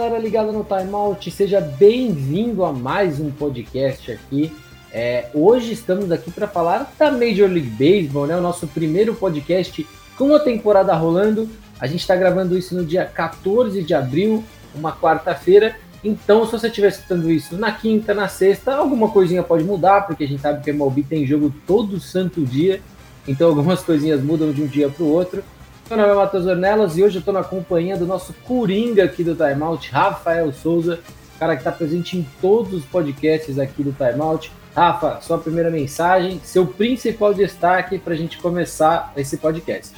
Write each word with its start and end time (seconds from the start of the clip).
Galera 0.00 0.18
ligada 0.18 0.50
no 0.50 0.64
Timeout, 0.64 1.30
seja 1.30 1.60
bem-vindo 1.60 2.64
a 2.64 2.72
mais 2.72 3.20
um 3.20 3.30
podcast 3.30 4.10
aqui. 4.10 4.50
É, 4.90 5.28
hoje 5.34 5.74
estamos 5.74 6.10
aqui 6.10 6.30
para 6.30 6.48
falar 6.48 6.90
da 6.98 7.10
Major 7.10 7.46
League 7.46 7.68
Baseball, 7.68 8.26
né? 8.26 8.34
O 8.34 8.40
nosso 8.40 8.66
primeiro 8.66 9.14
podcast 9.14 9.86
com 10.16 10.34
a 10.34 10.40
temporada 10.40 10.94
rolando. 10.94 11.50
A 11.78 11.86
gente 11.86 12.00
está 12.00 12.16
gravando 12.16 12.56
isso 12.56 12.74
no 12.74 12.82
dia 12.82 13.04
14 13.04 13.82
de 13.82 13.92
abril, 13.92 14.42
uma 14.74 14.90
quarta-feira. 14.90 15.76
Então, 16.02 16.46
se 16.46 16.52
você 16.52 16.68
estiver 16.68 16.88
escutando 16.88 17.30
isso 17.30 17.58
na 17.58 17.70
quinta, 17.70 18.14
na 18.14 18.26
sexta, 18.26 18.76
alguma 18.76 19.10
coisinha 19.10 19.42
pode 19.42 19.64
mudar, 19.64 20.06
porque 20.06 20.24
a 20.24 20.26
gente 20.26 20.40
sabe 20.40 20.64
que 20.64 20.70
a 20.70 20.72
MLB 20.72 21.02
tem 21.02 21.26
jogo 21.26 21.52
todo 21.66 22.00
santo 22.00 22.40
dia. 22.46 22.80
Então, 23.28 23.48
algumas 23.52 23.82
coisinhas 23.82 24.22
mudam 24.22 24.50
de 24.50 24.62
um 24.62 24.66
dia 24.66 24.88
para 24.88 25.04
o 25.04 25.12
outro. 25.12 25.44
Meu 25.90 25.98
nome 25.98 26.12
é 26.12 26.14
Matheus 26.14 26.46
Ornelas 26.46 26.96
e 26.96 27.02
hoje 27.02 27.16
eu 27.16 27.18
estou 27.18 27.34
na 27.34 27.42
companhia 27.42 27.96
do 27.96 28.06
nosso 28.06 28.32
Coringa 28.44 29.02
aqui 29.02 29.24
do 29.24 29.34
Timeout, 29.34 29.90
Rafael 29.90 30.52
Souza, 30.52 31.00
cara 31.36 31.56
que 31.56 31.62
está 31.62 31.72
presente 31.72 32.16
em 32.16 32.22
todos 32.40 32.72
os 32.72 32.84
podcasts 32.84 33.58
aqui 33.58 33.82
do 33.82 33.92
Timeout. 33.92 34.52
Rafa, 34.72 35.20
sua 35.20 35.36
primeira 35.36 35.68
mensagem, 35.68 36.40
seu 36.44 36.64
principal 36.64 37.34
destaque 37.34 37.98
para 37.98 38.14
a 38.14 38.16
gente 38.16 38.38
começar 38.38 39.12
esse 39.16 39.36
podcast. 39.36 39.92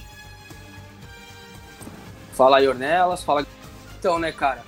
Fala 2.33 2.57
aí, 2.57 2.67
Ornelas, 2.67 3.23
fala. 3.23 3.47
Então, 3.99 4.19
né, 4.19 4.33
cara, 4.33 4.65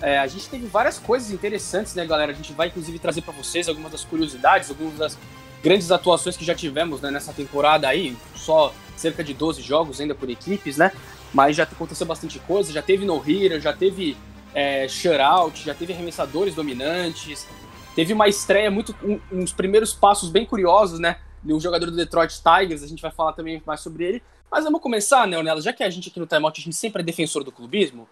é, 0.00 0.18
a 0.18 0.26
gente 0.26 0.48
teve 0.48 0.66
várias 0.68 0.98
coisas 0.98 1.30
interessantes, 1.30 1.94
né, 1.94 2.06
galera? 2.06 2.32
A 2.32 2.34
gente 2.34 2.54
vai, 2.54 2.68
inclusive, 2.68 2.98
trazer 2.98 3.20
para 3.20 3.34
vocês 3.34 3.68
algumas 3.68 3.92
das 3.92 4.04
curiosidades, 4.04 4.70
algumas 4.70 4.94
das 4.94 5.18
grandes 5.62 5.90
atuações 5.90 6.36
que 6.36 6.44
já 6.44 6.54
tivemos 6.54 7.00
né, 7.00 7.10
nessa 7.10 7.32
temporada 7.32 7.86
aí, 7.88 8.16
só 8.34 8.74
cerca 8.96 9.22
de 9.22 9.32
12 9.32 9.62
jogos 9.62 10.00
ainda 10.00 10.14
por 10.14 10.28
equipes, 10.28 10.76
né? 10.76 10.92
Mas 11.32 11.56
já 11.56 11.62
aconteceu 11.62 12.06
bastante 12.06 12.38
coisa, 12.40 12.72
já 12.72 12.82
teve 12.82 13.04
no-hitter, 13.04 13.60
já 13.60 13.72
teve 13.72 14.16
é, 14.54 14.86
shutout, 14.88 15.64
já 15.64 15.74
teve 15.74 15.92
arremessadores 15.92 16.54
dominantes, 16.54 17.46
teve 17.94 18.12
uma 18.12 18.28
estreia 18.28 18.70
muito, 18.70 18.94
um, 19.02 19.20
uns 19.30 19.52
primeiros 19.52 19.92
passos 19.92 20.28
bem 20.28 20.44
curiosos, 20.44 20.98
né? 20.98 21.18
De 21.42 21.52
um 21.52 21.60
jogador 21.60 21.86
do 21.86 21.96
Detroit 21.96 22.34
Tigers, 22.34 22.82
a 22.82 22.86
gente 22.86 23.02
vai 23.02 23.10
falar 23.10 23.32
também 23.32 23.62
mais 23.66 23.80
sobre 23.80 24.04
ele. 24.04 24.22
Mas 24.50 24.64
vamos 24.64 24.82
começar, 24.82 25.26
né, 25.26 25.42
Nela? 25.42 25.62
Já 25.62 25.72
que 25.72 25.82
a 25.82 25.88
gente 25.88 26.10
aqui 26.10 26.20
no 26.20 26.26
Timeout, 26.26 26.60
a 26.60 26.64
gente 26.64 26.76
sempre 26.76 27.00
é 27.00 27.04
defensor 27.04 27.42
do 27.42 27.50
clubismo, 27.50 28.06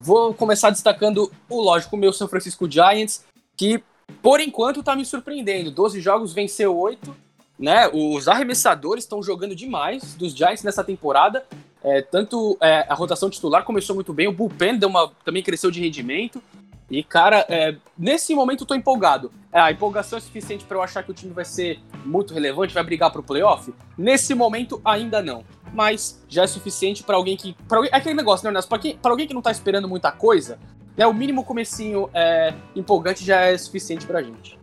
vou 0.00 0.32
começar 0.32 0.70
destacando 0.70 1.30
o 1.48 1.60
lógico, 1.60 1.96
meu 1.96 2.12
São 2.12 2.28
Francisco 2.28 2.70
Giants, 2.70 3.24
que 3.56 3.82
por 4.22 4.40
enquanto 4.40 4.82
tá 4.82 4.96
me 4.96 5.04
surpreendendo. 5.04 5.70
12 5.70 6.00
jogos, 6.00 6.32
venceu 6.32 6.76
8 6.76 7.30
né? 7.60 7.88
Os 7.92 8.26
arremessadores 8.26 9.04
estão 9.04 9.22
jogando 9.22 9.54
demais 9.54 10.14
dos 10.14 10.34
Giants 10.34 10.64
nessa 10.64 10.82
temporada. 10.82 11.44
É, 11.84 12.00
tanto 12.00 12.56
é, 12.60 12.86
a 12.88 12.94
rotação 12.94 13.28
titular 13.28 13.64
começou 13.64 13.94
muito 13.94 14.12
bem, 14.12 14.26
o 14.26 14.32
bullpen 14.32 14.78
deu 14.78 14.88
uma, 14.88 15.12
também 15.24 15.42
cresceu 15.42 15.70
de 15.70 15.80
rendimento. 15.80 16.42
E, 16.90 17.04
cara, 17.04 17.46
é, 17.48 17.76
nesse 17.96 18.34
momento 18.34 18.62
eu 18.62 18.66
tô 18.66 18.74
empolgado. 18.74 19.30
É, 19.52 19.60
a 19.60 19.70
empolgação 19.70 20.18
é 20.18 20.20
suficiente 20.20 20.64
para 20.64 20.76
eu 20.76 20.82
achar 20.82 21.04
que 21.04 21.10
o 21.10 21.14
time 21.14 21.32
vai 21.32 21.44
ser 21.44 21.78
muito 22.04 22.34
relevante, 22.34 22.74
vai 22.74 22.82
brigar 22.82 23.12
pro 23.12 23.22
playoff? 23.22 23.72
Nesse 23.96 24.34
momento, 24.34 24.80
ainda 24.84 25.22
não. 25.22 25.44
Mas 25.72 26.20
já 26.28 26.42
é 26.42 26.46
suficiente 26.48 27.04
para 27.04 27.14
alguém 27.14 27.36
que. 27.36 27.54
Pra, 27.68 27.86
é 27.86 27.96
aquele 27.96 28.14
negócio, 28.14 28.42
né, 28.42 28.50
Ernesto? 28.50 28.68
Pra, 28.68 28.78
quem, 28.78 28.96
pra 28.96 29.12
alguém 29.12 29.28
que 29.28 29.34
não 29.34 29.42
tá 29.42 29.52
esperando 29.52 29.86
muita 29.86 30.10
coisa, 30.10 30.58
né, 30.96 31.06
o 31.06 31.14
mínimo 31.14 31.44
comecinho 31.44 32.08
é, 32.12 32.52
empolgante 32.74 33.24
já 33.24 33.42
é 33.42 33.56
suficiente 33.56 34.06
pra 34.06 34.22
gente. 34.22 34.58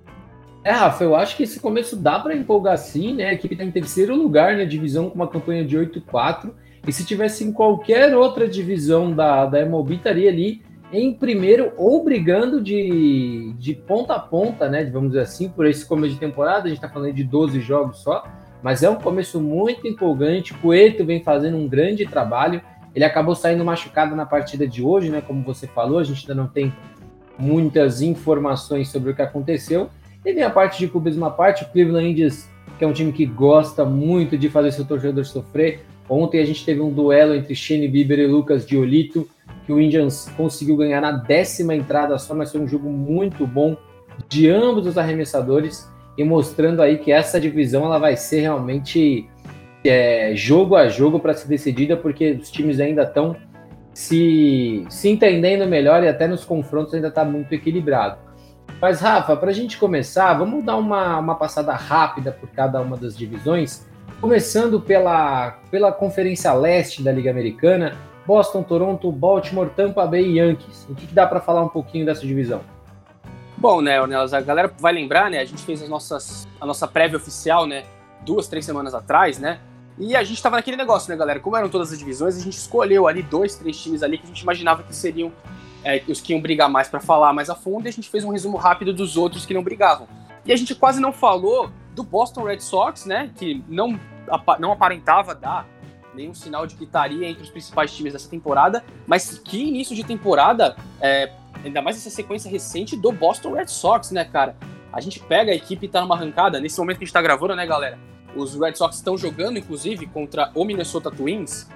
É, 0.63 0.71
Rafa, 0.71 1.03
eu 1.03 1.15
acho 1.15 1.37
que 1.37 1.43
esse 1.43 1.59
começo 1.59 1.95
dá 1.95 2.19
para 2.19 2.35
empolgar 2.35 2.77
sim, 2.77 3.13
né? 3.13 3.29
A 3.29 3.33
equipe 3.33 3.53
está 3.53 3.63
em 3.63 3.71
terceiro 3.71 4.15
lugar 4.15 4.57
na 4.57 4.65
divisão 4.65 5.09
com 5.09 5.15
uma 5.15 5.27
campanha 5.27 5.63
de 5.63 5.77
8-4. 5.77 6.51
E 6.85 6.91
se 6.91 7.05
tivesse 7.05 7.43
em 7.43 7.53
qualquer 7.53 8.15
outra 8.15 8.47
divisão 8.47 9.13
da, 9.13 9.45
da 9.45 9.61
MLB, 9.61 9.95
estaria 9.95 10.29
ali 10.29 10.61
em 10.91 11.13
primeiro 11.13 11.71
ou 11.77 12.03
brigando 12.03 12.61
de, 12.61 13.53
de 13.57 13.73
ponta 13.73 14.15
a 14.15 14.19
ponta, 14.19 14.69
né? 14.69 14.83
Vamos 14.85 15.09
dizer 15.11 15.21
assim, 15.21 15.49
por 15.49 15.65
esse 15.65 15.85
começo 15.85 16.13
de 16.13 16.19
temporada. 16.19 16.65
A 16.65 16.67
gente 16.67 16.77
está 16.77 16.89
falando 16.89 17.13
de 17.13 17.23
12 17.23 17.59
jogos 17.61 17.99
só, 17.99 18.25
mas 18.61 18.83
é 18.83 18.89
um 18.89 18.95
começo 18.95 19.39
muito 19.39 19.87
empolgante. 19.87 20.53
Coelho 20.53 21.05
vem 21.05 21.23
fazendo 21.23 21.57
um 21.57 21.67
grande 21.67 22.05
trabalho. 22.05 22.61
Ele 22.97 23.05
acabou 23.05 23.35
saindo 23.35 23.63
machucado 23.63 24.15
na 24.15 24.25
partida 24.25 24.67
de 24.67 24.81
hoje, 24.81 25.11
né? 25.11 25.21
Como 25.21 25.43
você 25.43 25.67
falou, 25.67 25.99
a 25.99 26.03
gente 26.03 26.21
ainda 26.21 26.33
não 26.33 26.47
tem 26.47 26.73
muitas 27.37 28.01
informações 28.01 28.89
sobre 28.89 29.11
o 29.11 29.15
que 29.15 29.21
aconteceu. 29.21 29.91
E 30.25 30.33
vem 30.33 30.41
a 30.41 30.49
parte 30.49 30.79
de 30.79 30.87
clubismo 30.87 31.23
à 31.23 31.29
parte, 31.29 31.63
o 31.63 31.67
Cleveland 31.67 32.09
Indians, 32.09 32.49
que 32.75 32.83
é 32.83 32.87
um 32.87 32.91
time 32.91 33.11
que 33.11 33.23
gosta 33.23 33.85
muito 33.85 34.35
de 34.35 34.49
fazer 34.49 34.71
seu 34.71 34.83
torcedor 34.83 35.23
sofrer. 35.25 35.85
Ontem 36.09 36.41
a 36.41 36.45
gente 36.45 36.65
teve 36.65 36.81
um 36.81 36.91
duelo 36.91 37.35
entre 37.35 37.53
Shane 37.53 37.87
Bieber 37.87 38.17
e 38.17 38.25
Lucas 38.25 38.65
Diolito, 38.65 39.29
que 39.67 39.71
o 39.71 39.79
Indians 39.79 40.27
conseguiu 40.35 40.75
ganhar 40.75 40.99
na 40.99 41.11
décima 41.11 41.75
entrada 41.75 42.17
só, 42.17 42.33
mas 42.33 42.51
foi 42.51 42.61
um 42.61 42.67
jogo 42.67 42.89
muito 42.89 43.45
bom 43.45 43.77
de 44.27 44.49
ambos 44.49 44.87
os 44.87 44.97
arremessadores 44.97 45.87
e 46.17 46.23
mostrando 46.23 46.81
aí 46.81 46.97
que 46.97 47.11
essa 47.11 47.39
divisão 47.39 47.85
ela 47.85 47.99
vai 47.99 48.17
ser 48.17 48.39
realmente 48.39 49.29
é, 49.89 50.35
jogo 50.35 50.75
a 50.75 50.87
jogo 50.87 51.19
para 51.19 51.33
ser 51.33 51.47
decidida, 51.47 51.95
porque 51.95 52.31
os 52.31 52.51
times 52.51 52.79
ainda 52.79 53.03
estão 53.03 53.35
se, 53.93 54.85
se 54.89 55.09
entendendo 55.09 55.67
melhor 55.67 56.03
e 56.03 56.07
até 56.07 56.27
nos 56.27 56.45
confrontos 56.45 56.93
ainda 56.93 57.07
está 57.07 57.25
muito 57.25 57.51
equilibrado. 57.53 58.17
Mas, 58.79 59.01
Rafa, 59.01 59.35
para 59.35 59.49
a 59.49 59.53
gente 59.53 59.77
começar, 59.77 60.33
vamos 60.35 60.63
dar 60.63 60.77
uma, 60.77 61.17
uma 61.17 61.35
passada 61.35 61.73
rápida 61.73 62.31
por 62.31 62.47
cada 62.49 62.79
uma 62.79 62.95
das 62.95 63.17
divisões. 63.17 63.87
Começando 64.21 64.79
pela, 64.79 65.59
pela 65.71 65.91
Conferência 65.91 66.53
Leste 66.53 67.01
da 67.01 67.11
Liga 67.11 67.31
Americana, 67.31 67.95
Boston, 68.25 68.61
Toronto, 68.61 69.11
Baltimore, 69.11 69.69
Tampa 69.69 70.05
Bay 70.05 70.25
e 70.25 70.37
Yankees. 70.37 70.85
O 70.89 70.93
que, 70.93 71.07
que 71.07 71.13
dá 71.13 71.25
para 71.25 71.39
falar 71.39 71.63
um 71.63 71.69
pouquinho 71.69 72.05
dessa 72.05 72.21
divisão? 72.21 72.61
Bom, 73.57 73.81
né, 73.81 73.99
Ornelas, 73.99 74.33
a 74.33 74.41
galera 74.41 74.71
vai 74.79 74.93
lembrar, 74.93 75.31
né? 75.31 75.39
A 75.39 75.45
gente 75.45 75.63
fez 75.63 75.81
as 75.81 75.89
nossas, 75.89 76.47
a 76.61 76.65
nossa 76.65 76.87
prévia 76.87 77.17
oficial, 77.17 77.65
né? 77.65 77.83
Duas, 78.23 78.47
três 78.47 78.63
semanas 78.63 78.93
atrás, 78.93 79.39
né? 79.39 79.59
E 79.99 80.15
a 80.15 80.23
gente 80.23 80.41
tava 80.41 80.57
naquele 80.57 80.77
negócio, 80.77 81.09
né, 81.09 81.17
galera? 81.17 81.39
Como 81.39 81.55
eram 81.55 81.69
todas 81.69 81.91
as 81.91 81.97
divisões, 81.97 82.37
a 82.37 82.39
gente 82.39 82.57
escolheu 82.57 83.07
ali 83.07 83.23
dois, 83.23 83.55
três 83.55 83.81
times 83.81 84.03
ali 84.03 84.17
que 84.17 84.25
a 84.25 84.27
gente 84.27 84.41
imaginava 84.41 84.83
que 84.83 84.95
seriam 84.95 85.31
é, 85.83 86.03
os 86.07 86.21
que 86.21 86.33
iam 86.33 86.41
brigar 86.41 86.69
mais 86.69 86.87
para 86.87 86.99
falar 86.99 87.33
mais 87.33 87.49
a 87.49 87.55
fundo, 87.55 87.87
e 87.87 87.89
a 87.89 87.91
gente 87.91 88.09
fez 88.09 88.23
um 88.23 88.29
resumo 88.29 88.57
rápido 88.57 88.93
dos 88.93 89.17
outros 89.17 89.45
que 89.45 89.53
não 89.53 89.63
brigavam. 89.63 90.07
E 90.45 90.51
a 90.51 90.55
gente 90.55 90.75
quase 90.75 90.99
não 90.99 91.11
falou 91.11 91.71
do 91.95 92.03
Boston 92.03 92.43
Red 92.43 92.59
Sox, 92.59 93.05
né, 93.05 93.31
que 93.35 93.63
não, 93.67 93.99
não 94.59 94.71
aparentava 94.71 95.33
dar 95.33 95.67
nenhum 96.13 96.33
sinal 96.33 96.65
de 96.65 96.75
que 96.75 96.83
estaria 96.83 97.27
entre 97.27 97.43
os 97.43 97.49
principais 97.49 97.95
times 97.95 98.13
dessa 98.13 98.29
temporada, 98.29 98.83
mas 99.05 99.37
que 99.39 99.63
início 99.67 99.95
de 99.95 100.03
temporada, 100.03 100.75
é, 100.99 101.31
ainda 101.63 101.81
mais 101.81 101.97
essa 101.97 102.09
sequência 102.09 102.49
recente 102.49 102.95
do 102.95 103.11
Boston 103.11 103.53
Red 103.53 103.67
Sox, 103.67 104.11
né, 104.11 104.25
cara? 104.25 104.55
A 104.91 104.99
gente 104.99 105.19
pega 105.19 105.51
a 105.51 105.55
equipe 105.55 105.85
e 105.85 105.89
tá 105.89 106.01
numa 106.01 106.15
arrancada, 106.15 106.59
nesse 106.59 106.79
momento 106.79 106.97
que 106.97 107.03
a 107.03 107.05
gente 107.05 107.13
tá 107.13 107.21
gravando, 107.21 107.55
né, 107.55 107.65
galera? 107.65 107.99
Os 108.35 108.55
Red 108.55 108.75
Sox 108.75 108.97
estão 108.97 109.17
jogando, 109.17 109.57
inclusive, 109.57 110.05
contra 110.07 110.51
o 110.53 110.63
Minnesota 110.63 111.09
Twins, 111.09 111.67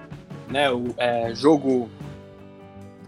né, 0.48 0.70
o 0.70 0.94
é, 0.98 1.34
jogo 1.34 1.90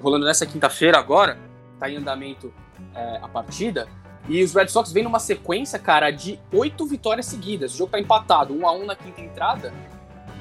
rolando 0.02 0.26
nessa 0.26 0.46
quinta-feira 0.46 0.98
agora, 0.98 1.38
tá 1.80 1.90
em 1.90 1.98
andamento 1.98 2.54
é, 2.94 3.20
a 3.22 3.28
partida. 3.28 3.88
E 4.28 4.42
os 4.42 4.54
Red 4.54 4.70
Sox 4.70 4.92
vêm 4.92 5.04
numa 5.04 5.20
sequência, 5.20 5.78
cara, 5.78 6.10
de 6.10 6.40
oito 6.52 6.86
vitórias 6.86 7.26
seguidas. 7.26 7.74
O 7.74 7.78
jogo 7.78 7.92
tá 7.92 8.00
empatado, 8.00 8.54
um 8.54 8.68
a 8.68 8.72
um 8.72 8.86
na 8.86 8.96
quinta 8.96 9.22
entrada. 9.22 9.74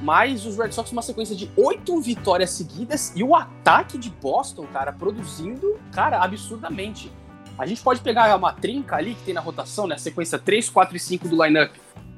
Mas 0.00 0.46
os 0.46 0.56
Red 0.56 0.72
Sox 0.72 0.90
uma 0.90 1.02
sequência 1.02 1.34
de 1.34 1.50
oito 1.56 2.00
vitórias 2.00 2.50
seguidas 2.50 3.12
e 3.14 3.22
o 3.22 3.34
ataque 3.34 3.98
de 3.98 4.10
Boston, 4.10 4.66
cara, 4.72 4.92
produzindo, 4.92 5.78
cara, 5.92 6.20
absurdamente. 6.22 7.10
A 7.58 7.66
gente 7.66 7.82
pode 7.82 8.00
pegar 8.00 8.34
uma 8.36 8.52
trinca 8.52 8.96
ali 8.96 9.14
que 9.14 9.22
tem 9.24 9.34
na 9.34 9.40
rotação, 9.40 9.86
né? 9.86 9.94
A 9.94 9.98
sequência 9.98 10.38
3, 10.38 10.68
4 10.68 10.96
e 10.96 11.00
5 11.00 11.28
do 11.28 11.44
lineup. 11.44 11.72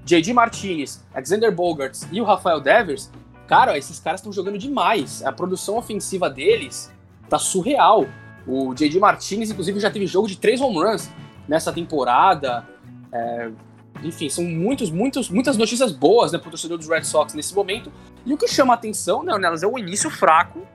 J.D. 0.04 0.32
Martinez, 0.32 1.02
Alexander 1.12 1.54
Bogarts 1.54 2.06
e 2.12 2.20
o 2.20 2.24
Rafael 2.24 2.60
Devers. 2.60 3.10
Cara, 3.46 3.76
esses 3.76 3.98
caras 3.98 4.20
estão 4.20 4.32
jogando 4.32 4.58
demais. 4.58 5.24
A 5.24 5.32
produção 5.32 5.76
ofensiva 5.76 6.28
deles 6.28 6.92
tá 7.28 7.38
surreal. 7.38 8.06
O 8.46 8.74
J.D. 8.74 8.98
Martinez, 8.98 9.50
inclusive, 9.50 9.80
já 9.80 9.90
teve 9.90 10.06
jogo 10.06 10.28
de 10.28 10.36
três 10.36 10.60
home 10.60 10.76
runs 10.76 11.10
nessa 11.48 11.72
temporada. 11.72 12.66
É, 13.12 13.50
enfim, 14.02 14.28
são 14.28 14.44
muitos, 14.44 14.90
muitos, 14.90 15.30
muitas 15.30 15.56
notícias 15.56 15.92
boas 15.92 16.32
né, 16.32 16.38
para 16.38 16.48
o 16.48 16.50
torcedor 16.50 16.76
dos 16.76 16.88
Red 16.88 17.04
Sox 17.04 17.32
nesse 17.34 17.54
momento. 17.54 17.92
E 18.26 18.32
o 18.32 18.36
que 18.36 18.48
chama 18.48 18.74
a 18.74 18.76
atenção, 18.76 19.22
né, 19.22 19.36
nelas 19.38 19.62
é 19.62 19.66
o 19.66 19.78
início 19.78 20.10
fraco 20.10 20.66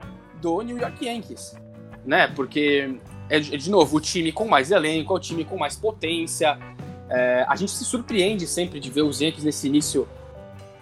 do 0.41 0.61
New 0.61 0.77
York 0.77 1.05
Yankees. 1.05 1.55
Né? 2.05 2.27
Porque, 2.27 2.97
é, 3.29 3.39
de 3.39 3.69
novo, 3.69 3.97
o 3.97 4.01
time 4.01 4.31
com 4.31 4.47
mais 4.47 4.71
elenco, 4.71 5.13
é 5.13 5.15
o 5.15 5.19
time 5.19 5.45
com 5.45 5.57
mais 5.57 5.75
potência. 5.75 6.57
É, 7.09 7.45
a 7.47 7.55
gente 7.55 7.71
se 7.71 7.83
surpreende 7.83 8.45
sempre 8.47 8.79
de 8.79 8.89
ver 8.89 9.01
os 9.01 9.19
Yankees 9.19 9.43
nesse 9.43 9.67
início, 9.67 10.07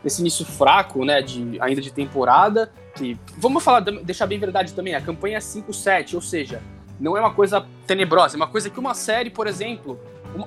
nesse 0.03 0.21
início 0.21 0.45
fraco, 0.45 1.06
né, 1.06 1.21
de, 1.21 1.57
ainda 1.62 1.81
de 1.81 1.91
temporada 1.91 2.71
que, 2.97 3.18
vamos 3.38 3.63
falar, 3.63 3.81
deixar 3.81 4.25
bem 4.25 4.39
verdade 4.39 4.74
também, 4.74 4.95
a 4.95 5.01
campanha 5.01 5.38
é 5.38 5.39
5-7, 5.39 6.15
ou 6.15 6.21
seja, 6.21 6.62
não 7.00 7.15
é 7.15 7.19
uma 7.19 7.33
coisa 7.33 7.65
tenebrosa, 7.85 8.35
é 8.35 8.38
uma 8.38 8.47
coisa 8.47 8.69
que 8.69 8.79
uma 8.79 8.95
série, 8.95 9.29
por 9.29 9.45
exemplo, 9.45 10.00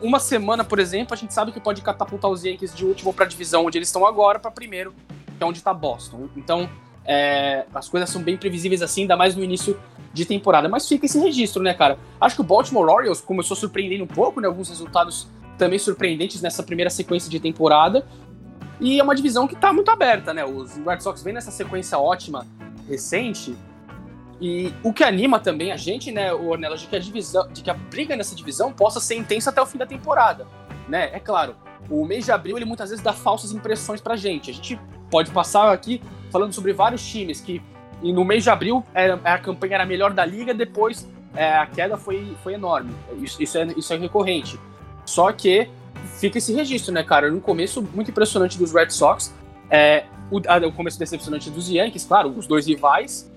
uma 0.03 0.19
semana, 0.19 0.65
por 0.65 0.79
exemplo, 0.79 1.15
a 1.15 1.17
gente 1.17 1.33
sabe 1.33 1.53
que 1.53 1.61
pode 1.61 1.81
catapultar 1.81 2.31
os 2.31 2.45
Yankees 2.45 2.75
de 2.75 2.85
último 2.85 3.15
para 3.15 3.25
a 3.25 3.29
divisão 3.29 3.67
onde 3.67 3.79
eles 3.79 3.89
estão 3.89 4.07
agora 4.07 4.39
para 4.39 4.51
primeiro, 4.51 4.93
que 5.39 5.43
é 5.43 5.47
onde 5.47 5.59
está 5.59 5.73
Boston. 5.73 6.29
Então, 6.37 6.69
é, 7.05 7.65
as 7.75 7.89
coisas 7.89 8.11
são 8.11 8.23
bem 8.23 8.37
previsíveis 8.37 8.83
assim, 8.83 9.03
ainda 9.03 9.17
mais 9.17 9.35
no 9.35 9.43
início 9.43 9.79
de 10.13 10.25
temporada. 10.25 10.69
Mas 10.69 10.87
fica 10.87 11.07
esse 11.07 11.19
registro, 11.19 11.63
né, 11.63 11.73
cara? 11.73 11.99
Acho 12.21 12.35
que 12.37 12.41
o 12.41 12.45
Baltimore 12.45 12.89
Orioles 12.89 13.21
começou 13.21 13.57
surpreendendo 13.57 14.05
um 14.05 14.09
pouco, 14.09 14.41
né? 14.41 14.47
Alguns 14.47 14.69
resultados 14.69 15.29
também 15.61 15.79
surpreendentes 15.79 16.41
nessa 16.41 16.63
primeira 16.63 16.89
sequência 16.89 17.31
de 17.31 17.39
temporada. 17.39 18.07
E 18.81 18.99
é 18.99 19.03
uma 19.03 19.15
divisão 19.15 19.47
que 19.47 19.55
tá 19.55 19.75
muito 19.75 19.91
aberta, 19.91 20.33
né? 20.33 20.43
Os 20.43 20.79
Red 20.79 21.01
Sox 21.01 21.23
vêm 21.23 21.35
nessa 21.35 21.51
sequência 21.51 21.99
ótima 21.99 22.47
recente. 22.89 23.55
E 24.41 24.73
o 24.83 24.91
que 24.91 25.05
anima 25.05 25.39
também 25.39 25.71
a 25.71 25.77
gente, 25.77 26.11
né, 26.11 26.33
Ornella, 26.33 26.79
de 26.79 26.87
que 26.87 26.97
a 26.97 26.99
divisão, 26.99 27.47
de 27.53 27.63
que 27.63 27.69
a 27.69 27.75
briga 27.75 28.17
nessa 28.17 28.35
divisão 28.35 28.73
possa 28.73 28.99
ser 28.99 29.17
intensa 29.17 29.51
até 29.51 29.61
o 29.61 29.67
fim 29.67 29.77
da 29.77 29.85
temporada, 29.85 30.47
né? 30.89 31.11
É 31.13 31.21
claro, 31.21 31.55
o 31.91 32.07
mês 32.07 32.25
de 32.25 32.33
abril 32.33 32.57
ele 32.57 32.65
muitas 32.65 32.89
vezes 32.89 33.05
dá 33.05 33.13
falsas 33.13 33.53
impressões 33.53 34.01
pra 34.01 34.17
gente. 34.17 34.51
A 34.51 34.55
gente 34.55 34.81
pode 35.11 35.31
passar 35.31 35.71
aqui 35.71 36.01
falando 36.31 36.55
sobre 36.55 36.73
vários 36.73 37.07
times 37.07 37.39
que 37.39 37.61
no 38.03 38.25
mês 38.25 38.43
de 38.43 38.49
abril 38.49 38.83
era, 38.95 39.21
a 39.23 39.39
campanha 39.39 39.75
era 39.75 39.83
a 39.83 39.87
melhor 39.87 40.15
da 40.15 40.25
liga, 40.25 40.55
depois 40.55 41.07
é, 41.35 41.53
a 41.53 41.67
queda 41.67 41.99
foi, 41.99 42.35
foi 42.43 42.55
enorme. 42.55 42.95
Isso, 43.21 43.43
isso, 43.43 43.59
é, 43.59 43.67
isso 43.77 43.93
é 43.93 43.99
recorrente. 43.99 44.59
Só 45.11 45.33
que 45.33 45.69
fica 46.19 46.39
esse 46.39 46.53
registro, 46.53 46.93
né, 46.93 47.03
cara? 47.03 47.31
No 47.31 47.41
começo, 47.41 47.83
muito 47.93 48.13
impressionante 48.13 48.57
dos 48.57 48.73
Red 48.73 48.91
Sox. 48.91 49.35
É, 49.69 50.05
o, 50.31 50.41
a, 50.47 50.59
o 50.69 50.73
começo 50.73 50.99
decepcionante 50.99 51.51
dos 51.51 51.69
Yankees, 51.69 52.05
claro, 52.05 52.29
os 52.31 52.47
dois 52.47 52.67
rivais. 52.67 53.29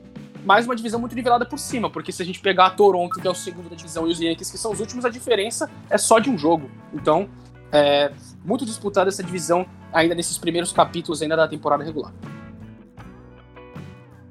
Mas 0.46 0.66
uma 0.66 0.76
divisão 0.76 1.00
muito 1.00 1.16
nivelada 1.16 1.46
por 1.46 1.58
cima, 1.58 1.90
porque 1.90 2.12
se 2.12 2.22
a 2.22 2.26
gente 2.26 2.40
pegar 2.42 2.68
a 2.68 2.70
Toronto, 2.70 3.20
que 3.20 3.28
é 3.28 3.32
o 3.32 3.34
segundo 3.34 3.70
da 3.70 3.76
divisão, 3.76 4.08
e 4.08 4.12
os 4.12 4.20
Yankees, 4.20 4.52
que 4.52 4.58
são 4.58 4.72
os 4.72 4.80
últimos, 4.80 5.04
a 5.06 5.10
diferença 5.10 5.70
é 5.90 5.98
só 5.98 6.20
de 6.20 6.30
um 6.30 6.38
jogo. 6.38 6.70
Então, 6.94 7.28
é 7.72 8.12
muito 8.46 8.66
disputada 8.66 9.10
essa 9.10 9.24
divisão 9.24 9.66
ainda 9.92 10.14
nesses 10.14 10.38
primeiros 10.38 10.72
capítulos 10.72 11.22
ainda 11.22 11.36
da 11.36 11.48
temporada 11.48 11.84
regular. 11.84 12.14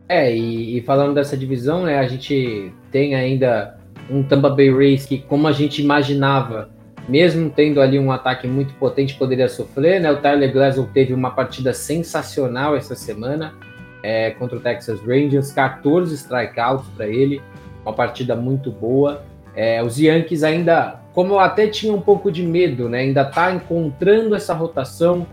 É, 0.09 0.37
e, 0.37 0.77
e, 0.77 0.83
falando 0.83 1.15
dessa 1.15 1.37
divisão, 1.37 1.85
né, 1.85 1.99
a 1.99 2.07
gente 2.07 2.73
tem 2.93 3.15
ainda 3.15 3.81
um 4.11 4.23
Tampa 4.23 4.51
Bay 4.51 4.71
Rays 4.71 5.07
que, 5.07 5.19
como 5.19 5.49
a 5.49 5.53
gente 5.53 5.81
imaginava, 5.81 6.71
mesmo 7.09 7.51
tendo 7.51 7.81
ali 7.81 7.99
um 7.99 8.13
ataque 8.13 8.47
muito 8.47 8.75
potente, 8.75 9.15
poderia 9.15 9.49
sofrer, 9.49 10.01
né? 10.01 10.11
O 10.11 10.19
Tyler 10.19 10.53
Glasgow 10.53 10.89
teve 10.93 11.13
uma 11.13 11.31
partida 11.31 11.73
sensacional 11.73 12.77
essa 12.77 12.95
semana 12.95 13.55
é, 14.03 14.31
contra 14.31 14.57
o 14.57 14.61
Texas 14.61 15.01
Rangers, 15.01 15.53
14 15.53 16.15
strikeouts 16.15 16.89
para 16.97 17.07
ele, 17.07 17.41
uma 17.85 17.93
partida 17.93 18.35
muito 18.35 18.71
boa. 18.71 19.23
É, 19.55 19.83
os 19.83 19.99
Yankees 19.99 20.43
ainda, 20.43 21.01
como 21.13 21.35
eu 21.35 21.41
até 21.41 21.67
tinha 21.67 21.93
um 21.93 22.01
pouco 22.01 22.31
de 22.31 22.43
medo, 22.43 22.89
né? 22.89 23.01
Ainda 23.01 23.25
tá 23.25 23.53
encontrando 23.53 24.35
essa 24.35 24.55
rotação. 24.55 25.27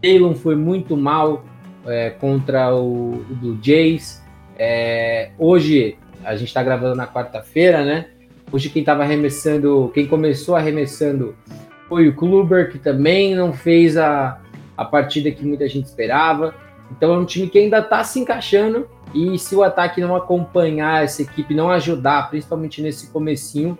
Taylor 0.00 0.34
foi 0.34 0.56
muito 0.56 0.96
mal 0.96 1.44
é, 1.86 2.10
contra 2.10 2.74
o, 2.74 3.14
o 3.14 3.34
Blue 3.34 3.58
Jays. 3.62 4.22
É, 4.58 5.30
hoje, 5.38 5.96
a 6.24 6.36
gente 6.36 6.48
está 6.48 6.62
gravando 6.62 6.94
na 6.94 7.06
quarta-feira, 7.06 7.84
né? 7.84 8.06
Hoje 8.50 8.68
quem 8.68 8.80
estava 8.80 9.02
arremessando, 9.02 9.90
quem 9.94 10.06
começou 10.06 10.56
arremessando 10.56 11.34
foi 11.88 12.08
o 12.08 12.14
Kluber, 12.14 12.70
que 12.70 12.78
também 12.78 13.34
não 13.34 13.52
fez 13.52 13.96
a, 13.96 14.40
a 14.76 14.84
partida 14.84 15.30
que 15.30 15.44
muita 15.44 15.68
gente 15.68 15.86
esperava. 15.86 16.54
Então 16.90 17.14
é 17.14 17.18
um 17.18 17.24
time 17.24 17.48
que 17.48 17.58
ainda 17.58 17.78
está 17.78 18.04
se 18.04 18.20
encaixando 18.20 18.88
e 19.14 19.38
se 19.38 19.54
o 19.54 19.62
ataque 19.62 20.00
não 20.00 20.14
acompanhar 20.16 21.04
essa 21.04 21.22
equipe, 21.22 21.54
não 21.54 21.70
ajudar, 21.70 22.28
principalmente 22.30 22.82
nesse 22.82 23.10
comecinho, 23.10 23.78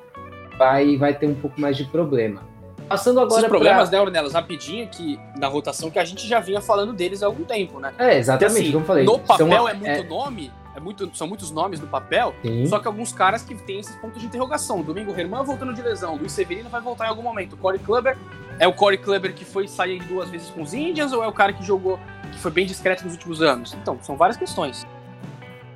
vai, 0.59 0.97
vai 0.97 1.15
ter 1.15 1.27
um 1.27 1.35
pouco 1.35 1.61
mais 1.61 1.77
de 1.77 1.85
problema. 1.85 2.43
Passando 2.89 3.21
agora 3.21 3.41
Esses 3.41 3.49
problemas, 3.49 3.89
pra... 3.89 3.99
né, 3.99 4.05
Ornelas, 4.05 4.33
rapidinho, 4.35 4.87
que 4.89 5.19
na 5.39 5.47
rotação 5.47 5.91
que 5.91 5.99
a 5.99 6.05
gente 6.05 6.27
já 6.27 6.41
vinha 6.41 6.61
falando 6.61 6.93
deles 6.93 7.23
há 7.23 7.27
algum 7.27 7.45
tempo, 7.45 7.81
né? 7.81 7.93
É, 7.99 8.19
exatamente, 8.19 8.61
assim, 8.61 8.73
como 8.73 8.83
eu 8.83 8.87
falei. 8.87 9.05
No 9.05 9.19
papel 9.19 9.49
são, 9.49 9.69
é 9.69 9.75
muito 9.75 9.89
é... 9.89 10.03
nome, 10.03 10.53
é 10.75 10.81
muito, 10.81 11.15
são 11.17 11.27
muitos 11.27 11.51
nomes 11.51 11.81
no 11.81 11.87
papel, 11.87 12.35
Sim. 12.43 12.67
só 12.67 12.79
que 12.79 12.87
alguns 12.87 13.13
caras 13.13 13.43
que 13.43 13.55
têm 13.55 13.81
esses 13.81 13.95
pontos 13.97 14.21
de 14.21 14.27
interrogação. 14.27 14.83
Domingo 14.83 15.13
Herman 15.19 15.45
voltando 15.45 15.75
de 15.75 15.83
lesão, 15.83 16.17
Luiz 16.17 16.33
Severino 16.33 16.69
vai 16.69 16.81
voltar 16.81 17.07
em 17.07 17.09
algum 17.09 17.23
momento. 17.23 17.57
Corey 17.57 17.79
Kluber 17.79 18.17
é 18.59 18.67
o 18.67 18.73
Corey 18.73 18.99
Kluber 18.99 19.35
que 19.35 19.45
foi 19.45 19.69
sair 19.69 20.03
duas 20.05 20.31
vezes 20.31 20.49
com 20.51 20.63
os 20.63 20.73
Indians 20.73 21.13
ou 21.13 21.23
é 21.23 21.29
o 21.29 21.33
cara 21.33 21.53
que 21.53 21.63
jogou, 21.65 21.99
que 22.31 22.39
foi 22.39 22.51
bem 22.51 22.65
discreto 22.65 23.05
nos 23.05 23.13
últimos 23.15 23.43
anos? 23.43 23.75
Então, 23.75 23.99
são 24.03 24.17
várias 24.17 24.37
questões. 24.37 24.87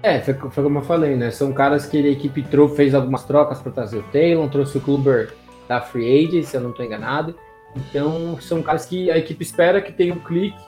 É, 0.03 0.21
foi, 0.21 0.35
foi 0.35 0.63
como 0.63 0.79
eu 0.79 0.83
falei, 0.83 1.17
né? 1.17 1.31
São 1.31 1.53
caras 1.53 1.87
que 1.87 1.99
a 1.99 2.11
equipe 2.11 2.43
trou 2.43 2.69
fez 2.69 2.95
algumas 2.95 3.25
trocas 3.25 3.61
para 3.61 3.73
trazer 3.73 3.99
o 3.99 4.03
Taylor, 4.05 4.49
trouxe 4.49 4.79
o 4.79 4.81
Kluber 4.81 5.35
da 5.69 5.81
Free 5.81 6.27
Agent, 6.27 6.45
se 6.45 6.57
eu 6.57 6.61
não 6.61 6.71
estou 6.71 6.85
enganado. 6.85 7.35
Então, 7.75 8.41
são 8.41 8.63
caras 8.63 8.87
que 8.87 9.11
a 9.11 9.19
equipe 9.19 9.43
espera 9.43 9.83
que 9.83 9.93
tenham 9.93 10.17
um 10.17 10.21
clique, 10.21 10.59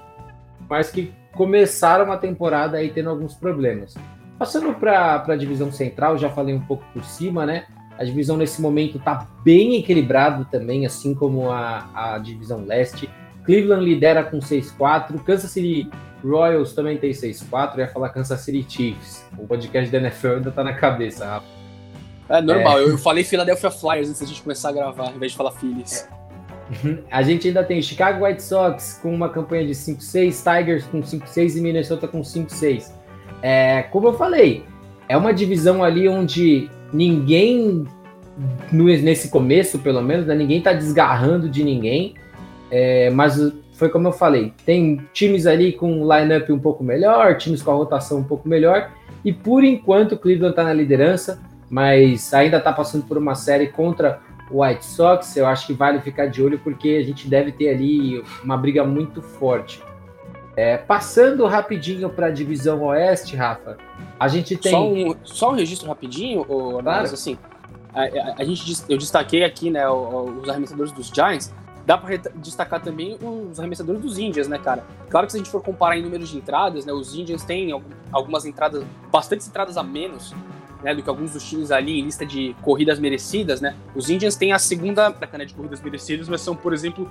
mas 0.68 0.90
que 0.90 1.12
começaram 1.32 2.10
a 2.12 2.16
temporada 2.16 2.76
aí 2.76 2.90
tendo 2.90 3.08
alguns 3.08 3.34
problemas. 3.34 3.94
Passando 4.38 4.72
para 4.74 5.24
a 5.26 5.36
divisão 5.36 5.72
central, 5.72 6.16
já 6.16 6.30
falei 6.30 6.54
um 6.54 6.60
pouco 6.60 6.84
por 6.92 7.04
cima, 7.04 7.44
né? 7.44 7.66
A 7.98 8.04
divisão 8.04 8.36
nesse 8.36 8.62
momento 8.62 8.98
está 8.98 9.26
bem 9.42 9.76
equilibrado 9.76 10.44
também, 10.44 10.86
assim 10.86 11.12
como 11.12 11.50
a, 11.50 11.88
a 11.92 12.18
divisão 12.18 12.64
leste. 12.64 13.10
Cleveland 13.44 13.84
lidera 13.84 14.22
com 14.22 14.38
6-4, 14.38 15.22
Kansas 15.24 15.50
City 15.50 15.90
Royals 16.22 16.72
também 16.72 16.96
tem 16.98 17.10
6-4, 17.10 17.74
eu 17.74 17.80
ia 17.80 17.88
falar 17.88 18.10
Kansas 18.10 18.40
City 18.40 18.64
Chiefs. 18.68 19.24
O 19.36 19.46
podcast 19.46 19.90
da 19.90 19.98
NFL 19.98 20.36
ainda 20.36 20.50
tá 20.52 20.62
na 20.62 20.74
cabeça, 20.74 21.24
rapaz. 21.24 21.58
É 22.28 22.42
normal, 22.42 22.78
é. 22.78 22.84
eu 22.84 22.98
falei 22.98 23.24
Philadelphia 23.24 23.70
Flyers 23.70 24.08
antes 24.10 24.20
da 24.20 24.26
gente 24.26 24.42
começar 24.42 24.68
a 24.68 24.72
gravar, 24.72 25.08
ao 25.08 25.16
invés 25.16 25.32
de 25.32 25.38
falar 25.38 25.50
Phillies. 25.52 26.06
É. 26.84 26.98
A 27.10 27.22
gente 27.22 27.48
ainda 27.48 27.64
tem 27.64 27.80
Chicago 27.80 28.24
White 28.24 28.42
Sox 28.42 29.00
com 29.02 29.12
uma 29.12 29.30
campanha 29.30 29.66
de 29.66 29.72
5-6, 29.72 30.42
Tigers 30.42 30.84
com 30.84 31.00
5-6 31.00 31.56
e 31.56 31.60
Minnesota 31.60 32.06
com 32.06 32.20
5-6. 32.20 32.92
É, 33.42 33.82
como 33.84 34.08
eu 34.08 34.14
falei, 34.14 34.64
é 35.08 35.16
uma 35.16 35.32
divisão 35.32 35.82
ali 35.82 36.08
onde 36.08 36.70
ninguém, 36.92 37.84
nesse 38.72 39.30
começo 39.30 39.78
pelo 39.78 40.02
menos, 40.02 40.26
né, 40.26 40.34
ninguém 40.34 40.60
tá 40.60 40.72
desgarrando 40.72 41.48
de 41.48 41.62
ninguém. 41.64 42.14
É, 42.70 43.10
mas 43.10 43.40
foi 43.72 43.88
como 43.88 44.08
eu 44.08 44.12
falei, 44.12 44.52
tem 44.66 45.00
times 45.12 45.46
ali 45.46 45.72
com 45.72 46.02
lineup 46.02 46.50
um 46.50 46.58
pouco 46.58 46.82
melhor, 46.82 47.36
times 47.36 47.62
com 47.62 47.70
a 47.70 47.74
rotação 47.74 48.18
um 48.18 48.24
pouco 48.24 48.48
melhor, 48.48 48.90
e 49.24 49.32
por 49.32 49.62
enquanto 49.62 50.12
o 50.12 50.18
Cleveland 50.18 50.50
está 50.50 50.64
na 50.64 50.72
liderança, 50.72 51.40
mas 51.70 52.34
ainda 52.34 52.58
está 52.58 52.72
passando 52.72 53.04
por 53.04 53.16
uma 53.16 53.34
série 53.34 53.68
contra 53.68 54.20
o 54.50 54.62
White 54.64 54.84
Sox. 54.84 55.36
Eu 55.36 55.46
acho 55.46 55.66
que 55.66 55.72
vale 55.72 56.00
ficar 56.00 56.26
de 56.26 56.42
olho 56.42 56.58
porque 56.58 56.98
a 57.00 57.04
gente 57.04 57.28
deve 57.28 57.52
ter 57.52 57.68
ali 57.68 58.22
uma 58.42 58.56
briga 58.56 58.84
muito 58.84 59.22
forte. 59.22 59.80
É, 60.58 60.76
passando 60.76 61.46
rapidinho 61.46 62.10
para 62.10 62.26
a 62.26 62.30
divisão 62.30 62.82
oeste, 62.82 63.36
Rafa, 63.36 63.78
a 64.18 64.26
gente 64.26 64.56
tem. 64.56 64.72
Só 64.72 64.90
um, 64.90 65.14
só 65.22 65.50
um 65.52 65.54
registro 65.54 65.86
rapidinho, 65.86 66.44
claro. 66.44 66.82
mas 66.82 67.12
assim, 67.12 67.38
a, 67.94 68.02
a, 68.02 68.34
a, 68.38 68.44
gente, 68.44 68.82
eu 68.88 68.98
destaquei 68.98 69.44
aqui 69.44 69.70
né, 69.70 69.88
os 69.88 70.48
arremessadores 70.48 70.90
dos 70.90 71.12
Giants. 71.14 71.54
Dá 71.86 71.96
para 71.96 72.16
destacar 72.34 72.82
também 72.82 73.16
os 73.22 73.60
arremessadores 73.60 74.02
dos 74.02 74.18
Indians, 74.18 74.48
né, 74.48 74.58
cara? 74.58 74.84
Claro 75.08 75.26
que 75.26 75.32
se 75.32 75.38
a 75.38 75.40
gente 75.40 75.48
for 75.48 75.62
comparar 75.62 75.96
em 75.96 76.02
números 76.02 76.28
de 76.28 76.38
entradas, 76.38 76.84
né, 76.84 76.92
os 76.92 77.14
Indians 77.14 77.44
têm 77.44 77.70
algumas 78.10 78.44
entradas, 78.44 78.82
bastantes 79.12 79.46
entradas 79.46 79.76
a 79.76 79.84
menos 79.84 80.34
né, 80.82 80.92
do 80.92 81.04
que 81.04 81.08
alguns 81.08 81.34
dos 81.34 81.48
times 81.48 81.70
ali 81.70 82.00
em 82.00 82.02
lista 82.02 82.26
de 82.26 82.56
corridas 82.62 82.98
merecidas, 82.98 83.60
né? 83.60 83.76
Os 83.94 84.10
Indians 84.10 84.34
têm 84.34 84.52
a 84.52 84.58
segunda 84.58 85.08
década 85.08 85.46
de 85.46 85.54
corridas 85.54 85.80
merecidas, 85.80 86.28
mas 86.28 86.40
são, 86.40 86.56
por 86.56 86.74
exemplo, 86.74 87.08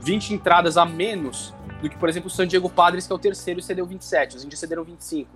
20 0.00 0.34
entradas 0.34 0.76
a 0.76 0.84
menos 0.84 1.54
do 1.80 1.88
que, 1.88 1.96
por 1.96 2.08
exemplo, 2.08 2.28
o 2.28 2.30
San 2.30 2.46
Diego 2.46 2.68
Padres, 2.68 3.06
que 3.06 3.12
é 3.12 3.16
o 3.16 3.18
terceiro 3.18 3.60
e 3.60 3.62
cedeu 3.62 3.86
27, 3.86 4.36
os 4.36 4.44
índios 4.44 4.60
cederam 4.60 4.84
25, 4.84 5.30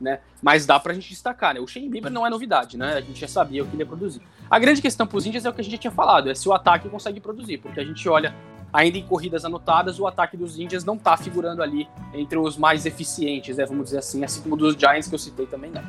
né? 0.00 0.20
Mas 0.42 0.66
dá 0.66 0.78
pra 0.78 0.92
gente 0.94 1.08
destacar, 1.08 1.54
né? 1.54 1.60
O 1.60 1.66
Shane 1.66 1.88
Bieber 1.88 2.10
não 2.10 2.26
é 2.26 2.30
novidade, 2.30 2.76
né? 2.76 2.94
A 2.94 3.00
gente 3.00 3.20
já 3.20 3.28
sabia 3.28 3.62
o 3.62 3.66
que 3.66 3.74
ele 3.74 3.82
ia 3.82 3.86
produzir. 3.86 4.20
A 4.50 4.58
grande 4.58 4.82
questão 4.82 5.06
pros 5.06 5.26
índios 5.26 5.44
é 5.44 5.50
o 5.50 5.52
que 5.52 5.60
a 5.60 5.64
gente 5.64 5.72
já 5.72 5.78
tinha 5.78 5.90
falado, 5.90 6.30
é 6.30 6.34
se 6.34 6.48
o 6.48 6.52
ataque 6.52 6.88
consegue 6.88 7.20
produzir, 7.20 7.58
porque 7.58 7.80
a 7.80 7.84
gente 7.84 8.08
olha 8.08 8.34
ainda 8.72 8.98
em 8.98 9.02
corridas 9.02 9.44
anotadas, 9.44 9.98
o 9.98 10.06
ataque 10.06 10.36
dos 10.36 10.58
Indians 10.58 10.84
não 10.84 10.98
tá 10.98 11.16
figurando 11.16 11.62
ali 11.62 11.88
entre 12.12 12.38
os 12.38 12.56
mais 12.58 12.84
eficientes, 12.84 13.56
né? 13.56 13.64
Vamos 13.64 13.86
dizer 13.86 13.98
assim, 13.98 14.22
assim 14.22 14.42
como 14.42 14.56
dos 14.56 14.74
Giants 14.74 15.08
que 15.08 15.14
eu 15.14 15.18
citei 15.18 15.46
também 15.46 15.70
não. 15.70 15.82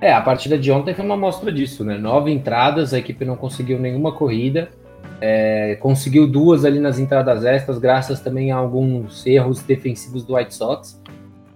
É, 0.00 0.12
a 0.12 0.20
partida 0.20 0.58
de 0.58 0.70
ontem 0.70 0.94
foi 0.94 1.04
uma 1.04 1.14
amostra 1.14 1.50
disso, 1.50 1.82
né? 1.82 1.96
Nove 1.96 2.30
entradas, 2.30 2.92
a 2.92 2.98
equipe 2.98 3.24
não 3.24 3.34
conseguiu 3.34 3.78
nenhuma 3.78 4.12
corrida, 4.12 4.70
é, 5.20 5.76
conseguiu 5.76 6.26
duas 6.26 6.64
ali 6.64 6.78
nas 6.78 6.98
entradas 6.98 7.44
extras, 7.44 7.78
graças 7.78 8.20
também 8.20 8.52
a 8.52 8.56
alguns 8.56 9.26
erros 9.26 9.62
defensivos 9.62 10.24
do 10.24 10.36
White 10.36 10.54
Sox. 10.54 11.02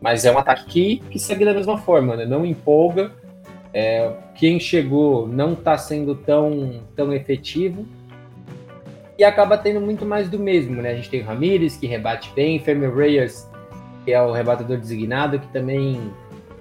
Mas 0.00 0.24
é 0.24 0.32
um 0.32 0.38
ataque 0.38 0.64
que, 0.66 0.96
que 1.10 1.18
segue 1.18 1.44
da 1.44 1.52
mesma 1.52 1.76
forma, 1.76 2.16
né? 2.16 2.24
Não 2.24 2.44
empolga. 2.44 3.12
É, 3.72 4.10
quem 4.34 4.58
chegou 4.58 5.28
não 5.28 5.52
está 5.52 5.76
sendo 5.76 6.14
tão, 6.14 6.80
tão 6.96 7.12
efetivo. 7.12 7.86
E 9.18 9.24
acaba 9.24 9.58
tendo 9.58 9.80
muito 9.80 10.06
mais 10.06 10.30
do 10.30 10.38
mesmo, 10.38 10.80
né? 10.80 10.92
A 10.92 10.94
gente 10.94 11.10
tem 11.10 11.20
o 11.20 11.24
Ramirez, 11.24 11.76
que 11.76 11.86
rebate 11.86 12.32
bem, 12.34 12.58
Fermi 12.58 12.88
Reyes, 12.88 13.46
que 14.04 14.12
é 14.12 14.22
o 14.22 14.32
rebatedor 14.32 14.78
designado, 14.78 15.38
que 15.38 15.48
também 15.48 16.10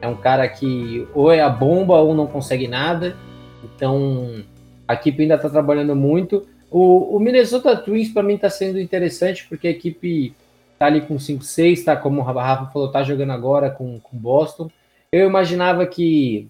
é 0.01 0.07
um 0.07 0.15
cara 0.15 0.47
que 0.49 1.07
ou 1.13 1.31
é 1.31 1.39
a 1.39 1.49
bomba 1.49 1.95
ou 1.95 2.13
não 2.13 2.27
consegue 2.27 2.67
nada. 2.67 3.15
Então 3.63 4.43
a 4.85 4.95
equipe 4.95 5.21
ainda 5.21 5.35
está 5.35 5.49
trabalhando 5.49 5.95
muito. 5.95 6.45
O, 6.71 7.15
o 7.15 7.19
Minnesota 7.19 7.75
Twins 7.75 8.09
para 8.09 8.23
mim 8.23 8.35
está 8.35 8.49
sendo 8.49 8.79
interessante 8.79 9.47
porque 9.47 9.67
a 9.67 9.71
equipe 9.71 10.35
está 10.73 10.85
ali 10.85 11.01
com 11.01 11.15
5-6, 11.15 11.71
está 11.73 11.95
como 11.95 12.21
o 12.21 12.23
Rafa 12.23 12.71
falou, 12.71 12.87
está 12.87 13.03
jogando 13.03 13.31
agora 13.31 13.69
com, 13.69 13.99
com 13.99 14.17
Boston. 14.17 14.69
Eu 15.11 15.27
imaginava 15.27 15.85
que 15.85 16.49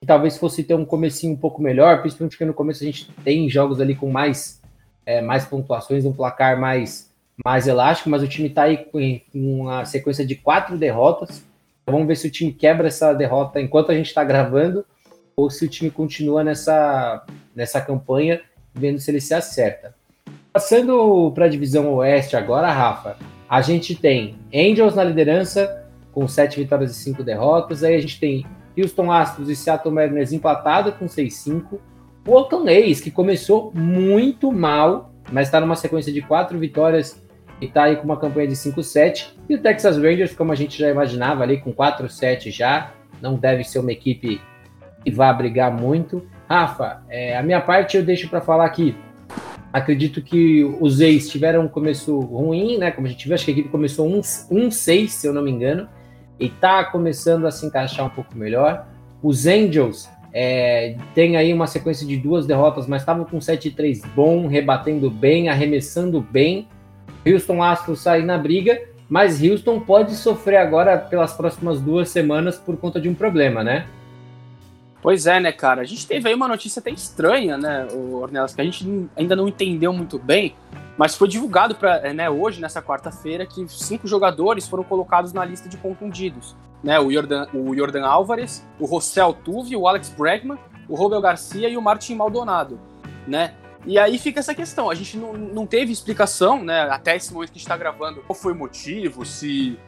que 0.00 0.06
talvez 0.06 0.38
fosse 0.38 0.64
ter 0.64 0.74
um 0.74 0.84
comecinho 0.84 1.34
um 1.34 1.36
pouco 1.36 1.60
melhor, 1.60 2.00
principalmente 2.00 2.32
porque 2.32 2.46
no 2.46 2.54
começo 2.54 2.82
a 2.82 2.86
gente 2.86 3.12
tem 3.22 3.48
jogos 3.50 3.80
ali 3.80 3.94
com 3.94 4.10
mais, 4.10 4.60
é, 5.04 5.20
mais 5.20 5.44
pontuações, 5.44 6.06
um 6.06 6.12
placar 6.12 6.58
mais, 6.58 7.12
mais 7.44 7.68
elástico, 7.68 8.08
mas 8.08 8.22
o 8.22 8.28
time 8.28 8.48
está 8.48 8.62
aí 8.62 8.78
com 8.78 9.20
uma 9.34 9.84
sequência 9.84 10.24
de 10.24 10.34
quatro 10.34 10.78
derrotas. 10.78 11.44
Vamos 11.86 12.06
ver 12.08 12.16
se 12.16 12.26
o 12.26 12.30
time 12.30 12.50
quebra 12.50 12.88
essa 12.88 13.12
derrota 13.12 13.60
enquanto 13.60 13.92
a 13.92 13.94
gente 13.94 14.06
está 14.06 14.24
gravando 14.24 14.86
ou 15.36 15.50
se 15.50 15.66
o 15.66 15.68
time 15.68 15.90
continua 15.90 16.42
nessa, 16.42 17.22
nessa 17.54 17.80
campanha, 17.80 18.40
vendo 18.74 18.98
se 18.98 19.10
ele 19.10 19.20
se 19.20 19.34
acerta. 19.34 19.94
Passando 20.52 21.30
para 21.34 21.44
a 21.44 21.48
divisão 21.48 21.92
oeste 21.94 22.36
agora, 22.36 22.70
Rafa, 22.72 23.16
a 23.48 23.60
gente 23.60 23.94
tem 23.94 24.36
Angels 24.54 24.94
na 24.94 25.04
liderança, 25.04 25.84
com 26.12 26.26
sete 26.26 26.58
vitórias 26.58 26.90
e 26.90 26.94
cinco 26.94 27.22
derrotas. 27.22 27.84
Aí 27.84 27.94
a 27.94 28.00
gente 28.00 28.18
tem 28.18 28.44
Houston 28.76 29.10
Astros 29.10 29.48
e 29.48 29.56
Seattle 29.56 29.94
Mariners 29.94 30.32
empatado 30.32 30.92
com 30.92 31.06
6-5. 31.06 31.78
O 32.26 32.32
Oakland 32.32 32.70
A's, 32.70 33.00
que 33.00 33.10
começou 33.10 33.72
muito 33.74 34.52
mal, 34.52 35.12
mas 35.32 35.48
está 35.48 35.60
numa 35.60 35.76
sequência 35.76 36.12
de 36.12 36.20
quatro 36.20 36.58
vitórias 36.58 37.20
e 37.60 37.66
está 37.66 37.84
aí 37.84 37.96
com 37.96 38.04
uma 38.04 38.16
campanha 38.16 38.48
de 38.48 38.54
5-7. 38.54 39.28
E 39.48 39.54
o 39.54 39.62
Texas 39.62 39.96
Rangers, 39.96 40.34
como 40.34 40.52
a 40.52 40.54
gente 40.54 40.78
já 40.78 40.88
imaginava, 40.88 41.42
ali 41.42 41.60
com 41.60 41.72
4-7 41.72 42.50
já. 42.50 42.92
Não 43.20 43.34
deve 43.34 43.64
ser 43.64 43.78
uma 43.78 43.92
equipe 43.92 44.40
que 45.04 45.10
vá 45.10 45.32
brigar 45.32 45.70
muito. 45.72 46.26
Rafa, 46.50 47.02
é, 47.08 47.36
a 47.36 47.42
minha 47.44 47.60
parte 47.60 47.96
eu 47.96 48.02
deixo 48.02 48.28
para 48.28 48.40
falar 48.40 48.64
aqui. 48.64 48.96
Acredito 49.72 50.20
que 50.20 50.64
os 50.80 51.00
A's 51.00 51.28
tiveram 51.28 51.62
um 51.62 51.68
começo 51.68 52.18
ruim, 52.18 52.76
né? 52.76 52.90
Como 52.90 53.06
a 53.06 53.10
gente 53.10 53.24
viu, 53.24 53.36
acho 53.36 53.44
que 53.44 53.52
a 53.52 53.54
equipe 53.54 53.68
começou 53.68 54.08
1-6, 54.08 55.08
se 55.08 55.26
eu 55.28 55.32
não 55.32 55.42
me 55.42 55.50
engano 55.52 55.88
e 56.40 56.46
está 56.46 56.82
começando 56.84 57.46
a 57.46 57.52
se 57.52 57.66
encaixar 57.66 58.04
um 58.04 58.10
pouco 58.10 58.36
melhor. 58.36 58.86
Os 59.22 59.46
Angels 59.46 60.08
é, 60.32 60.96
tem 61.14 61.36
aí 61.36 61.52
uma 61.52 61.68
sequência 61.68 62.04
de 62.04 62.16
duas 62.16 62.46
derrotas, 62.46 62.88
mas 62.88 63.02
estavam 63.02 63.24
com 63.24 63.38
7-3 63.38 64.02
bom, 64.16 64.48
rebatendo 64.48 65.08
bem, 65.08 65.48
arremessando 65.48 66.20
bem. 66.20 66.66
Houston 67.24 67.62
Astros 67.62 68.00
sai 68.00 68.22
na 68.22 68.38
briga, 68.38 68.80
mas 69.08 69.40
Houston 69.40 69.78
pode 69.78 70.14
sofrer 70.16 70.56
agora 70.56 70.96
pelas 70.96 71.32
próximas 71.34 71.80
duas 71.80 72.08
semanas 72.08 72.58
por 72.58 72.76
conta 72.78 72.98
de 72.98 73.08
um 73.08 73.14
problema, 73.14 73.62
né? 73.62 73.86
Pois 75.02 75.26
é, 75.26 75.40
né, 75.40 75.50
cara? 75.50 75.80
A 75.80 75.84
gente 75.84 76.06
teve 76.06 76.28
aí 76.28 76.34
uma 76.34 76.46
notícia 76.46 76.80
até 76.80 76.90
estranha, 76.90 77.56
né, 77.56 77.86
Ornelas, 77.92 78.54
que 78.54 78.60
a 78.60 78.64
gente 78.64 79.08
ainda 79.16 79.34
não 79.34 79.48
entendeu 79.48 79.92
muito 79.92 80.18
bem, 80.18 80.54
mas 80.98 81.14
foi 81.14 81.26
divulgado 81.26 81.74
pra, 81.74 81.96
é, 82.06 82.12
né, 82.12 82.28
hoje, 82.28 82.60
nessa 82.60 82.82
quarta-feira, 82.82 83.46
que 83.46 83.66
cinco 83.68 84.06
jogadores 84.06 84.68
foram 84.68 84.84
colocados 84.84 85.32
na 85.32 85.44
lista 85.44 85.68
de 85.68 85.78
contundidos. 85.78 86.54
Né, 86.84 87.00
o, 87.00 87.10
Jordan, 87.10 87.46
o 87.54 87.74
Jordan 87.74 88.06
Álvares, 88.06 88.66
o 88.78 88.86
Rossel 88.86 89.32
Tuve, 89.32 89.74
o 89.76 89.88
Alex 89.88 90.10
Bregman, 90.10 90.58
o 90.88 90.94
Robel 90.94 91.20
Garcia 91.20 91.68
e 91.68 91.76
o 91.76 91.82
Martin 91.82 92.14
Maldonado. 92.14 92.78
Né? 93.26 93.54
E 93.86 93.98
aí 93.98 94.18
fica 94.18 94.40
essa 94.40 94.54
questão, 94.54 94.90
a 94.90 94.94
gente 94.94 95.16
não, 95.16 95.32
não 95.32 95.66
teve 95.66 95.90
explicação, 95.90 96.62
né, 96.62 96.82
até 96.90 97.16
esse 97.16 97.32
momento 97.32 97.50
que 97.50 97.56
a 97.56 97.58
gente 97.58 97.66
está 97.66 97.76
gravando, 97.76 98.20
qual 98.26 98.34
foi 98.34 98.52
o 98.52 98.56
motivo, 98.56 99.24
se, 99.24 99.78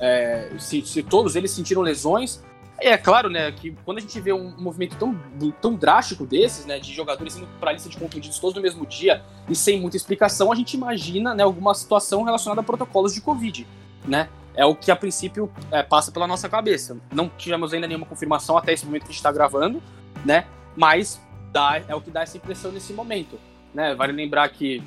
é, 0.00 0.50
se, 0.58 0.82
se 0.82 1.02
todos 1.04 1.36
eles 1.36 1.52
sentiram 1.52 1.82
lesões, 1.82 2.42
é 2.80 2.96
claro, 2.96 3.28
né, 3.28 3.50
que 3.50 3.72
quando 3.84 3.98
a 3.98 4.00
gente 4.00 4.20
vê 4.20 4.32
um 4.32 4.54
movimento 4.56 4.96
tão, 4.96 5.18
tão 5.60 5.74
drástico 5.74 6.24
desses, 6.24 6.64
né, 6.64 6.78
de 6.78 6.92
jogadores 6.92 7.36
indo 7.36 7.48
para 7.58 7.70
a 7.70 7.72
lista 7.72 7.88
de 7.88 7.96
contundidos 7.96 8.38
todos 8.38 8.54
no 8.54 8.62
mesmo 8.62 8.86
dia 8.86 9.22
e 9.48 9.54
sem 9.54 9.80
muita 9.80 9.96
explicação, 9.96 10.52
a 10.52 10.54
gente 10.54 10.74
imagina, 10.74 11.34
né, 11.34 11.42
alguma 11.42 11.74
situação 11.74 12.22
relacionada 12.22 12.60
a 12.60 12.64
protocolos 12.64 13.12
de 13.14 13.20
Covid, 13.20 13.66
né? 14.06 14.28
É 14.54 14.64
o 14.64 14.74
que 14.74 14.90
a 14.90 14.96
princípio 14.96 15.50
é, 15.70 15.84
passa 15.84 16.10
pela 16.10 16.26
nossa 16.26 16.48
cabeça. 16.48 16.96
Não 17.12 17.28
tivemos 17.28 17.72
ainda 17.72 17.86
nenhuma 17.86 18.06
confirmação 18.06 18.56
até 18.56 18.72
esse 18.72 18.84
momento 18.84 19.02
que 19.02 19.08
a 19.08 19.12
gente 19.12 19.18
está 19.18 19.30
gravando, 19.30 19.80
né? 20.24 20.46
Mas 20.76 21.20
dá, 21.52 21.80
é 21.86 21.94
o 21.94 22.00
que 22.00 22.10
dá 22.10 22.22
essa 22.22 22.36
impressão 22.36 22.72
nesse 22.72 22.92
momento, 22.92 23.38
né? 23.72 23.94
Vale 23.94 24.12
lembrar 24.12 24.48
que 24.48 24.82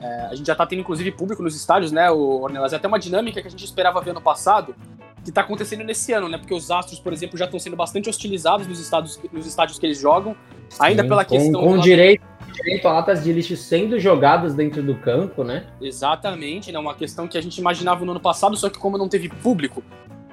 é, 0.00 0.26
a 0.26 0.34
gente 0.34 0.46
já 0.46 0.54
está 0.54 0.66
tendo 0.66 0.80
inclusive 0.80 1.12
público 1.12 1.42
nos 1.42 1.54
estádios, 1.54 1.92
né, 1.92 2.10
o 2.10 2.42
Ornelas? 2.42 2.72
É 2.72 2.76
até 2.76 2.88
uma 2.88 2.98
dinâmica 2.98 3.40
que 3.40 3.46
a 3.46 3.50
gente 3.50 3.64
esperava 3.64 4.00
ver 4.00 4.12
no 4.12 4.20
passado, 4.20 4.74
que 5.22 5.30
está 5.30 5.42
acontecendo 5.42 5.84
nesse 5.84 6.12
ano, 6.12 6.28
né? 6.28 6.36
Porque 6.36 6.54
os 6.54 6.70
Astros, 6.70 6.98
por 6.98 7.12
exemplo, 7.12 7.38
já 7.38 7.44
estão 7.44 7.58
sendo 7.60 7.76
bastante 7.76 8.10
hostilizados 8.10 8.66
nos, 8.66 8.80
estados, 8.80 9.20
nos 9.32 9.46
estádios 9.46 9.78
que 9.78 9.86
eles 9.86 9.98
jogam, 9.98 10.36
ainda 10.78 11.02
Sim, 11.02 11.08
pela 11.08 11.24
questão. 11.24 11.60
Com, 11.60 11.76
com 11.76 11.78
direito, 11.78 12.24
direito 12.52 12.88
a 12.88 12.92
latas 12.92 13.22
de 13.22 13.32
lixo 13.32 13.56
sendo 13.56 13.98
jogadas 14.00 14.54
dentro 14.54 14.82
do 14.82 14.96
campo, 14.96 15.44
né? 15.44 15.66
Exatamente, 15.80 16.72
né? 16.72 16.78
Uma 16.78 16.94
questão 16.94 17.28
que 17.28 17.38
a 17.38 17.40
gente 17.40 17.58
imaginava 17.58 18.04
no 18.04 18.10
ano 18.10 18.20
passado, 18.20 18.56
só 18.56 18.68
que 18.68 18.78
como 18.78 18.98
não 18.98 19.08
teve 19.08 19.28
público, 19.28 19.82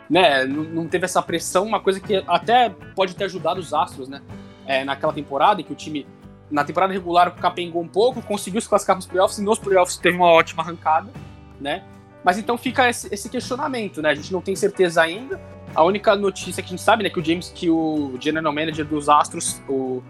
né? 0.10 0.43
Não, 0.46 0.63
não 0.63 0.88
teve 0.88 1.05
essa 1.05 1.22
pressão, 1.22 1.65
uma 1.65 1.79
coisa 1.79 2.00
que 2.00 2.24
até 2.27 2.69
pode 2.96 3.15
ter 3.15 3.25
ajudado 3.25 3.60
os 3.60 3.74
Astros, 3.74 4.10
né? 4.10 4.22
É, 4.65 4.84
naquela 4.84 5.13
temporada 5.13 5.62
em 5.62 5.63
que 5.63 5.72
o 5.72 5.75
time, 5.75 6.08
na 6.50 6.63
temporada 6.63 6.91
regular, 6.91 7.34
capengou 7.36 7.81
um 7.81 7.88
pouco, 7.88 8.22
conseguiu 8.24 8.60
se 8.60 8.67
classificar 8.67 8.96
para 8.96 9.01
os 9.01 9.08
playoffs 9.08 9.38
e 9.38 9.43
nos 9.43 9.60
playoffs 9.60 9.98
teve 9.98 10.17
uma 10.17 10.31
ótima 10.31 10.63
arrancada, 10.63 11.12
né? 11.60 11.84
Mas 12.23 12.38
então 12.38 12.57
fica 12.57 12.89
esse, 12.89 13.13
esse, 13.13 13.29
questionamento, 13.29 14.01
né? 14.01 14.09
A 14.09 14.15
gente 14.15 14.31
não 14.31 14.41
tem 14.41 14.55
certeza 14.55 15.01
ainda. 15.01 15.39
A 15.73 15.83
única 15.83 16.15
notícia 16.15 16.61
que 16.61 16.67
a 16.67 16.71
gente 16.71 16.81
sabe, 16.81 17.03
né, 17.03 17.09
que 17.09 17.19
o 17.19 17.23
James, 17.23 17.49
que 17.49 17.69
o 17.69 18.17
general 18.19 18.51
manager 18.51 18.85
dos 18.85 19.07
Astros, 19.07 19.61
o, 19.69 20.03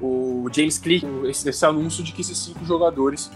o 0.00 0.48
James 0.52 0.78
Click, 0.78 1.06
esse, 1.24 1.48
esse 1.48 1.66
anúncio 1.66 2.04
de 2.04 2.12
que 2.12 2.20
esses 2.20 2.38
cinco 2.38 2.64
jogadores 2.64 3.30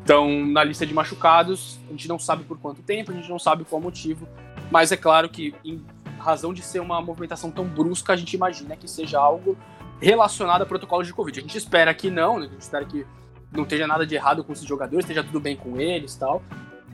estão 0.00 0.46
na 0.46 0.62
lista 0.62 0.86
de 0.86 0.94
machucados. 0.94 1.78
A 1.88 1.90
gente 1.92 2.08
não 2.08 2.18
sabe 2.18 2.44
por 2.44 2.58
quanto 2.58 2.82
tempo, 2.82 3.10
a 3.10 3.14
gente 3.14 3.28
não 3.28 3.38
sabe 3.38 3.64
qual 3.64 3.80
motivo. 3.80 4.28
Mas 4.70 4.92
é 4.92 4.96
claro 4.96 5.28
que, 5.28 5.54
em 5.64 5.84
razão 6.18 6.52
de 6.52 6.62
ser 6.62 6.80
uma 6.80 7.00
movimentação 7.00 7.50
tão 7.50 7.64
brusca, 7.64 8.12
a 8.12 8.16
gente 8.16 8.34
imagina 8.34 8.76
que 8.76 8.88
seja 8.88 9.18
algo 9.18 9.56
relacionado 10.00 10.62
a 10.62 10.66
protocolos 10.66 11.06
de 11.06 11.12
Covid. 11.12 11.38
A 11.38 11.42
gente 11.42 11.58
espera 11.58 11.92
que 11.92 12.10
não, 12.10 12.38
né? 12.38 12.46
A 12.46 12.48
gente 12.50 12.62
espera 12.62 12.84
que 12.84 13.06
não 13.52 13.64
esteja 13.64 13.86
nada 13.86 14.06
de 14.06 14.14
errado 14.14 14.44
com 14.44 14.52
esses 14.52 14.64
jogadores, 14.64 15.04
esteja 15.04 15.24
tudo 15.24 15.40
bem 15.40 15.56
com 15.56 15.80
eles 15.80 16.14
tal. 16.14 16.42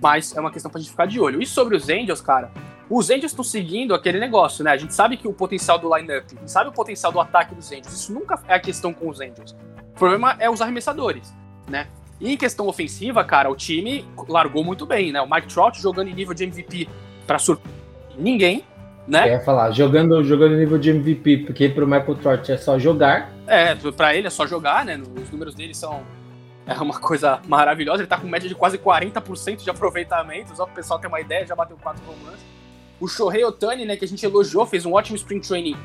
Mas 0.01 0.37
é 0.37 0.41
uma 0.41 0.51
questão 0.51 0.71
pra 0.71 0.81
gente 0.81 0.91
ficar 0.91 1.07
de 1.07 1.19
olho. 1.21 1.43
E 1.43 1.47
sobre 1.47 1.77
os 1.77 1.89
Angels, 1.89 2.21
cara, 2.21 2.51
os 2.89 3.11
Angels 3.11 3.33
estão 3.33 3.45
seguindo 3.45 3.95
aquele 3.95 4.21
negócio, 4.21 4.65
né? 4.65 4.71
A 4.71 4.77
gente 4.77 4.95
sabe 4.95 5.17
que 5.17 5.27
o 5.27 5.33
potencial 5.33 5.79
do 5.79 5.95
lineup, 5.95 6.31
sabe 6.47 6.71
o 6.71 6.73
potencial 6.73 7.11
do 7.11 7.21
ataque 7.21 7.55
dos 7.55 7.71
Angels. 7.73 7.93
Isso 7.93 8.13
nunca 8.13 8.39
é 8.47 8.55
a 8.55 8.61
questão 8.61 8.93
com 8.93 9.09
os 9.09 9.21
Angels. 9.21 9.57
O 9.95 9.99
problema 9.99 10.37
é 10.39 10.51
os 10.51 10.61
arremessadores, 10.61 11.33
né? 11.69 11.89
E 12.21 12.33
em 12.33 12.37
questão 12.37 12.67
ofensiva, 12.67 13.25
cara, 13.25 13.51
o 13.51 13.57
time 13.57 14.05
largou 14.29 14.65
muito 14.65 14.87
bem, 14.87 15.13
né? 15.13 15.21
O 15.21 15.29
Mike 15.29 15.49
Trout 15.49 15.81
jogando 15.81 16.09
em 16.09 16.15
nível 16.15 16.35
de 16.35 16.45
MVP 16.45 16.89
para 17.27 17.39
surpreender 17.39 17.77
ninguém, 18.19 18.65
né? 19.07 19.29
Eu 19.29 19.33
ia 19.33 19.41
falar, 19.41 19.71
jogando, 19.71 20.23
jogando 20.25 20.55
em 20.55 20.59
nível 20.59 20.79
de 20.79 20.91
MVP, 20.91 21.39
porque 21.39 21.69
pro 21.69 21.87
Michael 21.87 22.15
Trout 22.17 22.51
é 22.51 22.57
só 22.57 22.79
jogar. 22.79 23.31
É, 23.47 23.75
para 23.75 24.15
ele 24.17 24.27
é 24.27 24.31
só 24.31 24.47
jogar, 24.47 24.85
né? 24.85 25.01
Os 25.23 25.31
números 25.31 25.55
dele 25.55 25.75
são 25.75 26.03
é 26.67 26.75
uma 26.81 26.99
coisa 26.99 27.41
maravilhosa. 27.47 28.03
Ele 28.03 28.09
tá 28.09 28.19
com 28.19 28.27
média 28.27 28.49
de 28.49 28.55
quase 28.55 28.77
40% 28.77 29.63
de 29.63 29.71
aproveitamento, 29.71 30.55
só 30.57 30.65
para 30.65 30.73
o 30.73 30.75
pessoal 30.75 30.99
ter 30.99 31.07
uma 31.07 31.21
ideia, 31.21 31.47
já 31.47 31.55
bateu 31.55 31.77
4 31.81 32.03
romances. 32.05 32.45
O 33.01 33.07
Shohei 33.07 33.45
Otani, 33.45 33.85
né, 33.85 33.97
que 33.97 34.05
a 34.05 34.09
gente 34.09 34.25
elogiou, 34.25 34.67
fez 34.67 34.85
um 34.85 34.93
ótimo 34.95 35.17
sprint 35.17 35.47
training. 35.47 35.77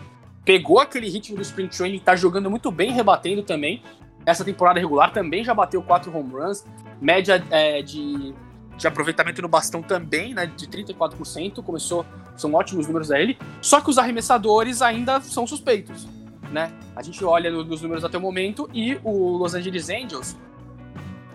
Pegou 0.43 0.79
aquele 0.79 1.07
ritmo 1.07 1.35
do 1.35 1.41
sprint 1.43 1.77
training, 1.77 2.00
tá 2.00 2.15
jogando 2.15 2.50
muito 2.50 2.71
bem, 2.71 2.91
rebatendo 2.91 3.43
também. 3.43 3.83
Essa 4.25 4.43
temporada 4.43 4.79
regular 4.79 5.11
também 5.11 5.43
já 5.43 5.53
bateu 5.53 5.83
4 5.83 6.15
home 6.15 6.31
runs. 6.33 6.65
Média 7.00 7.43
é, 7.51 7.81
de, 7.81 8.33
de 8.75 8.88
aproveitamento 8.88 9.41
no 9.41 9.47
bastão 9.47 9.83
também, 9.83 10.33
né, 10.33 10.47
de 10.47 10.65
34%. 10.67 11.61
Começou, 11.63 12.05
são 12.35 12.53
ótimos 12.53 12.88
números 12.88 13.11
a 13.11 13.19
ele. 13.19 13.38
Só 13.61 13.81
que 13.81 13.89
os 13.89 14.00
arremessadores 14.00 14.81
ainda 14.81 15.21
são 15.21 15.45
suspeitos, 15.45 16.07
né? 16.51 16.71
A 16.95 17.03
gente 17.03 17.23
olha 17.23 17.51
nos 17.51 17.81
números 17.81 18.03
até 18.03 18.17
o 18.17 18.21
momento 18.21 18.69
e 18.73 19.00
o 19.03 19.38
Los 19.38 19.53
Angeles 19.53 19.89
Angels 19.89 20.38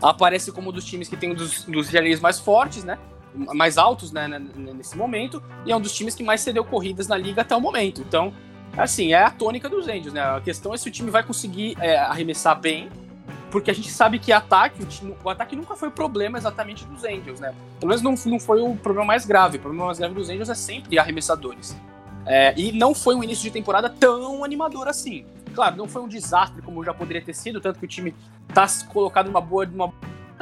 aparece 0.03 0.53
como 0.53 0.71
um 0.71 0.73
dos 0.73 0.85
times 0.85 1.09
que 1.09 1.17
tem 1.17 1.33
um 1.33 1.35
dos, 1.35 1.65
dos 1.65 1.91
mais 2.21 2.38
fortes, 2.38 2.85
né? 2.85 2.99
Mais 3.35 3.76
altos, 3.76 4.12
né, 4.12 4.26
nesse 4.29 4.97
momento, 4.97 5.43
e 5.67 5.73
é 5.73 5.76
um 5.76 5.81
dos 5.81 5.93
times 5.93 6.15
que 6.15 6.23
mais 6.23 6.41
cedeu 6.41 6.65
corridas 6.65 7.07
na 7.07 7.19
liga 7.19 7.43
até 7.43 7.55
o 7.55 7.61
momento. 7.61 8.00
Então, 8.00 8.33
assim, 8.76 9.12
é 9.12 9.23
a 9.23 9.31
tônica 9.31 9.69
dos 9.69 9.87
Angels, 9.88 10.15
né? 10.15 10.23
A 10.23 10.41
questão 10.41 10.73
é 10.73 10.79
se 10.79 10.88
o 10.88 10.91
time 10.91 11.11
vai 11.11 11.23
conseguir 11.23 11.76
é, 11.79 11.99
arremessar 11.99 12.59
bem, 12.59 12.88
porque 13.50 13.71
a 13.71 13.75
gente 13.75 13.91
sabe 13.91 14.19
que 14.19 14.33
ataque, 14.33 14.83
o, 14.83 14.87
time, 14.87 15.15
o, 15.23 15.29
ataque 15.29 15.55
nunca 15.55 15.76
foi 15.76 15.88
o 15.88 15.93
problema 15.93 16.38
exatamente 16.38 16.85
dos 16.87 17.05
Angels, 17.05 17.41
né? 17.41 17.55
Pelo 17.79 17.91
menos 17.91 18.03
não, 18.03 18.15
não 18.33 18.41
foi 18.41 18.61
o 18.61 18.75
problema 18.76 19.07
mais 19.07 19.25
grave. 19.26 19.59
O 19.59 19.61
problema 19.61 19.87
mais 19.87 19.99
grave 19.99 20.15
dos 20.15 20.29
Angels 20.29 20.49
é 20.49 20.55
sempre 20.55 20.99
arremessadores. 20.99 21.76
É, 22.26 22.53
e 22.57 22.73
não 22.73 22.95
foi 22.95 23.15
um 23.15 23.23
início 23.23 23.45
de 23.45 23.50
temporada 23.50 23.88
tão 23.88 24.43
animador 24.43 24.88
assim. 24.88 25.25
Claro, 25.57 25.75
não 25.75 25.89
foi 25.89 26.03
um 26.03 26.09
desastre 26.09 26.61
como 26.61 26.85
já 26.85 26.93
poderia 26.93 27.23
ter 27.23 27.33
sido, 27.33 27.63
tanto 27.63 27.79
que 27.79 27.87
o 27.87 27.89
time 27.89 28.15
tá 28.53 28.67
colocado 28.93 29.29
numa 29.29 29.41
boa. 29.41 29.65
Numa, 29.65 29.91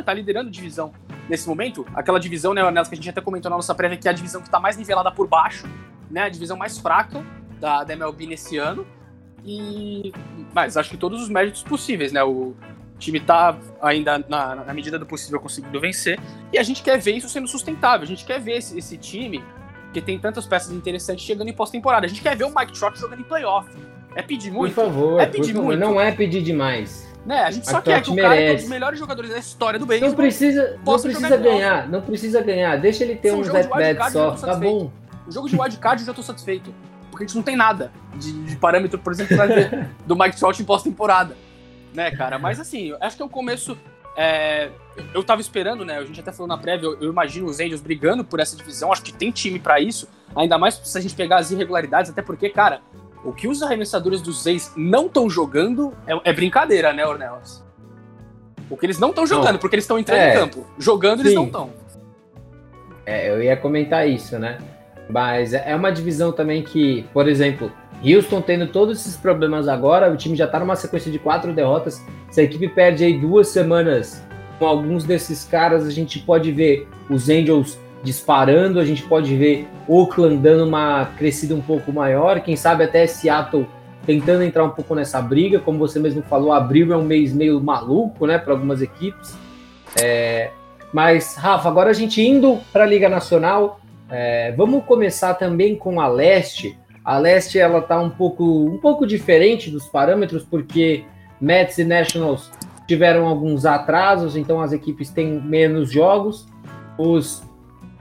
tá 0.04 0.12
liderando 0.12 0.50
divisão 0.50 0.92
nesse 1.28 1.46
momento. 1.46 1.86
Aquela 1.94 2.18
divisão, 2.18 2.52
né, 2.52 2.68
Nelson, 2.68 2.90
que 2.90 2.94
a 2.94 2.96
gente 2.96 3.10
até 3.10 3.20
comentou 3.20 3.48
na 3.48 3.54
nossa 3.54 3.72
prévia, 3.76 3.96
que 3.96 4.08
é 4.08 4.10
a 4.10 4.14
divisão 4.14 4.42
que 4.42 4.50
tá 4.50 4.58
mais 4.58 4.76
nivelada 4.76 5.12
por 5.12 5.28
baixo, 5.28 5.68
né? 6.10 6.24
A 6.24 6.28
divisão 6.28 6.56
mais 6.56 6.78
fraca 6.78 7.24
da, 7.60 7.84
da 7.84 7.92
MLB 7.92 8.26
nesse 8.26 8.58
ano. 8.58 8.84
E. 9.44 10.12
Mas 10.52 10.76
acho 10.76 10.90
que 10.90 10.96
todos 10.96 11.22
os 11.22 11.28
méritos 11.28 11.62
possíveis, 11.62 12.10
né? 12.10 12.24
O 12.24 12.56
time 12.98 13.20
tá 13.20 13.56
ainda, 13.80 14.18
na, 14.28 14.56
na 14.56 14.74
medida 14.74 14.98
do 14.98 15.06
possível, 15.06 15.38
conseguindo 15.38 15.78
vencer. 15.78 16.18
E 16.52 16.58
a 16.58 16.62
gente 16.64 16.82
quer 16.82 16.98
ver 16.98 17.12
isso 17.12 17.28
sendo 17.28 17.46
sustentável. 17.46 18.02
A 18.02 18.08
gente 18.08 18.24
quer 18.24 18.40
ver 18.40 18.56
esse, 18.56 18.76
esse 18.76 18.98
time, 18.98 19.44
que 19.92 20.02
tem 20.02 20.18
tantas 20.18 20.44
peças 20.44 20.72
interessantes, 20.72 21.24
chegando 21.24 21.46
em 21.46 21.52
pós-temporada. 21.52 22.04
A 22.04 22.08
gente 22.08 22.20
quer 22.20 22.36
ver 22.36 22.46
o 22.46 22.52
Mike 22.52 22.72
Trout 22.72 22.98
jogando 22.98 23.20
em 23.20 23.24
playoff 23.24 23.70
É 24.14 24.22
pedir 24.22 24.50
muito? 24.50 24.74
Por 24.74 24.84
favor, 24.84 25.20
é 25.20 25.26
pedir 25.26 25.54
muito. 25.54 25.78
Não 25.78 26.00
é 26.00 26.12
pedir 26.12 26.42
demais. 26.42 27.12
Né? 27.24 27.42
A 27.42 27.50
gente 27.50 27.68
só 27.68 27.80
quer 27.80 28.02
que 28.02 28.10
o 28.10 28.16
cara 28.16 28.36
é 28.36 28.52
um 28.52 28.56
dos 28.56 28.68
melhores 28.68 28.98
jogadores 28.98 29.30
da 29.30 29.38
história 29.38 29.78
do 29.78 29.86
beisebol. 29.86 30.10
Não 30.10 30.16
precisa, 30.16 30.78
não 30.84 31.00
precisa 31.00 31.36
ganhar, 31.36 31.88
não 31.88 32.02
precisa 32.02 32.42
ganhar. 32.42 32.76
Deixa 32.76 33.02
ele 33.02 33.16
ter 33.16 33.32
uns 33.32 33.48
at-bats 33.48 34.12
só, 34.12 34.32
tá 34.32 34.54
bom. 34.54 34.90
O 35.26 35.32
jogo 35.32 35.48
de 35.48 35.58
wildcard 35.58 36.02
eu 36.02 36.06
já 36.06 36.12
tô 36.12 36.22
satisfeito. 36.22 36.74
Porque 37.10 37.24
a 37.24 37.26
gente 37.26 37.36
não 37.36 37.42
tem 37.44 37.56
nada 37.56 37.92
de, 38.16 38.32
de 38.32 38.56
parâmetro, 38.56 38.98
por 38.98 39.12
exemplo, 39.12 39.36
do 40.04 40.16
Mike 40.16 40.36
Trout 40.36 40.60
em 40.60 40.64
pós-temporada. 40.64 41.36
Né, 41.94 42.10
cara? 42.10 42.38
Mas 42.38 42.58
assim, 42.58 42.92
acho 43.00 43.16
que 43.16 43.22
é 43.22 43.24
um 43.24 43.28
começo. 43.28 43.78
É, 44.16 44.68
eu 45.14 45.22
tava 45.22 45.40
esperando, 45.40 45.84
né? 45.84 45.98
A 45.98 46.04
gente 46.04 46.20
até 46.20 46.32
falou 46.32 46.48
na 46.48 46.58
prévia, 46.58 46.86
eu, 46.86 47.00
eu 47.00 47.10
imagino 47.10 47.46
os 47.46 47.60
Angels 47.60 47.80
brigando 47.80 48.24
por 48.24 48.40
essa 48.40 48.56
divisão. 48.56 48.92
Acho 48.92 49.02
que 49.02 49.12
tem 49.12 49.30
time 49.30 49.60
para 49.60 49.80
isso. 49.80 50.08
Ainda 50.34 50.58
mais 50.58 50.74
se 50.74 50.98
a 50.98 51.00
gente 51.00 51.14
pegar 51.14 51.38
as 51.38 51.52
irregularidades, 51.52 52.10
até 52.10 52.20
porque, 52.20 52.48
cara, 52.48 52.82
o 53.24 53.32
que 53.32 53.48
os 53.48 53.62
arremessadores 53.62 54.20
dos 54.20 54.46
A's 54.46 54.72
não 54.76 55.06
estão 55.06 55.28
jogando 55.28 55.92
é, 56.06 56.30
é, 56.30 56.32
brincadeira, 56.32 56.92
né, 56.92 57.06
Ornelas? 57.06 57.64
O 58.68 58.76
que 58.76 58.86
eles 58.86 58.98
não 58.98 59.10
estão 59.10 59.26
jogando, 59.26 59.52
não. 59.52 59.58
porque 59.58 59.76
eles 59.76 59.84
estão 59.84 59.98
entrando 59.98 60.20
é, 60.20 60.34
em 60.34 60.38
campo. 60.38 60.66
Jogando, 60.78 61.18
sim. 61.18 61.26
eles 61.26 61.34
não 61.34 61.46
estão. 61.46 61.70
É, 63.06 63.30
eu 63.30 63.42
ia 63.42 63.56
comentar 63.56 64.08
isso, 64.08 64.38
né? 64.38 64.58
Mas 65.08 65.52
é 65.52 65.74
uma 65.76 65.90
divisão 65.90 66.32
também 66.32 66.62
que, 66.62 67.04
por 67.12 67.28
exemplo, 67.28 67.70
Houston 68.02 68.40
tendo 68.40 68.66
todos 68.68 69.00
esses 69.00 69.16
problemas 69.16 69.68
agora, 69.68 70.10
o 70.10 70.16
time 70.16 70.34
já 70.34 70.46
tá 70.46 70.58
numa 70.58 70.76
sequência 70.76 71.10
de 71.12 71.18
quatro 71.18 71.52
derrotas. 71.52 72.02
Se 72.30 72.40
a 72.40 72.44
equipe 72.44 72.68
perde 72.68 73.04
aí 73.04 73.18
duas 73.18 73.48
semanas 73.48 74.22
com 74.58 74.66
alguns 74.66 75.04
desses 75.04 75.44
caras, 75.44 75.86
a 75.86 75.90
gente 75.90 76.18
pode 76.20 76.50
ver 76.52 76.88
os 77.10 77.28
Angels 77.28 77.78
disparando, 78.04 78.78
a 78.78 78.84
gente 78.84 79.02
pode 79.02 79.34
ver 79.34 79.66
Oakland 79.88 80.36
dando 80.36 80.68
uma 80.68 81.06
crescida 81.16 81.54
um 81.54 81.60
pouco 81.60 81.90
maior, 81.90 82.40
quem 82.40 82.54
sabe 82.54 82.84
até 82.84 83.06
Seattle 83.06 83.66
tentando 84.06 84.44
entrar 84.44 84.62
um 84.64 84.70
pouco 84.70 84.94
nessa 84.94 85.20
briga, 85.20 85.58
como 85.58 85.78
você 85.78 85.98
mesmo 85.98 86.22
falou, 86.22 86.52
abril 86.52 86.92
é 86.92 86.96
um 86.96 87.04
mês 87.04 87.32
meio 87.32 87.58
maluco, 87.60 88.26
né, 88.26 88.36
para 88.38 88.52
algumas 88.52 88.82
equipes. 88.82 89.34
É, 90.00 90.50
mas 90.92 91.34
Rafa, 91.36 91.68
agora 91.68 91.90
a 91.90 91.94
gente 91.94 92.20
indo 92.20 92.60
para 92.72 92.84
a 92.84 92.86
Liga 92.86 93.08
Nacional, 93.08 93.80
é, 94.10 94.52
vamos 94.52 94.84
começar 94.84 95.34
também 95.34 95.74
com 95.74 96.00
a 96.00 96.06
Leste. 96.06 96.78
A 97.02 97.18
Leste 97.18 97.58
ela 97.58 97.80
tá 97.80 97.98
um 97.98 98.10
pouco, 98.10 98.44
um 98.66 98.78
pouco 98.78 99.06
diferente 99.06 99.70
dos 99.70 99.86
parâmetros 99.86 100.44
porque 100.44 101.04
Mets 101.40 101.78
e 101.78 101.84
Nationals 101.84 102.50
tiveram 102.86 103.26
alguns 103.26 103.64
atrasos, 103.64 104.36
então 104.36 104.60
as 104.60 104.72
equipes 104.72 105.10
têm 105.10 105.40
menos 105.40 105.90
jogos. 105.90 106.46
Os 106.98 107.42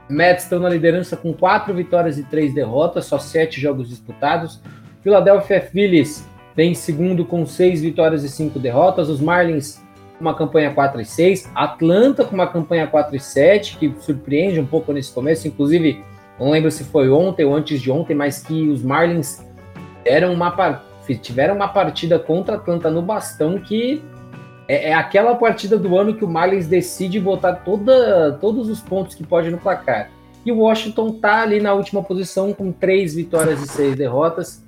Mets 0.08 0.44
estão 0.44 0.58
na 0.58 0.68
liderança 0.68 1.16
com 1.16 1.32
quatro 1.32 1.74
vitórias 1.74 2.18
e 2.18 2.22
três 2.24 2.54
derrotas, 2.54 3.06
só 3.06 3.18
sete 3.18 3.60
jogos 3.60 3.88
disputados. 3.88 4.60
Philadelphia 5.02 5.60
Phillies 5.60 6.26
vem 6.54 6.72
em 6.72 6.74
segundo 6.74 7.24
com 7.24 7.44
seis 7.46 7.80
vitórias 7.80 8.22
e 8.24 8.28
cinco 8.28 8.58
derrotas. 8.58 9.08
Os 9.08 9.20
Marlins 9.20 9.82
uma 10.20 10.34
campanha 10.34 10.72
4 10.72 11.00
e 11.00 11.04
6. 11.04 11.50
Atlanta 11.54 12.24
com 12.24 12.34
uma 12.34 12.46
campanha 12.46 12.86
4 12.86 13.16
e 13.16 13.20
7, 13.20 13.76
que 13.78 13.94
surpreende 14.00 14.60
um 14.60 14.66
pouco 14.66 14.92
nesse 14.92 15.12
começo. 15.12 15.46
Inclusive, 15.48 16.02
não 16.38 16.50
lembro 16.50 16.70
se 16.70 16.84
foi 16.84 17.10
ontem 17.10 17.44
ou 17.44 17.54
antes 17.54 17.80
de 17.80 17.90
ontem, 17.90 18.14
mas 18.14 18.42
que 18.42 18.68
os 18.68 18.82
Marlins 18.82 19.44
deram 20.04 20.32
uma, 20.32 20.82
tiveram 21.20 21.54
uma 21.54 21.68
partida 21.68 22.18
contra 22.18 22.56
Atlanta 22.56 22.90
no 22.90 23.02
bastão 23.02 23.58
que 23.58 24.02
é, 24.66 24.90
é, 24.90 24.94
aquela 24.94 25.34
partida 25.34 25.78
do 25.78 25.96
ano 25.98 26.14
que 26.14 26.24
o 26.24 26.28
Marlins 26.28 26.66
decide 26.66 27.20
botar 27.20 27.54
toda, 27.56 28.32
todos 28.40 28.68
os 28.68 28.80
pontos 28.80 29.14
que 29.14 29.24
pode 29.24 29.50
no 29.50 29.58
placar. 29.58 30.10
E 30.44 30.52
o 30.52 30.58
Washington 30.58 31.12
tá 31.12 31.42
ali 31.42 31.60
na 31.60 31.72
última 31.72 32.02
posição 32.02 32.52
com 32.52 32.70
três 32.72 33.14
vitórias 33.14 33.62
e 33.62 33.68
seis 33.68 33.96
derrotas. 33.96 34.62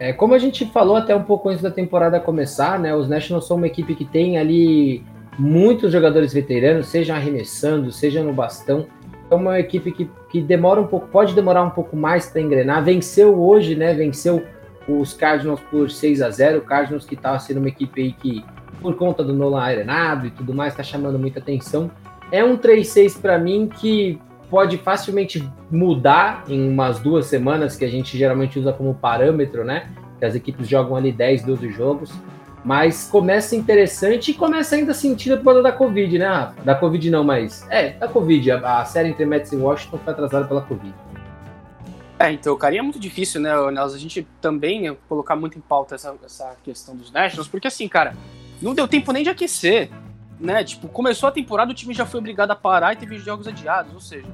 É, 0.00 0.12
como 0.12 0.34
a 0.34 0.38
gente 0.38 0.64
falou 0.66 0.96
até 0.96 1.14
um 1.14 1.22
pouco 1.22 1.48
antes 1.48 1.62
da 1.62 1.70
temporada 1.70 2.20
começar, 2.20 2.78
né? 2.78 2.94
Os 2.94 3.08
Nationals 3.08 3.46
são 3.46 3.56
uma 3.56 3.66
equipe 3.66 3.94
que 3.94 4.04
tem 4.04 4.38
ali 4.38 5.04
muitos 5.38 5.92
jogadores 5.92 6.32
veteranos, 6.32 6.86
seja 6.86 7.14
arremessando, 7.14 7.90
seja 7.90 8.22
no 8.22 8.32
bastão. 8.32 8.86
É 9.30 9.34
uma 9.34 9.58
equipe 9.58 9.92
que, 9.92 10.10
que 10.30 10.40
demora 10.40 10.80
um 10.80 10.86
pouco, 10.86 11.08
pode 11.08 11.34
demorar 11.34 11.62
um 11.62 11.70
pouco 11.70 11.96
mais 11.96 12.30
para 12.30 12.40
engrenar. 12.40 12.84
Venceu 12.84 13.40
hoje, 13.40 13.74
né? 13.74 13.92
Venceu 13.94 14.44
os 14.88 15.12
Cardinals 15.12 15.60
por 15.70 15.90
6 15.90 16.22
a 16.22 16.30
0 16.30 16.58
O 16.58 16.62
Cardinals 16.62 17.04
que 17.04 17.14
estava 17.14 17.38
sendo 17.38 17.58
uma 17.58 17.68
equipe 17.68 18.00
aí 18.00 18.12
que 18.12 18.44
por 18.80 18.96
conta 18.96 19.22
do 19.22 19.32
Nolan 19.32 19.60
Arenado 19.60 20.26
e 20.26 20.30
tudo 20.30 20.54
mais, 20.54 20.72
está 20.72 20.82
chamando 20.82 21.18
muita 21.18 21.38
atenção. 21.38 21.90
É 22.30 22.44
um 22.44 22.56
3-6 22.56 23.20
para 23.20 23.38
mim 23.38 23.68
que 23.68 24.20
pode 24.50 24.78
facilmente 24.78 25.46
mudar 25.70 26.44
em 26.48 26.68
umas 26.68 26.98
duas 26.98 27.26
semanas, 27.26 27.76
que 27.76 27.84
a 27.84 27.88
gente 27.88 28.16
geralmente 28.16 28.58
usa 28.58 28.72
como 28.72 28.94
parâmetro, 28.94 29.64
né? 29.64 29.90
Que 30.18 30.24
as 30.24 30.34
equipes 30.34 30.66
jogam 30.66 30.96
ali 30.96 31.12
10, 31.12 31.44
12 31.44 31.70
jogos. 31.70 32.12
Mas 32.64 33.08
começa 33.08 33.54
interessante 33.54 34.32
e 34.32 34.34
começa 34.34 34.74
ainda 34.74 34.92
sentido 34.92 35.38
por 35.38 35.44
causa 35.44 35.62
da 35.62 35.72
Covid, 35.72 36.18
né, 36.18 36.26
Rafa? 36.26 36.62
Da 36.62 36.74
Covid 36.74 37.10
não, 37.10 37.24
mas. 37.24 37.66
É, 37.70 37.90
da 37.90 38.08
Covid. 38.08 38.50
A, 38.50 38.80
a 38.80 38.84
série 38.84 39.10
entre 39.10 39.24
Mets 39.24 39.52
e 39.52 39.56
Washington 39.56 39.98
foi 39.98 40.12
atrasada 40.12 40.46
pela 40.46 40.60
Covid. 40.62 40.92
É, 42.18 42.32
então, 42.32 42.56
cara, 42.56 42.76
é 42.76 42.82
muito 42.82 42.98
difícil, 42.98 43.40
né, 43.40 43.50
Nelson? 43.70 43.94
A 43.94 43.98
gente 43.98 44.26
também 44.40 44.82
né, 44.82 44.96
colocar 45.08 45.36
muito 45.36 45.56
em 45.56 45.60
pauta 45.60 45.94
essa, 45.94 46.14
essa 46.24 46.56
questão 46.64 46.96
dos 46.96 47.12
Nationals, 47.12 47.46
porque 47.46 47.68
assim, 47.68 47.86
cara, 47.86 48.14
não 48.60 48.74
deu 48.74 48.88
tempo 48.88 49.12
nem 49.12 49.22
de 49.22 49.30
aquecer, 49.30 49.90
né? 50.38 50.64
Tipo, 50.64 50.88
começou 50.88 51.28
a 51.28 51.32
temporada, 51.32 51.70
o 51.70 51.74
time 51.74 51.94
já 51.94 52.06
foi 52.06 52.20
obrigado 52.20 52.50
a 52.50 52.56
parar 52.56 52.92
e 52.92 52.96
teve 52.96 53.18
jogos 53.18 53.46
adiados, 53.46 53.92
ou 53.92 54.00
seja, 54.00 54.28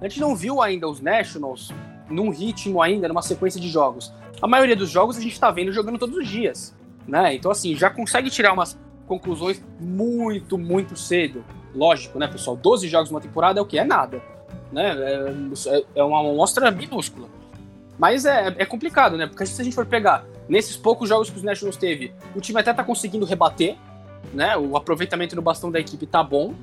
a 0.00 0.08
gente 0.08 0.20
não 0.20 0.34
viu 0.34 0.62
ainda 0.62 0.88
os 0.88 1.00
Nationals 1.00 1.72
num 2.08 2.30
ritmo 2.30 2.80
ainda, 2.80 3.08
numa 3.08 3.22
sequência 3.22 3.60
de 3.60 3.68
jogos. 3.68 4.12
A 4.40 4.46
maioria 4.46 4.76
dos 4.76 4.88
jogos 4.88 5.16
a 5.16 5.20
gente 5.20 5.38
tá 5.38 5.50
vendo 5.50 5.72
jogando 5.72 5.98
todos 5.98 6.16
os 6.16 6.26
dias, 6.26 6.74
né? 7.06 7.34
Então, 7.34 7.50
assim, 7.50 7.74
já 7.74 7.90
consegue 7.90 8.30
tirar 8.30 8.52
umas 8.52 8.78
conclusões 9.06 9.62
muito, 9.80 10.56
muito 10.56 10.96
cedo. 10.96 11.44
Lógico, 11.74 12.18
né, 12.18 12.28
pessoal? 12.28 12.56
12 12.56 12.88
jogos 12.88 13.10
numa 13.10 13.20
temporada 13.20 13.58
é 13.58 13.62
o 13.62 13.66
que? 13.66 13.78
É 13.78 13.84
nada. 13.84 14.22
Né? 14.72 14.94
É, 15.66 15.84
é 15.96 16.04
uma 16.04 16.20
amostra 16.20 16.70
minúscula. 16.70 17.28
Mas 17.98 18.24
é, 18.24 18.54
é 18.58 18.64
complicado, 18.64 19.16
né? 19.16 19.26
Porque 19.26 19.44
se 19.44 19.60
a 19.60 19.64
gente 19.64 19.74
for 19.74 19.84
pegar 19.84 20.24
nesses 20.48 20.76
poucos 20.76 21.08
jogos 21.08 21.28
que 21.28 21.36
os 21.36 21.42
Nationals 21.42 21.76
teve, 21.76 22.12
o 22.34 22.40
time 22.40 22.60
até 22.60 22.72
tá 22.72 22.84
conseguindo 22.84 23.24
rebater, 23.26 23.76
né? 24.32 24.56
O 24.56 24.76
aproveitamento 24.76 25.34
no 25.34 25.42
bastão 25.42 25.70
da 25.70 25.80
equipe 25.80 26.06
tá 26.06 26.22
bom. 26.22 26.54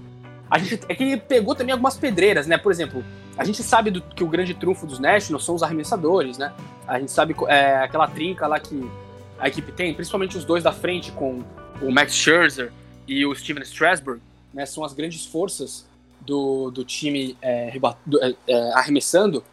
A 0.50 0.58
gente 0.58 0.80
é 0.88 0.96
que 0.96 1.04
ele 1.04 1.18
pegou 1.18 1.56
também 1.56 1.74
algumas 1.74 1.98
pedreiras, 1.98 2.48
né? 2.48 2.58
Por 2.58 2.72
exemplo, 2.72 3.04
a 3.38 3.44
gente 3.44 3.62
sabe 3.64 3.92
do, 3.92 4.02
que 4.02 4.24
o 4.24 4.28
grande 4.28 4.54
trunfo 4.54 4.86
dos 4.86 5.00
Nationals 5.00 5.44
são 5.44 5.56
os 5.56 5.64
arremessadores, 5.64 6.38
né? 6.38 6.54
A 6.88 7.00
gente 7.00 7.12
sabe 7.12 7.36
é, 7.48 7.78
aquela 7.78 8.08
trinca 8.08 8.48
lá 8.48 8.60
que 8.60 8.90
a 9.38 9.48
equipe 9.48 9.72
tem, 9.72 9.94
principalmente 9.94 10.38
os 10.38 10.46
dois 10.46 10.64
da 10.64 10.72
frente 10.72 11.12
com 11.12 11.44
o 11.82 11.92
Max 11.92 12.14
Scherzer 12.14 12.72
e 13.08 13.26
o 13.26 13.36
Steven 13.36 13.64
Strasburg, 13.64 14.22
né? 14.54 14.66
São 14.66 14.84
as 14.86 14.94
grandes 14.94 15.26
forças 15.26 15.86
do, 16.22 16.72
do 16.72 16.86
time 16.86 17.36
é, 17.42 17.78
do, 18.06 18.24
é, 18.24 18.36
é 18.48 18.74
arremessando. 18.74 19.44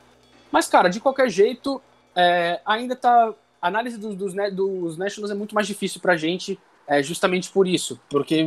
Mas, 0.52 0.68
cara, 0.68 0.88
de 0.88 1.00
qualquer 1.00 1.30
jeito, 1.30 1.80
é, 2.14 2.60
ainda 2.64 2.94
tá. 2.94 3.34
A 3.60 3.68
análise 3.68 3.96
dos, 3.96 4.14
dos, 4.14 4.34
dos 4.52 4.98
Nationals 4.98 5.30
é 5.30 5.34
muito 5.34 5.54
mais 5.54 5.66
difícil 5.66 6.00
pra 6.00 6.16
gente, 6.16 6.58
é, 6.86 7.02
justamente 7.02 7.50
por 7.50 7.66
isso. 7.66 7.98
Porque 8.10 8.44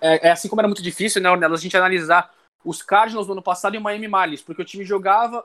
é, 0.00 0.28
é 0.28 0.30
assim 0.30 0.48
como 0.48 0.60
era 0.60 0.68
muito 0.68 0.82
difícil, 0.82 1.20
né, 1.20 1.28
a 1.28 1.56
gente 1.56 1.76
analisar 1.76 2.30
os 2.64 2.82
Cardinals 2.82 3.26
no 3.26 3.32
ano 3.32 3.42
passado 3.42 3.74
e 3.74 3.78
o 3.78 3.80
Miami 3.80 4.08
Marlins, 4.08 4.42
porque 4.42 4.60
o 4.60 4.64
time 4.64 4.84
jogava, 4.84 5.44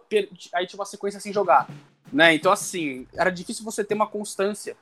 aí 0.54 0.68
tinha 0.68 0.80
uma 0.80 0.86
sequência 0.86 1.20
sem 1.20 1.32
jogar. 1.32 1.68
Né? 2.12 2.36
Então, 2.36 2.52
assim, 2.52 3.08
era 3.14 3.30
difícil 3.30 3.64
você 3.64 3.84
ter 3.84 3.94
uma 3.94 4.08
constância. 4.08 4.76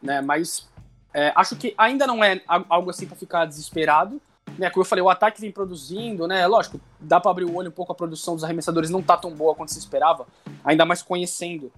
Né? 0.00 0.20
Mas 0.20 0.68
é, 1.12 1.32
acho 1.34 1.56
que 1.56 1.74
ainda 1.76 2.06
não 2.06 2.22
é 2.22 2.40
algo 2.46 2.90
assim 2.90 3.06
para 3.06 3.16
ficar 3.16 3.44
desesperado 3.44 4.20
né, 4.60 4.68
como 4.68 4.82
eu 4.82 4.86
falei, 4.86 5.02
o 5.02 5.08
ataque 5.08 5.40
vem 5.40 5.50
produzindo, 5.50 6.28
né? 6.28 6.46
Lógico, 6.46 6.78
dá 7.00 7.18
para 7.18 7.30
abrir 7.30 7.46
o 7.46 7.56
olho 7.56 7.70
um 7.70 7.72
pouco, 7.72 7.92
a 7.92 7.94
produção 7.94 8.34
dos 8.34 8.44
arremessadores 8.44 8.90
não 8.90 9.02
tá 9.02 9.16
tão 9.16 9.30
boa 9.30 9.54
quanto 9.54 9.72
se 9.72 9.78
esperava, 9.78 10.26
ainda 10.62 10.84
mais 10.84 11.02
conhecendo 11.02 11.72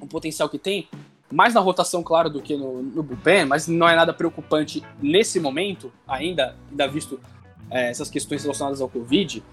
o 0.00 0.06
potencial 0.06 0.48
que 0.48 0.58
tem. 0.58 0.88
Mais 1.30 1.52
na 1.52 1.60
rotação, 1.60 2.02
claro, 2.02 2.30
do 2.30 2.40
que 2.40 2.56
no, 2.56 2.82
no 2.82 3.02
bullpen, 3.02 3.44
mas 3.44 3.68
não 3.68 3.86
é 3.86 3.94
nada 3.94 4.14
preocupante 4.14 4.82
nesse 5.02 5.38
momento, 5.38 5.92
ainda, 6.06 6.56
ainda 6.70 6.88
visto 6.88 7.20
é, 7.70 7.90
essas 7.90 8.08
questões 8.08 8.42
relacionadas 8.42 8.80
ao 8.80 8.88
Covid. 8.88 9.44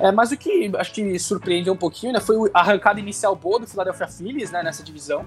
É, 0.00 0.10
mas 0.10 0.32
o 0.32 0.36
que 0.36 0.68
acho 0.76 0.92
que 0.92 1.16
surpreendeu 1.20 1.72
um 1.72 1.76
pouquinho 1.76 2.12
né, 2.12 2.18
foi 2.18 2.50
a 2.52 2.58
arrancada 2.58 2.98
inicial 2.98 3.36
boa 3.36 3.60
do 3.60 3.68
Philadelphia 3.68 4.08
Phillies 4.08 4.50
né, 4.50 4.64
nessa 4.64 4.82
divisão, 4.82 5.24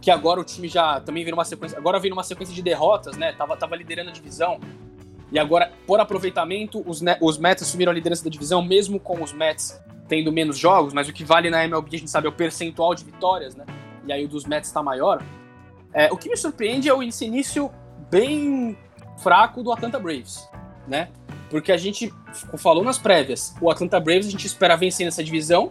que 0.00 0.12
agora 0.12 0.40
o 0.40 0.44
time 0.44 0.68
já 0.68 1.00
também 1.00 1.24
vem 1.24 1.32
numa 1.32 1.44
sequência, 1.44 1.76
agora 1.76 1.98
vem 1.98 2.10
numa 2.10 2.22
sequência 2.22 2.54
de 2.54 2.62
derrotas, 2.62 3.16
né? 3.16 3.32
Tava, 3.32 3.56
tava 3.56 3.74
liderando 3.74 4.10
a 4.10 4.12
divisão, 4.12 4.60
e 5.32 5.38
agora, 5.38 5.72
por 5.86 6.00
aproveitamento, 6.00 6.82
os, 6.86 7.02
os 7.20 7.38
Mets 7.38 7.62
assumiram 7.62 7.92
a 7.92 7.94
liderança 7.94 8.24
da 8.24 8.30
divisão, 8.30 8.62
mesmo 8.62 8.98
com 8.98 9.22
os 9.22 9.32
Mets 9.32 9.80
tendo 10.08 10.32
menos 10.32 10.58
jogos, 10.58 10.92
mas 10.92 11.08
o 11.08 11.12
que 11.12 11.24
vale 11.24 11.48
na 11.50 11.64
MLB, 11.64 11.88
a 11.94 11.98
gente 11.98 12.10
sabe, 12.10 12.26
é 12.26 12.30
o 12.30 12.32
percentual 12.32 12.94
de 12.96 13.04
vitórias, 13.04 13.54
né? 13.54 13.64
E 14.04 14.12
aí 14.12 14.24
o 14.24 14.28
dos 14.28 14.44
Mets 14.44 14.68
está 14.68 14.82
maior. 14.82 15.22
É, 15.94 16.12
o 16.12 16.16
que 16.16 16.28
me 16.28 16.36
surpreende 16.36 16.88
é 16.88 16.94
o 16.94 17.00
início 17.00 17.70
bem 18.10 18.76
fraco 19.18 19.62
do 19.62 19.72
Atlanta 19.72 20.00
Braves, 20.00 20.48
né? 20.88 21.10
Porque 21.48 21.70
a 21.70 21.76
gente 21.76 22.12
falou 22.58 22.82
nas 22.82 22.98
prévias, 22.98 23.54
o 23.60 23.70
Atlanta 23.70 24.00
Braves 24.00 24.26
a 24.26 24.30
gente 24.30 24.46
espera 24.46 24.76
vencer 24.76 25.04
nessa 25.04 25.22
divisão. 25.22 25.70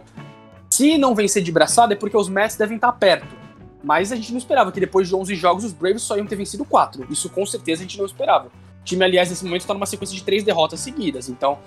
Se 0.70 0.96
não 0.96 1.14
vencer 1.14 1.42
de 1.42 1.52
braçada 1.52 1.92
é 1.92 1.96
porque 1.96 2.16
os 2.16 2.28
Mets 2.28 2.56
devem 2.56 2.76
estar 2.76 2.92
perto. 2.92 3.40
Mas 3.82 4.12
a 4.12 4.16
gente 4.16 4.30
não 4.30 4.38
esperava 4.38 4.72
que 4.72 4.80
depois 4.80 5.08
de 5.08 5.14
11 5.14 5.34
jogos 5.34 5.64
os 5.64 5.72
Braves 5.72 6.02
só 6.02 6.16
iam 6.16 6.26
ter 6.26 6.36
vencido 6.36 6.64
4. 6.64 7.06
Isso 7.10 7.28
com 7.28 7.44
certeza 7.44 7.82
a 7.82 7.84
gente 7.86 7.98
não 7.98 8.06
esperava. 8.06 8.50
O 8.80 8.84
time, 8.84 9.04
aliás, 9.04 9.30
nesse 9.30 9.44
momento 9.44 9.62
está 9.62 9.74
numa 9.74 9.86
sequência 9.86 10.16
de 10.16 10.22
três 10.22 10.42
derrotas 10.42 10.80
seguidas. 10.80 11.28
Então, 11.28 11.58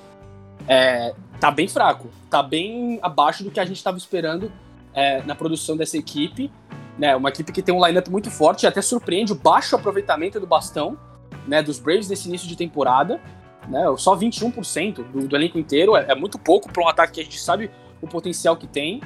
é, 0.67 1.13
tá 1.39 1.52
bem 1.52 1.67
fraco. 1.67 2.10
Tá 2.30 2.41
bem 2.41 2.99
abaixo 3.02 3.43
do 3.43 3.52
que 3.52 3.60
a 3.60 3.65
gente 3.65 3.78
estava 3.78 3.97
esperando 3.97 4.52
é, 4.93 5.21
na 5.23 5.36
produção 5.36 5.76
dessa 5.78 5.97
equipe. 5.97 6.52
Né, 6.97 7.15
uma 7.15 7.30
equipe 7.30 7.52
que 7.52 7.62
tem 7.63 7.73
um 7.73 7.84
lineup 7.84 8.08
muito 8.08 8.30
forte, 8.30 8.67
até 8.67 8.80
surpreende 8.80 9.32
o 9.32 9.36
baixo 9.36 9.76
aproveitamento 9.76 10.39
do 10.39 10.45
bastão 10.45 10.95
né, 11.47 11.63
dos 11.63 11.80
Braves 11.80 12.08
nesse 12.08 12.28
início 12.28 12.47
de 12.47 12.56
temporada. 12.56 13.19
Né, 13.67 13.84
só 13.97 14.15
21% 14.15 15.04
do, 15.12 15.28
do 15.28 15.36
elenco 15.36 15.58
inteiro 15.58 15.95
é, 15.95 16.06
é 16.10 16.15
muito 16.15 16.38
pouco 16.38 16.71
para 16.71 16.84
um 16.84 16.88
ataque 16.88 17.13
que 17.13 17.21
a 17.21 17.23
gente 17.23 17.39
sabe 17.39 17.71
o 18.02 18.08
potencial 18.08 18.56
que 18.56 18.67
tem. 18.67 19.02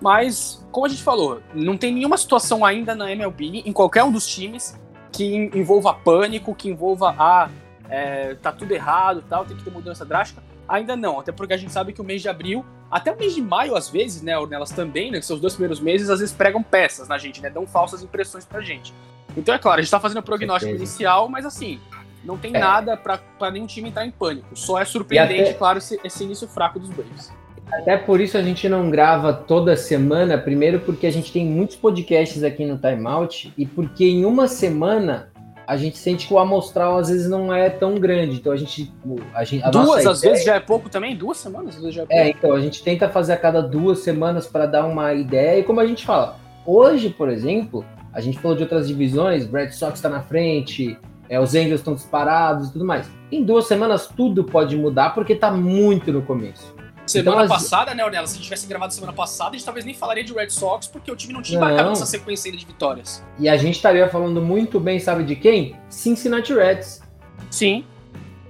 Mas, 0.00 0.64
como 0.70 0.86
a 0.86 0.88
gente 0.88 1.02
falou, 1.02 1.42
não 1.52 1.76
tem 1.76 1.92
nenhuma 1.92 2.16
situação 2.16 2.64
ainda 2.64 2.94
na 2.94 3.10
MLB, 3.10 3.62
em 3.66 3.72
qualquer 3.72 4.04
um 4.04 4.12
dos 4.12 4.26
times, 4.26 4.78
que 5.18 5.50
envolva 5.52 5.92
pânico, 5.92 6.54
que 6.54 6.68
envolva, 6.68 7.12
ah, 7.18 7.50
é, 7.90 8.34
tá 8.34 8.52
tudo 8.52 8.70
errado 8.70 9.24
tal, 9.28 9.44
tem 9.44 9.56
que 9.56 9.64
ter 9.64 9.70
mudança 9.70 10.04
drástica. 10.04 10.40
Ainda 10.68 10.94
não, 10.94 11.18
até 11.18 11.32
porque 11.32 11.52
a 11.52 11.56
gente 11.56 11.72
sabe 11.72 11.92
que 11.92 12.00
o 12.00 12.04
mês 12.04 12.22
de 12.22 12.28
abril, 12.28 12.64
até 12.88 13.10
o 13.10 13.18
mês 13.18 13.34
de 13.34 13.42
maio, 13.42 13.74
às 13.74 13.88
vezes, 13.88 14.22
né, 14.22 14.34
nelas 14.46 14.70
também, 14.70 15.10
né, 15.10 15.18
que 15.18 15.26
são 15.26 15.34
os 15.34 15.42
dois 15.42 15.54
primeiros 15.54 15.80
meses, 15.80 16.08
às 16.08 16.20
vezes 16.20 16.32
pregam 16.32 16.62
peças 16.62 17.08
na 17.08 17.18
gente, 17.18 17.42
né, 17.42 17.50
dão 17.50 17.66
falsas 17.66 18.00
impressões 18.00 18.44
pra 18.44 18.60
gente. 18.60 18.94
Então, 19.36 19.52
é 19.52 19.58
claro, 19.58 19.80
a 19.80 19.82
gente 19.82 19.90
tá 19.90 19.98
fazendo 19.98 20.18
o 20.18 20.22
prognóstico 20.22 20.72
inicial, 20.72 21.28
mas 21.28 21.44
assim, 21.44 21.80
não 22.22 22.38
tem 22.38 22.54
é. 22.54 22.58
nada 22.60 22.96
para 22.96 23.50
nenhum 23.50 23.66
time 23.66 23.88
entrar 23.88 24.06
em 24.06 24.12
pânico. 24.12 24.54
Só 24.54 24.78
é 24.78 24.84
surpreendente, 24.84 25.50
até... 25.50 25.54
claro, 25.54 25.78
esse, 25.78 25.98
esse 26.04 26.22
início 26.22 26.46
fraco 26.46 26.78
dos 26.78 26.90
Braves. 26.90 27.32
Até 27.72 27.96
por 27.96 28.20
isso 28.20 28.36
a 28.36 28.42
gente 28.42 28.68
não 28.68 28.90
grava 28.90 29.32
toda 29.32 29.76
semana, 29.76 30.38
primeiro 30.38 30.80
porque 30.80 31.06
a 31.06 31.12
gente 31.12 31.32
tem 31.32 31.44
muitos 31.44 31.76
podcasts 31.76 32.42
aqui 32.42 32.64
no 32.64 32.78
Timeout 32.78 33.52
e 33.56 33.66
porque 33.66 34.04
em 34.04 34.24
uma 34.24 34.48
semana 34.48 35.30
a 35.68 35.76
gente 35.76 35.98
sente 35.98 36.26
que 36.26 36.32
o 36.32 36.38
amostral 36.38 36.96
às 36.96 37.10
vezes 37.10 37.28
não 37.28 37.52
é 37.52 37.68
tão 37.68 37.96
grande. 37.96 38.36
Então 38.36 38.52
a 38.52 38.56
gente. 38.56 38.90
A 39.34 39.44
gente 39.44 39.62
a 39.62 39.68
duas, 39.68 40.06
às 40.06 40.20
ideia... 40.20 40.32
vezes 40.32 40.46
já 40.46 40.54
é 40.54 40.60
pouco 40.60 40.88
também? 40.88 41.14
Duas 41.14 41.36
semanas 41.36 41.76
às 41.76 41.82
vezes 41.82 41.94
já 41.94 42.02
é, 42.02 42.04
é 42.04 42.06
pouco. 42.06 42.26
É, 42.26 42.30
então 42.30 42.52
a 42.54 42.60
gente 42.60 42.82
tenta 42.82 43.06
fazer 43.08 43.34
a 43.34 43.36
cada 43.36 43.60
duas 43.60 43.98
semanas 43.98 44.46
para 44.46 44.64
dar 44.64 44.86
uma 44.86 45.12
ideia. 45.12 45.60
E 45.60 45.62
como 45.62 45.78
a 45.80 45.86
gente 45.86 46.06
fala, 46.06 46.38
hoje, 46.64 47.10
por 47.10 47.28
exemplo, 47.28 47.84
a 48.14 48.20
gente 48.20 48.38
falou 48.38 48.56
de 48.56 48.62
outras 48.62 48.88
divisões, 48.88 49.44
Red 49.44 49.72
Sox 49.72 49.98
está 49.98 50.08
na 50.08 50.22
frente, 50.22 50.96
é, 51.28 51.38
os 51.38 51.54
Angels 51.54 51.80
estão 51.80 51.94
disparados 51.94 52.70
e 52.70 52.72
tudo 52.72 52.86
mais. 52.86 53.10
Em 53.30 53.44
duas 53.44 53.66
semanas 53.66 54.06
tudo 54.06 54.44
pode 54.44 54.74
mudar 54.74 55.10
porque 55.10 55.34
está 55.34 55.50
muito 55.50 56.10
no 56.10 56.22
começo. 56.22 56.77
Semana 57.08 57.44
então, 57.44 57.56
passada, 57.56 57.94
né, 57.94 58.04
Ornella? 58.04 58.26
Se 58.26 58.34
a 58.34 58.36
gente 58.36 58.44
tivesse 58.44 58.66
gravado 58.66 58.92
semana 58.92 59.12
passada, 59.12 59.50
a 59.50 59.52
gente 59.52 59.64
talvez 59.64 59.84
nem 59.84 59.94
falaria 59.94 60.22
de 60.22 60.32
Red 60.32 60.50
Sox, 60.50 60.86
porque 60.86 61.10
o 61.10 61.16
time 61.16 61.32
não 61.32 61.40
tinha 61.40 61.56
embarcado 61.56 61.88
nessa 61.90 62.06
sequência 62.06 62.52
de 62.52 62.64
vitórias. 62.64 63.24
E 63.38 63.48
a 63.48 63.56
gente 63.56 63.76
estaria 63.76 64.08
falando 64.08 64.42
muito 64.42 64.78
bem, 64.78 65.00
sabe 65.00 65.24
de 65.24 65.34
quem? 65.34 65.76
Cincinnati 65.88 66.52
Reds. 66.52 67.00
Sim. 67.50 67.84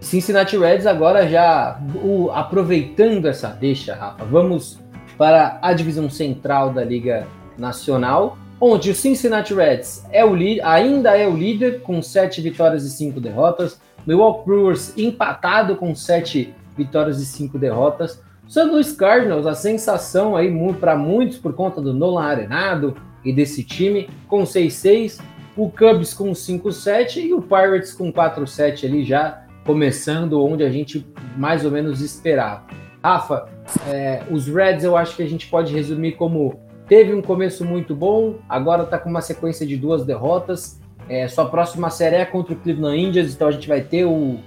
Cincinnati 0.01 0.57
Reds 0.57 0.87
agora 0.87 1.29
já 1.29 1.81
o, 2.03 2.31
aproveitando 2.33 3.27
essa 3.27 3.49
deixa, 3.49 3.95
Rafa, 3.95 4.25
vamos 4.25 4.79
para 5.17 5.59
a 5.63 5.73
divisão 5.73 6.09
central 6.09 6.73
da 6.73 6.85
Liga 6.85 7.27
Nacional, 7.57 8.39
onde 8.61 8.91
o 8.91 8.95
Cincinnati 8.95 9.55
Reds 9.55 10.05
é 10.11 10.25
o 10.25 10.35
ainda 10.65 11.17
é 11.17 11.27
o 11.27 11.37
líder 11.37 11.83
com 11.83 12.01
sete 12.03 12.41
vitórias 12.41 12.85
e 12.85 12.91
cinco 12.91 13.21
derrotas. 13.21 13.81
Milwaukee 14.07 14.47
Brewers 14.47 14.97
empatado 14.97 15.77
com 15.77 15.95
sete 15.95 16.55
vitórias 16.77 17.21
e 17.21 17.27
cinco 17.27 17.59
derrotas. 17.59 18.21
St. 18.49 18.65
Louis 18.65 18.93
Cardinals, 18.93 19.47
a 19.47 19.55
sensação 19.55 20.35
aí 20.35 20.51
para 20.81 20.97
muitos 20.97 21.37
por 21.37 21.53
conta 21.53 21.83
do 21.83 21.93
Nolan 21.93 22.23
Arenado 22.23 22.97
e 23.23 23.31
desse 23.31 23.63
time, 23.63 24.09
com 24.27 24.43
6-6, 24.43 25.21
o 25.55 25.69
Cubs 25.71 26.15
com 26.15 26.31
5-7 26.31 27.17
e 27.19 27.35
o 27.35 27.43
Pirates 27.43 27.93
com 27.93 28.11
4-7 28.11 28.87
ali 28.87 29.05
já 29.05 29.45
começando 29.67 30.43
onde 30.43 30.65
a 30.65 30.71
gente 30.71 31.07
mais 31.37 31.63
ou 31.63 31.71
menos 31.71 32.01
esperava. 32.01 32.65
Rafa, 33.05 33.51
é, 33.87 34.23
os 34.31 34.49
Reds 34.49 34.83
eu 34.83 34.97
acho 34.97 35.15
que 35.15 35.23
a 35.23 35.29
gente 35.29 35.47
pode 35.49 35.75
resumir 35.75 36.13
como 36.13 36.59
teve 36.87 37.13
um 37.13 37.21
começo 37.21 37.67
muito 37.67 37.95
bom, 37.95 38.37
agora 38.49 38.85
está 38.85 38.99
com 38.99 39.11
uma 39.11 39.21
sequência 39.21 39.67
de 39.67 39.77
duas 39.77 40.07
derrotas. 40.07 40.81
É, 41.07 41.29
sua 41.29 41.45
próxima 41.45 41.91
série 41.91 42.17
é 42.17 42.25
contra 42.25 42.55
o 42.55 42.57
Cleveland 42.57 42.99
Indians, 42.99 43.35
então 43.35 43.49
a 43.49 43.51
gente 43.51 43.69
vai 43.69 43.83
ter 43.83 44.07
o, 44.07 44.39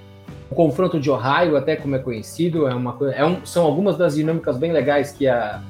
o 0.51 0.55
confronto 0.55 0.99
de 0.99 1.09
Ohio, 1.09 1.55
até 1.55 1.77
como 1.77 1.95
é 1.95 1.99
conhecido, 1.99 2.67
é 2.67 2.75
uma 2.75 2.97
é 3.13 3.25
um, 3.25 3.45
são 3.45 3.65
algumas 3.65 3.97
das 3.97 4.15
dinâmicas 4.15 4.57
bem 4.57 4.73
legais 4.73 5.13
que 5.13 5.25
a, 5.25 5.61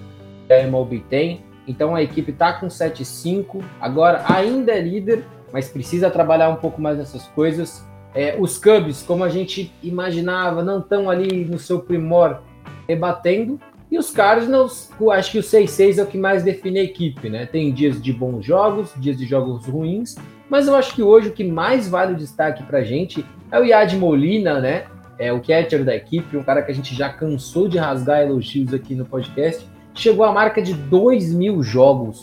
a 0.50 0.54
MLB 0.56 1.04
tem. 1.08 1.46
Então 1.68 1.96
a 1.96 2.02
equipe 2.02 2.32
está 2.32 2.52
com 2.54 2.68
7-5, 2.68 3.64
agora 3.80 4.26
ainda 4.28 4.72
é 4.72 4.82
líder, 4.82 5.24
mas 5.54 5.70
precisa 5.70 6.10
trabalhar 6.10 6.50
um 6.50 6.56
pouco 6.56 6.82
mais 6.82 6.98
nessas 6.98 7.28
coisas. 7.28 7.86
É, 8.16 8.36
os 8.40 8.58
Cubs, 8.58 9.04
como 9.04 9.24
a 9.24 9.30
gente 9.30 9.72
imaginava, 9.84 10.64
não 10.64 10.80
estão 10.80 11.12
ali 11.12 11.46
no 11.46 11.60
seu 11.60 11.80
primor 11.80 12.42
rebatendo. 12.90 13.60
E 13.92 14.00
os 14.00 14.10
Cardinals, 14.10 14.90
acho 15.12 15.32
que 15.32 15.38
o 15.38 15.44
6-6 15.44 16.00
é 16.00 16.04
o 16.04 16.08
que 16.08 16.18
mais 16.18 16.44
define 16.44 16.80
a 16.80 16.84
equipe, 16.84 17.30
né? 17.30 17.46
Tem 17.46 17.72
dias 17.72 18.02
de 18.02 18.12
bons 18.12 18.44
jogos, 18.44 18.92
dias 18.98 19.18
de 19.18 19.26
jogos 19.26 19.66
ruins, 19.68 20.16
mas 20.50 20.68
eu 20.68 20.76
acho 20.76 20.96
que 20.96 21.04
hoje 21.04 21.28
o 21.28 21.34
que 21.34 21.44
mais 21.44 21.88
vale 21.88 22.14
o 22.14 22.18
destaque 22.18 22.64
pra 22.64 22.84
gente 22.84 23.24
é 23.52 23.60
o 23.60 23.66
Yad 23.66 23.96
Molina, 23.98 24.60
né? 24.60 24.86
É 25.20 25.32
o 25.32 25.40
catcher 25.40 25.84
da 25.84 25.96
equipe, 25.96 26.38
um 26.38 26.44
cara 26.44 26.62
que 26.62 26.72
a 26.72 26.74
gente 26.74 26.96
já 26.96 27.10
cansou 27.10 27.68
de 27.68 27.78
rasgar 27.78 28.22
elogios 28.22 28.74
aqui 28.74 28.96
no 28.96 29.06
podcast. 29.06 29.68
Chegou 29.94 30.26
à 30.26 30.32
marca 30.32 30.62
de 30.62 30.74
2 30.74 31.34
mil 31.34 31.62
jogos 31.62 32.22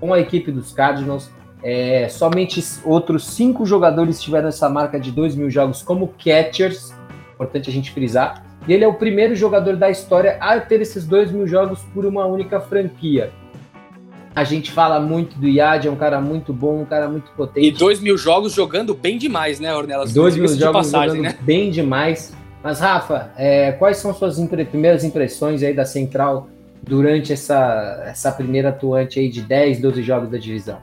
com 0.00 0.14
a 0.14 0.20
equipe 0.20 0.50
dos 0.52 0.72
Cardinals. 0.72 1.30
É, 1.62 2.08
somente 2.08 2.62
outros 2.84 3.26
cinco 3.26 3.66
jogadores 3.66 4.22
tiveram 4.22 4.48
essa 4.48 4.68
marca 4.68 4.98
de 4.98 5.10
2 5.10 5.34
mil 5.34 5.50
jogos 5.50 5.82
como 5.82 6.14
catchers. 6.24 6.94
Importante 7.34 7.68
a 7.68 7.72
gente 7.72 7.90
frisar. 7.90 8.44
E 8.66 8.72
ele 8.72 8.84
é 8.84 8.88
o 8.88 8.94
primeiro 8.94 9.34
jogador 9.34 9.76
da 9.76 9.90
história 9.90 10.38
a 10.40 10.58
ter 10.60 10.80
esses 10.80 11.06
2 11.06 11.32
mil 11.32 11.46
jogos 11.46 11.80
por 11.92 12.06
uma 12.06 12.24
única 12.26 12.60
franquia. 12.60 13.32
A 14.38 14.44
gente 14.44 14.70
fala 14.70 15.00
muito 15.00 15.36
do 15.36 15.48
Yad, 15.48 15.88
é 15.88 15.90
um 15.90 15.96
cara 15.96 16.20
muito 16.20 16.52
bom, 16.52 16.82
um 16.82 16.84
cara 16.84 17.08
muito 17.08 17.28
potente. 17.32 17.66
E 17.66 17.72
dois 17.72 17.98
mil 17.98 18.16
jogos 18.16 18.52
jogando 18.52 18.94
bem 18.94 19.18
demais, 19.18 19.58
né, 19.58 19.74
Ornelas? 19.74 20.14
Dois 20.14 20.36
mil 20.36 20.46
jogos 20.46 20.86
passagem, 20.86 21.16
jogando 21.16 21.32
né? 21.32 21.38
bem 21.40 21.72
demais. 21.72 22.32
Mas, 22.62 22.78
Rafa, 22.78 23.32
é, 23.36 23.72
quais 23.72 23.96
são 23.96 24.14
suas 24.14 24.38
impre 24.38 24.64
primeiras 24.64 25.02
impressões 25.02 25.60
aí 25.64 25.74
da 25.74 25.84
Central 25.84 26.48
durante 26.80 27.32
essa, 27.32 28.04
essa 28.06 28.30
primeira 28.30 28.68
atuante 28.68 29.18
aí 29.18 29.28
de 29.28 29.42
10, 29.42 29.80
12 29.80 30.02
jogos 30.04 30.30
da 30.30 30.38
divisão? 30.38 30.78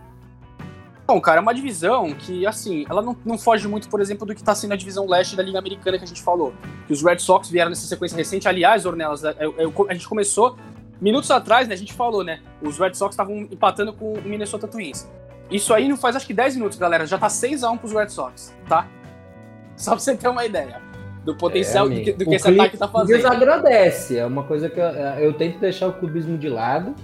Bom, 1.08 1.22
cara, 1.22 1.38
é 1.38 1.41
uma 1.41 1.54
divisão 1.54 2.13
que, 2.13 2.46
assim, 2.46 2.86
ela 2.89 3.02
não, 3.02 3.15
não 3.26 3.38
foge 3.38 3.70
muito, 3.70 3.88
por 3.88 4.02
exemplo, 4.02 4.28
do 4.28 4.36
que 4.36 4.41
está 4.41 4.54
sendo 4.54 4.74
a 4.74 4.76
divisão 4.76 5.08
leste 5.08 5.34
da 5.34 5.44
Liga 5.44 5.60
Americana 5.60 5.98
que 5.98 6.04
a 6.04 6.08
gente 6.08 6.22
falou. 6.22 6.54
Que 6.88 6.91
os 6.91 7.02
Red 7.02 7.20
Sox 7.20 7.50
vieram 7.50 7.70
nessa 7.70 7.88
sequência 7.88 8.18
recente. 8.18 8.50
Aliás, 8.50 8.86
Ornelas, 8.86 9.24
é, 9.24 9.30
é, 9.30 9.46
a 9.88 9.94
gente 9.94 10.10
começou 10.10 10.58
Minutos 10.99 11.29
atrás, 11.29 11.67
né, 11.67 11.73
a 11.73 11.77
gente 11.77 11.93
falou, 11.93 12.23
né? 12.23 12.39
Os 12.62 12.79
Red 12.79 12.93
Sox 12.93 13.13
estavam 13.13 13.36
empatando 13.38 13.93
com 13.93 14.13
o 14.13 14.21
Minnesota 14.21 14.67
Twins. 14.67 15.10
Isso 15.51 15.73
aí 15.73 15.88
não 15.88 15.97
faz 15.97 16.15
acho 16.15 16.25
que 16.25 16.34
10 16.34 16.55
minutos, 16.55 16.77
galera. 16.77 17.05
Já 17.05 17.17
tá 17.17 17.27
6x1 17.27 17.77
pros 17.77 17.93
Red 17.93 18.10
Sox, 18.10 18.55
tá? 18.67 18.88
Só 19.75 19.91
pra 19.91 19.99
você 19.99 20.15
ter 20.15 20.27
uma 20.27 20.45
ideia 20.45 20.81
do 21.25 21.36
potencial 21.36 21.88
é, 21.88 21.89
do 21.89 22.01
que, 22.01 22.13
do 22.13 22.25
que 22.25 22.36
esse 22.36 22.47
ataque 22.47 22.77
tá 22.77 22.88
fazendo. 22.88 23.15
Eles 23.15 23.25
agradece, 23.25 24.17
é 24.17 24.25
uma 24.25 24.43
coisa 24.43 24.69
que 24.69 24.79
eu, 24.79 24.86
eu 24.86 25.34
tento 25.34 25.60
deixar 25.60 25.88
o 25.88 25.93
clubismo 25.93 26.38
de 26.38 26.47
lado, 26.47 26.95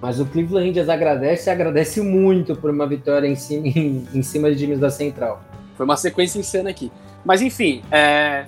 mas 0.00 0.18
o 0.18 0.26
Cleveland 0.26 0.70
Indians 0.70 0.88
agradece 0.88 1.48
e 1.48 1.52
agradece 1.52 2.00
muito 2.00 2.56
por 2.56 2.70
uma 2.70 2.86
vitória 2.86 3.28
em 3.28 3.36
cima, 3.36 3.66
em, 3.68 4.08
em 4.12 4.22
cima 4.22 4.50
de 4.50 4.56
times 4.56 4.80
da 4.80 4.90
Central. 4.90 5.42
Foi 5.76 5.84
uma 5.84 5.96
sequência 5.96 6.38
insana 6.38 6.70
aqui. 6.70 6.90
Mas 7.24 7.42
enfim, 7.42 7.82
é... 7.92 8.46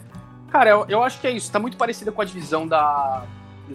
cara, 0.50 0.70
eu, 0.70 0.86
eu 0.88 1.02
acho 1.02 1.20
que 1.20 1.26
é 1.26 1.30
isso. 1.30 1.52
Tá 1.52 1.58
muito 1.58 1.76
parecida 1.76 2.10
com 2.10 2.22
a 2.22 2.24
divisão 2.24 2.66
da, 2.66 3.24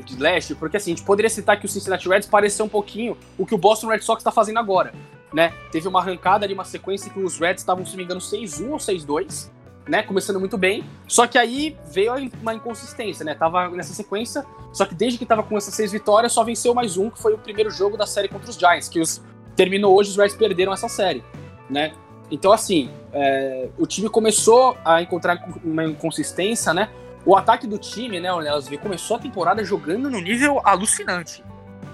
de 0.02 0.18
leste, 0.18 0.56
porque 0.56 0.78
assim, 0.78 0.92
a 0.92 0.96
gente 0.96 1.06
poderia 1.06 1.30
citar 1.30 1.60
que 1.60 1.66
o 1.66 1.70
Cincinnati 1.70 2.08
Reds 2.08 2.28
pareceu 2.28 2.66
um 2.66 2.70
pouquinho 2.70 3.18
o 3.38 3.46
que 3.46 3.54
o 3.54 3.58
Boston 3.58 3.88
Red 3.88 4.02
Sox 4.02 4.22
está 4.22 4.32
fazendo 4.32 4.60
agora, 4.60 4.94
né? 5.34 5.54
Teve 5.72 5.88
uma 5.88 6.00
arrancada 6.00 6.46
ali, 6.46 6.54
uma 6.54 6.66
sequência 6.66 7.12
que 7.12 7.20
os 7.20 7.40
Reds 7.40 7.62
estavam, 7.62 7.86
se 7.86 7.96
me 7.96 8.04
engano, 8.04 8.20
6-1 8.20 8.72
ou 8.72 8.78
6-2, 8.78 9.50
né? 9.88 10.02
Começando 10.04 10.40
muito 10.40 10.58
bem, 10.58 10.84
só 11.08 11.28
que 11.28 11.38
aí 11.38 11.78
veio 11.92 12.14
uma 12.42 12.54
inconsistência, 12.54 13.24
né? 13.26 13.36
Tava 13.36 13.70
nessa 13.70 13.94
sequência, 13.94 14.46
só 14.72 14.86
que 14.86 14.96
desde 14.96 15.20
que 15.20 15.26
tava 15.26 15.44
com 15.44 15.58
essas 15.58 15.74
seis 15.74 15.92
vitórias, 15.92 16.32
só 16.32 16.44
venceu 16.44 16.74
mais 16.74 16.98
um, 16.98 17.10
que 17.10 17.22
foi 17.22 17.34
o 17.34 17.38
primeiro 17.38 17.70
jogo 17.70 17.98
da 17.98 18.06
série 18.06 18.28
contra 18.28 18.50
os 18.50 18.58
Giants, 18.58 18.88
que 18.88 19.00
os 19.00 19.22
terminou 19.56 19.96
hoje, 19.96 20.10
os 20.10 20.18
Reds 20.18 20.36
perderam 20.36 20.74
essa 20.74 20.88
série, 20.88 21.24
né? 21.70 21.94
Então, 22.32 22.52
assim, 22.52 22.90
é, 23.12 23.70
o 23.78 23.86
time 23.86 24.10
começou 24.10 24.76
a 24.84 25.02
encontrar 25.02 25.48
uma 25.64 25.84
inconsistência, 25.84 26.74
né? 26.74 26.90
O 27.26 27.36
ataque 27.38 27.66
do 27.66 27.78
time, 27.78 28.20
né, 28.20 28.32
o 28.34 28.42
Nelas 28.42 28.70
começou 28.82 29.18
a 29.18 29.20
temporada 29.20 29.64
jogando 29.64 30.10
no 30.10 30.20
nível 30.20 30.62
alucinante, 30.64 31.44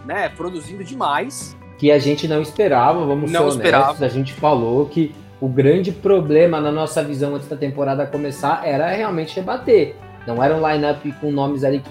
né? 0.06 0.30
Produzindo 0.30 0.84
demais. 0.84 1.56
Que 1.78 1.92
a 1.92 2.00
gente 2.00 2.28
não 2.28 2.42
esperava, 2.42 3.06
vamos 3.06 3.32
não 3.32 3.42
ser 3.42 3.58
honestos. 3.58 3.66
Esperava. 3.66 4.06
A 4.06 4.10
gente 4.10 4.34
falou 4.34 4.86
que 4.88 5.14
o 5.40 5.48
grande 5.48 5.92
problema 5.92 6.60
na 6.60 6.72
nossa 6.72 7.04
visão 7.04 7.36
antes 7.36 7.48
da 7.48 7.56
temporada 7.56 8.06
começar 8.06 8.62
era 8.66 8.90
realmente 8.90 9.36
rebater. 9.36 9.96
Não 10.28 10.44
era 10.44 10.56
um 10.56 10.68
lineup 10.68 11.06
com 11.22 11.32
nomes 11.32 11.64
ali 11.64 11.80
que, 11.80 11.90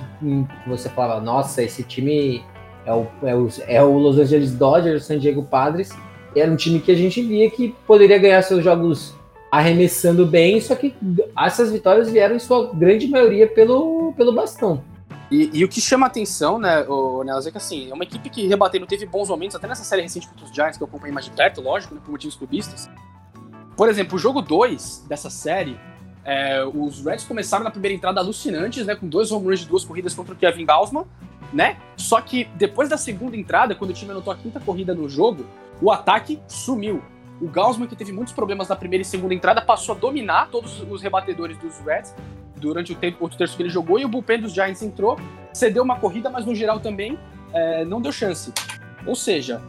que 0.63 0.69
você 0.69 0.89
falava, 0.89 1.21
nossa, 1.21 1.63
esse 1.63 1.83
time 1.83 2.45
é 2.85 2.93
o, 2.93 3.07
é 3.23 3.35
o, 3.35 3.49
é 3.67 3.83
o 3.83 3.99
Los 3.99 4.19
Angeles 4.19 4.53
Dodgers, 4.53 5.05
San 5.05 5.19
Diego 5.19 5.43
Padres. 5.43 5.91
era 6.37 6.51
um 6.51 6.57
time 6.57 6.81
que 6.81 6.91
a 6.93 6.95
gente 6.95 7.23
via 7.23 7.51
que 7.51 7.75
poderia 7.87 8.19
ganhar 8.19 8.43
seus 8.43 8.63
jogos 8.63 9.18
arremessando 9.51 10.27
bem, 10.27 10.61
só 10.61 10.75
que 10.75 10.95
essas 11.37 11.73
vitórias 11.73 12.11
vieram 12.11 12.37
em 12.37 12.39
sua 12.39 12.73
grande 12.75 13.09
maioria 13.09 13.47
pelo, 13.47 14.13
pelo 14.17 14.33
bastão. 14.33 14.83
E, 15.31 15.51
e 15.53 15.65
o 15.65 15.69
que 15.69 15.81
chama 15.81 16.07
atenção, 16.07 16.59
né, 16.59 16.87
Nelas, 17.25 17.47
é 17.47 17.51
que 17.51 17.59
assim, 17.59 17.91
é 17.91 17.95
uma 17.95 18.05
equipe 18.05 18.31
que 18.31 18.47
rebatendo 18.47 18.87
teve 18.87 19.05
bons 19.07 19.29
momentos, 19.29 19.57
até 19.57 19.67
nessa 19.67 19.85
série 19.85 20.03
recente 20.03 20.27
contra 20.27 20.45
os 20.45 20.55
Giants, 20.55 20.77
que 20.77 20.83
eu 20.83 20.87
acompanhei 20.87 21.13
mais 21.13 21.27
de 21.27 21.33
perto, 21.33 21.61
lógico, 21.61 21.95
né, 21.95 22.01
por 22.03 22.11
motivos 22.11 22.35
clubistas. 22.35 22.89
Por 23.77 23.89
exemplo, 23.89 24.17
o 24.17 24.19
jogo 24.19 24.41
2 24.41 25.05
dessa 25.09 25.31
série, 25.31 25.79
é, 26.25 26.65
os 26.65 27.05
Reds 27.05 27.25
começaram 27.25 27.65
na 27.65 27.71
primeira 27.71 27.95
entrada 27.95 28.21
alucinantes, 28.21 28.85
né, 28.85 28.95
com 28.95 29.07
dois 29.07 29.31
home 29.31 29.47
runs 29.47 29.61
de 29.61 29.67
duas 29.67 29.85
corridas 29.85 30.15
contra 30.15 30.35
o 30.35 30.37
Kevin 30.37 30.67
Gausman, 30.67 31.05
né? 31.53 31.79
Só 31.97 32.21
que 32.21 32.45
depois 32.57 32.89
da 32.89 32.97
segunda 32.97 33.37
entrada, 33.37 33.75
quando 33.75 33.91
o 33.91 33.95
time 33.95 34.11
anotou 34.11 34.33
a 34.33 34.37
quinta 34.37 34.61
corrida 34.61 34.95
no 34.95 35.09
jogo, 35.09 35.47
o 35.81 35.91
ataque 35.91 36.41
sumiu. 36.47 37.03
O 37.41 37.49
Gaussman, 37.49 37.89
que 37.89 37.95
teve 37.95 38.13
muitos 38.13 38.33
problemas 38.33 38.69
na 38.69 38.77
primeira 38.77 39.03
e 39.03 39.05
segunda 39.05 39.33
entrada, 39.33 39.61
passou 39.61 39.95
a 39.95 39.99
dominar 39.99 40.49
todos 40.51 40.81
os 40.83 41.03
rebatedores 41.03 41.57
dos 41.59 41.79
Reds 41.79 42.15
durante 42.57 42.93
o 42.93 42.97
tempo, 42.97 43.19
outro 43.21 43.39
terço 43.39 43.57
que 43.57 43.63
ele 43.63 43.71
jogou, 43.71 43.99
e 43.99 44.05
o 44.05 44.09
bullpen 44.09 44.41
dos 44.41 44.53
Giants 44.53 44.83
entrou, 44.83 45.19
cedeu 45.53 45.83
uma 45.83 45.97
corrida, 45.97 46.29
mas 46.29 46.45
no 46.45 46.55
geral 46.55 46.81
também 46.81 47.19
é, 47.53 47.85
não 47.85 48.01
deu 48.01 48.11
chance. 48.11 48.53
Ou 49.07 49.15
seja, 49.15 49.63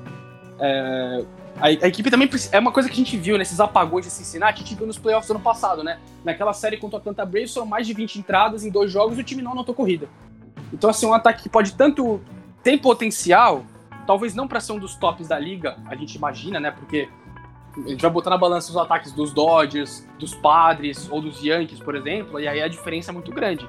é, 0.59 1.23
a, 1.59 1.65
a, 1.67 1.87
equipe 1.87 2.09
também 2.09 2.29
é 2.51 2.59
uma 2.59 2.71
coisa 2.71 2.89
que 2.89 2.93
a 2.93 2.97
gente 2.97 3.17
viu 3.17 3.37
nesses 3.37 3.59
apagões 3.59 4.05
de 4.05 4.11
Cincinnati, 4.11 4.63
a 4.63 4.65
gente 4.65 4.75
viu 4.75 4.87
nos 4.87 4.97
playoffs 4.97 5.27
do 5.27 5.35
ano 5.35 5.43
passado, 5.43 5.83
né? 5.83 5.99
Naquela 6.23 6.53
série 6.53 6.77
contra 6.77 6.97
o 6.97 6.99
Atlanta 6.99 7.25
Braves 7.25 7.53
foram 7.53 7.67
mais 7.67 7.85
de 7.85 7.93
20 7.93 8.19
entradas 8.19 8.65
em 8.65 8.69
dois 8.69 8.91
jogos 8.91 9.17
e 9.17 9.21
o 9.21 9.23
time 9.23 9.41
não 9.41 9.51
anotou 9.51 9.75
corrida. 9.75 10.07
Então, 10.73 10.89
assim, 10.89 11.05
um 11.05 11.13
ataque 11.13 11.43
que 11.43 11.49
pode 11.49 11.73
tanto. 11.73 12.21
tem 12.63 12.77
potencial, 12.77 13.63
talvez 14.05 14.33
não 14.33 14.47
para 14.47 14.59
ser 14.59 14.73
um 14.73 14.79
dos 14.79 14.95
tops 14.95 15.27
da 15.27 15.39
liga, 15.39 15.77
a 15.85 15.95
gente 15.95 16.15
imagina, 16.15 16.59
né? 16.59 16.71
Porque 16.71 17.09
a 17.85 17.89
gente 17.89 18.01
vai 18.01 18.11
botar 18.11 18.29
na 18.29 18.37
balança 18.37 18.69
os 18.69 18.77
ataques 18.77 19.11
dos 19.11 19.33
Dodgers, 19.33 20.07
dos 20.17 20.33
Padres 20.35 21.07
ou 21.11 21.21
dos 21.21 21.43
Yankees, 21.43 21.79
por 21.79 21.95
exemplo, 21.95 22.39
e 22.39 22.47
aí 22.47 22.61
a 22.61 22.67
diferença 22.67 23.11
é 23.11 23.13
muito 23.13 23.31
grande. 23.31 23.67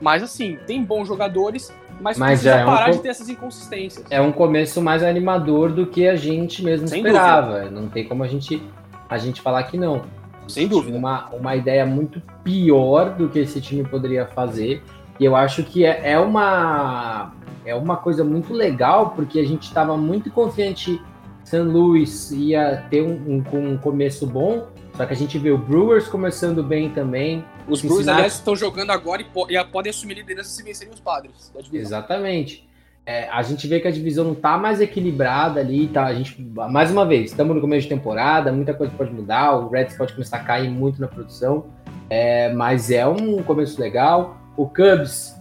Mas 0.00 0.22
assim, 0.22 0.58
tem 0.66 0.82
bons 0.82 1.08
jogadores, 1.08 1.74
mas, 2.00 2.16
mas 2.16 2.40
precisa 2.40 2.60
é 2.60 2.64
parar 2.64 2.88
um 2.88 2.92
de 2.92 2.98
ter 3.00 3.08
essas 3.08 3.28
inconsistências. 3.28 4.04
É 4.10 4.20
um 4.20 4.30
começo 4.30 4.80
mais 4.80 5.02
animador 5.02 5.70
do 5.70 5.86
que 5.86 6.06
a 6.06 6.14
gente 6.14 6.64
mesmo 6.64 6.86
Sem 6.86 6.98
esperava. 6.98 7.60
Dúvida. 7.60 7.70
Não 7.70 7.88
tem 7.88 8.06
como 8.06 8.22
a 8.22 8.28
gente, 8.28 8.62
a 9.08 9.18
gente 9.18 9.40
falar 9.40 9.64
que 9.64 9.76
não. 9.76 10.02
Sem 10.46 10.68
dúvida. 10.68 10.96
Uma, 10.96 11.28
uma 11.30 11.56
ideia 11.56 11.84
muito 11.84 12.22
pior 12.42 13.10
do 13.10 13.28
que 13.28 13.40
esse 13.40 13.60
time 13.60 13.84
poderia 13.84 14.26
fazer. 14.26 14.82
E 15.18 15.24
eu 15.24 15.34
acho 15.34 15.64
que 15.64 15.84
é, 15.84 16.12
é 16.12 16.18
uma, 16.18 17.32
é 17.64 17.74
uma 17.74 17.96
coisa 17.96 18.22
muito 18.22 18.52
legal, 18.52 19.10
porque 19.10 19.40
a 19.40 19.44
gente 19.44 19.64
estava 19.64 19.96
muito 19.96 20.30
confiante 20.30 21.02
St. 21.48 21.60
Louis 21.60 22.30
ia 22.30 22.84
ter 22.90 23.00
um, 23.00 23.42
um, 23.52 23.72
um, 23.72 23.78
começo 23.78 24.26
bom, 24.26 24.68
só 24.94 25.06
que 25.06 25.14
a 25.14 25.16
gente 25.16 25.38
vê 25.38 25.50
o 25.50 25.56
Brewers 25.56 26.06
começando 26.06 26.62
bem 26.62 26.90
também. 26.90 27.42
Os 27.66 27.80
Brewers, 27.80 28.06
aliás, 28.06 28.34
estão 28.34 28.54
jogando 28.54 28.90
agora 28.90 29.22
e, 29.22 29.54
e 29.54 29.64
podem 29.64 29.88
assumir 29.88 30.14
liderança 30.14 30.50
se 30.50 30.62
vencerem 30.62 30.92
os 30.92 31.00
padres 31.00 31.50
da 31.54 31.62
divisão. 31.62 31.80
Exatamente. 31.80 32.68
É, 33.06 33.30
a 33.30 33.42
gente 33.42 33.66
vê 33.66 33.80
que 33.80 33.88
a 33.88 33.90
divisão 33.90 34.26
não 34.26 34.34
está 34.34 34.58
mais 34.58 34.82
equilibrada 34.82 35.60
ali, 35.60 35.88
tá? 35.88 36.04
A 36.04 36.12
gente, 36.12 36.38
mais 36.42 36.90
uma 36.90 37.06
vez, 37.06 37.30
estamos 37.30 37.54
no 37.54 37.62
começo 37.62 37.84
de 37.84 37.88
temporada, 37.88 38.52
muita 38.52 38.74
coisa 38.74 38.92
pode 38.94 39.10
mudar, 39.10 39.56
o 39.56 39.70
Reds 39.70 39.96
pode 39.96 40.12
começar 40.12 40.36
a 40.36 40.44
cair 40.44 40.68
muito 40.68 41.00
na 41.00 41.08
produção, 41.08 41.64
é, 42.10 42.52
mas 42.52 42.90
é 42.90 43.06
um 43.06 43.42
começo 43.42 43.80
legal. 43.80 44.36
O 44.54 44.66
Cubs 44.66 45.37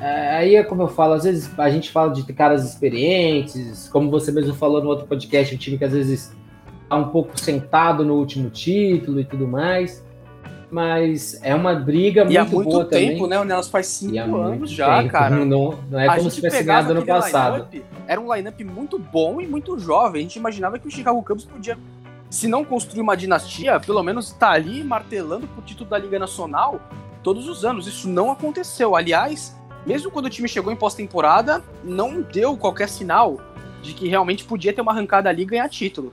aí 0.00 0.56
é 0.56 0.62
como 0.62 0.82
eu 0.82 0.88
falo, 0.88 1.14
às 1.14 1.24
vezes 1.24 1.50
a 1.58 1.70
gente 1.70 1.90
fala 1.90 2.12
de 2.12 2.22
caras 2.32 2.64
experientes, 2.64 3.88
como 3.88 4.10
você 4.10 4.30
mesmo 4.30 4.54
falou 4.54 4.82
no 4.82 4.88
outro 4.88 5.06
podcast, 5.06 5.54
um 5.54 5.58
time 5.58 5.76
que 5.76 5.84
às 5.84 5.92
vezes 5.92 6.32
tá 6.88 6.96
um 6.96 7.08
pouco 7.08 7.38
sentado 7.38 8.04
no 8.04 8.14
último 8.14 8.48
título 8.50 9.20
e 9.20 9.24
tudo 9.24 9.46
mais. 9.46 10.06
Mas 10.70 11.40
é 11.42 11.54
uma 11.54 11.74
briga 11.74 12.24
muito, 12.24 12.34
e 12.34 12.36
há 12.36 12.44
muito 12.44 12.70
boa 12.70 12.84
tempo, 12.84 13.22
também. 13.22 13.28
né? 13.28 13.40
O 13.40 13.44
Nelas 13.44 13.68
faz 13.68 13.86
cinco 13.86 14.36
anos 14.36 14.70
já, 14.70 14.98
tempo. 14.98 15.12
cara. 15.12 15.44
Não, 15.44 15.78
não 15.90 15.98
é 15.98 16.06
a 16.06 16.16
como 16.16 16.30
se 16.30 16.36
tivesse 16.36 16.62
ganhado 16.62 16.90
ano 16.92 17.06
passado. 17.06 17.66
era 18.06 18.20
um 18.20 18.34
lineup 18.34 18.60
muito 18.60 18.98
bom 18.98 19.40
e 19.40 19.46
muito 19.46 19.78
jovem. 19.78 20.20
A 20.20 20.22
gente 20.24 20.36
imaginava 20.36 20.78
que 20.78 20.86
o 20.86 20.90
Chicago 20.90 21.22
Cubs 21.22 21.46
podia, 21.46 21.78
se 22.28 22.46
não 22.46 22.66
construir 22.66 23.00
uma 23.00 23.16
dinastia, 23.16 23.80
pelo 23.80 24.02
menos 24.02 24.26
estar 24.26 24.48
tá 24.48 24.52
ali 24.52 24.84
martelando 24.84 25.46
pro 25.46 25.62
título 25.62 25.88
da 25.88 25.96
Liga 25.96 26.18
Nacional 26.18 26.78
todos 27.22 27.48
os 27.48 27.64
anos. 27.64 27.86
Isso 27.86 28.06
não 28.06 28.30
aconteceu. 28.30 28.94
Aliás, 28.94 29.57
mesmo 29.88 30.10
quando 30.10 30.26
o 30.26 30.30
time 30.30 30.46
chegou 30.46 30.70
em 30.70 30.76
pós-temporada, 30.76 31.64
não 31.82 32.20
deu 32.20 32.58
qualquer 32.58 32.90
sinal 32.90 33.40
de 33.80 33.94
que 33.94 34.06
realmente 34.06 34.44
podia 34.44 34.70
ter 34.70 34.82
uma 34.82 34.92
arrancada 34.92 35.30
ali 35.30 35.42
e 35.42 35.46
ganhar 35.46 35.66
título. 35.66 36.12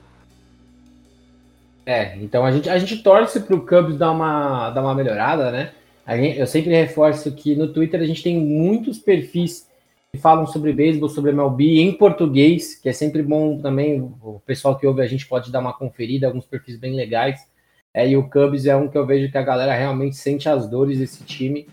É, 1.84 2.16
então 2.16 2.46
a 2.46 2.50
gente, 2.50 2.70
a 2.70 2.78
gente 2.78 3.02
torce 3.02 3.38
para 3.38 3.54
o 3.54 3.66
Cubs 3.66 3.98
dar 3.98 4.12
uma, 4.12 4.70
dar 4.70 4.80
uma 4.80 4.94
melhorada, 4.94 5.50
né? 5.50 5.72
Gente, 6.08 6.38
eu 6.38 6.46
sempre 6.46 6.70
reforço 6.70 7.30
que 7.32 7.54
no 7.54 7.70
Twitter 7.70 8.00
a 8.00 8.06
gente 8.06 8.22
tem 8.22 8.40
muitos 8.40 8.98
perfis 8.98 9.68
que 10.10 10.18
falam 10.18 10.46
sobre 10.46 10.72
beisebol, 10.72 11.10
sobre 11.10 11.32
MLB 11.32 11.80
em 11.80 11.92
português, 11.92 12.76
que 12.76 12.88
é 12.88 12.92
sempre 12.94 13.22
bom 13.22 13.58
também. 13.58 14.00
O 14.22 14.40
pessoal 14.46 14.78
que 14.78 14.86
ouve 14.86 15.02
a 15.02 15.06
gente 15.06 15.26
pode 15.26 15.52
dar 15.52 15.60
uma 15.60 15.74
conferida, 15.74 16.26
alguns 16.26 16.46
perfis 16.46 16.78
bem 16.78 16.94
legais. 16.96 17.40
É, 17.92 18.08
e 18.08 18.16
o 18.16 18.26
Cubs 18.30 18.64
é 18.64 18.74
um 18.74 18.88
que 18.88 18.96
eu 18.96 19.04
vejo 19.04 19.30
que 19.30 19.36
a 19.36 19.42
galera 19.42 19.74
realmente 19.74 20.16
sente 20.16 20.48
as 20.48 20.66
dores 20.66 20.98
desse 20.98 21.22
time 21.24 21.66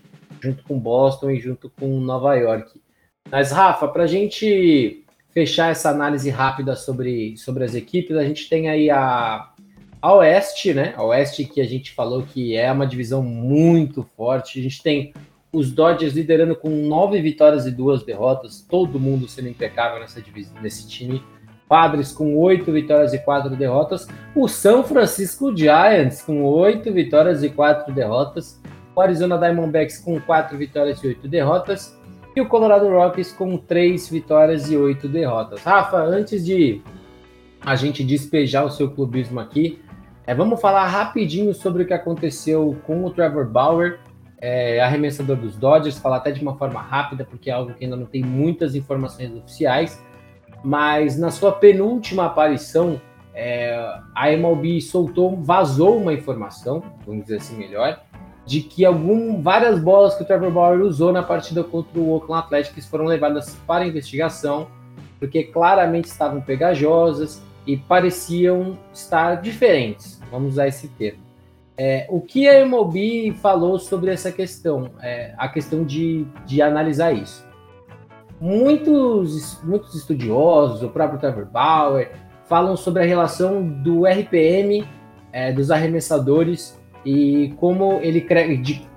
junto 0.44 0.64
com 0.64 0.78
Boston 0.78 1.32
e 1.32 1.40
junto 1.40 1.70
com 1.70 1.88
Nova 2.02 2.36
York. 2.36 2.82
Mas, 3.32 3.52
Rafa, 3.52 3.88
para 3.88 4.04
a 4.04 4.08
gente 4.08 5.06
fechar 5.34 5.72
essa 5.72 5.90
análise 5.90 6.30
rápida 6.30 6.76
sobre, 6.76 7.38
sobre 7.38 7.64
as 7.64 7.74
equipes, 7.74 8.18
a 8.18 8.24
gente 8.24 8.50
tem 8.50 8.70
aí 8.70 8.90
a, 8.90 9.50
a 10.02 10.14
Oeste, 10.16 10.74
né? 10.74 10.94
A 10.98 11.04
Oeste 11.04 11.46
que 11.46 11.62
a 11.62 11.66
gente 11.66 11.94
falou 11.94 12.24
que 12.24 12.58
é 12.58 12.70
uma 12.70 12.86
divisão 12.86 13.24
muito 13.24 14.04
forte. 14.18 14.60
A 14.60 14.64
gente 14.64 14.84
tem 14.84 15.14
os 15.52 15.72
Dodgers 15.72 16.14
liderando 16.14 16.56
com 16.56 16.70
nove 16.70 17.22
vitórias 17.22 17.66
e 17.66 17.72
duas 17.72 18.04
derrotas, 18.04 18.66
todo 18.70 19.00
mundo 19.00 19.28
sendo 19.28 19.48
impecável 19.48 20.00
nessa 20.00 20.22
divisão, 20.22 20.62
nesse 20.62 20.88
time. 20.90 21.24
Padres 21.70 22.12
com 22.12 22.38
oito 22.38 22.72
vitórias 22.72 23.14
e 23.14 23.20
quatro 23.20 23.56
derrotas. 23.56 24.08
O 24.36 24.48
São 24.50 24.84
Francisco 24.84 25.56
Giants 25.56 26.22
com 26.22 26.44
oito 26.44 26.92
vitórias 26.92 27.42
e 27.42 27.50
quatro 27.50 27.94
derrotas 27.94 28.62
o 28.96 29.02
Arizona 29.02 29.38
Diamondbacks 29.38 30.00
com 30.00 30.20
4 30.20 30.58
vitórias 30.58 31.04
e 31.04 31.08
8 31.08 31.28
derrotas, 31.28 31.98
e 32.36 32.42
o 32.42 32.48
Colorado 32.48 32.90
Rockies 32.90 33.32
com 33.32 33.58
3 33.58 34.10
vitórias 34.10 34.70
e 34.72 34.78
8 34.78 35.08
derrotas. 35.08 35.64
Rafa, 35.64 35.98
antes 35.98 36.44
de 36.44 36.82
a 37.62 37.76
gente 37.76 38.04
despejar 38.04 38.66
o 38.66 38.72
seu 38.72 38.90
clubismo 38.90 39.40
aqui, 39.40 39.82
é, 40.26 40.34
vamos 40.34 40.60
falar 40.60 40.88
rapidinho 40.88 41.54
sobre 41.54 41.84
o 41.84 41.86
que 41.86 41.94
aconteceu 41.94 42.78
com 42.86 43.04
o 43.04 43.10
Trevor 43.12 43.46
Bauer, 43.46 44.00
é, 44.40 44.82
arremessador 44.82 45.38
dos 45.38 45.56
Dodgers, 45.56 45.98
falar 45.98 46.18
até 46.18 46.32
de 46.32 46.42
uma 46.42 46.58
forma 46.58 46.82
rápida, 46.82 47.24
porque 47.24 47.50
é 47.50 47.54
algo 47.54 47.74
que 47.74 47.84
ainda 47.84 47.96
não 47.96 48.06
tem 48.06 48.24
muitas 48.24 48.76
informações 48.76 49.34
oficiais, 49.34 50.04
mas 50.64 51.18
na 51.18 51.30
sua 51.30 51.52
penúltima 51.52 52.26
aparição, 52.26 53.00
é, 53.34 53.76
a 54.16 54.32
MLB 54.32 54.82
soltou, 54.82 55.36
vazou 55.42 55.98
uma 55.98 56.14
informação, 56.14 56.84
vamos 57.06 57.24
dizer 57.24 57.38
assim 57.38 57.58
melhor, 57.58 58.02
de 58.46 58.62
que 58.62 58.86
algum, 58.86 59.42
várias 59.42 59.80
bolas 59.80 60.16
que 60.16 60.24
o 60.24 60.26
Trevor 60.26 60.52
Bauer 60.52 60.82
usou 60.82 61.12
na 61.14 61.24
partida 61.24 61.64
contra 61.64 62.00
o 62.00 62.12
Oakland 62.12 62.46
Athletics 62.46 62.88
foram 62.88 63.06
levadas 63.06 63.56
para 63.66 63.88
investigação, 63.88 64.68
porque 65.20 65.44
claramente 65.44 66.06
estavam 66.06 66.42
pegajosas 66.42 67.42
e 67.66 67.78
pareciam 67.78 68.78
estar 68.94 69.36
diferentes, 69.42 70.22
vamos 70.30 70.54
usar 70.54 70.68
esse 70.68 70.90
termo. 70.90 71.24
É, 71.78 72.06
o 72.10 72.22
que 72.22 72.48
a 72.48 72.60
MLB 72.60 73.34
falou 73.42 73.80
sobre 73.80 74.12
essa 74.12 74.32
questão, 74.32 74.92
é, 75.02 75.34
a 75.38 75.48
questão 75.48 75.84
de, 75.84 76.26
de 76.46 76.62
analisar 76.62 77.14
isso? 77.14 77.46
Muitos, 78.40 79.60
muitos 79.64 79.96
estudiosos, 79.96 80.84
o 80.84 80.90
próprio 80.90 81.20
Trevor 81.20 81.46
Bauer, 81.46 82.12
falam 82.46 82.76
sobre 82.76 83.02
a 83.02 83.06
relação 83.06 83.66
do 83.66 84.06
RPM 84.06 84.86
é, 85.32 85.52
dos 85.52 85.72
arremessadores 85.72 86.78
e 87.06 87.54
como 87.58 88.00
ele 88.02 88.22
de, 88.58 88.88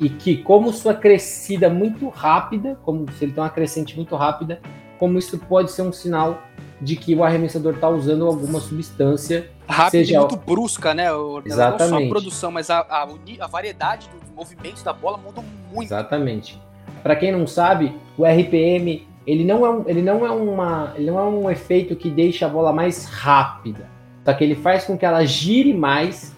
e 0.00 0.08
que 0.08 0.36
como 0.38 0.72
sua 0.72 0.94
crescida 0.94 1.70
muito 1.70 2.08
rápida, 2.08 2.78
como 2.82 3.10
se 3.12 3.24
ele 3.24 3.32
tem 3.32 3.42
uma 3.42 3.50
crescente 3.50 3.96
muito 3.96 4.16
rápida, 4.16 4.60
como 4.98 5.18
isso 5.18 5.38
pode 5.38 5.70
ser 5.70 5.82
um 5.82 5.92
sinal 5.92 6.42
de 6.80 6.96
que 6.96 7.14
o 7.14 7.22
arremessador 7.22 7.74
está 7.74 7.88
usando 7.88 8.26
alguma 8.26 8.58
substância 8.58 9.50
rápida 9.68 10.04
seja... 10.04 10.16
e 10.16 10.18
muito 10.18 10.36
brusca, 10.36 10.92
né? 10.92 11.06
Exatamente. 11.44 11.90
Não 11.92 12.00
só 12.00 12.04
a 12.04 12.08
produção, 12.08 12.50
mas 12.50 12.70
a, 12.70 12.80
a, 12.80 13.08
a 13.40 13.46
variedade 13.46 14.08
dos 14.08 14.30
movimentos 14.34 14.82
da 14.82 14.92
bola 14.92 15.16
muda 15.18 15.42
muito. 15.72 15.88
Exatamente. 15.88 16.60
Para 17.02 17.16
quem 17.16 17.32
não 17.32 17.46
sabe, 17.46 17.94
o 18.18 18.24
RPM 18.24 19.06
ele 19.26 19.44
não 19.44 19.64
é 19.64 19.70
um, 19.70 19.88
ele 19.88 20.02
não 20.02 20.26
é 20.26 20.30
uma, 20.30 20.92
ele 20.96 21.06
não 21.10 21.18
é 21.18 21.22
um 21.22 21.50
efeito 21.50 21.94
que 21.94 22.10
deixa 22.10 22.46
a 22.46 22.48
bola 22.48 22.72
mais 22.72 23.04
rápida, 23.04 23.88
só 24.24 24.32
que 24.34 24.42
ele 24.42 24.54
faz 24.54 24.84
com 24.84 24.98
que 24.98 25.04
ela 25.04 25.24
gire 25.24 25.72
mais 25.72 26.31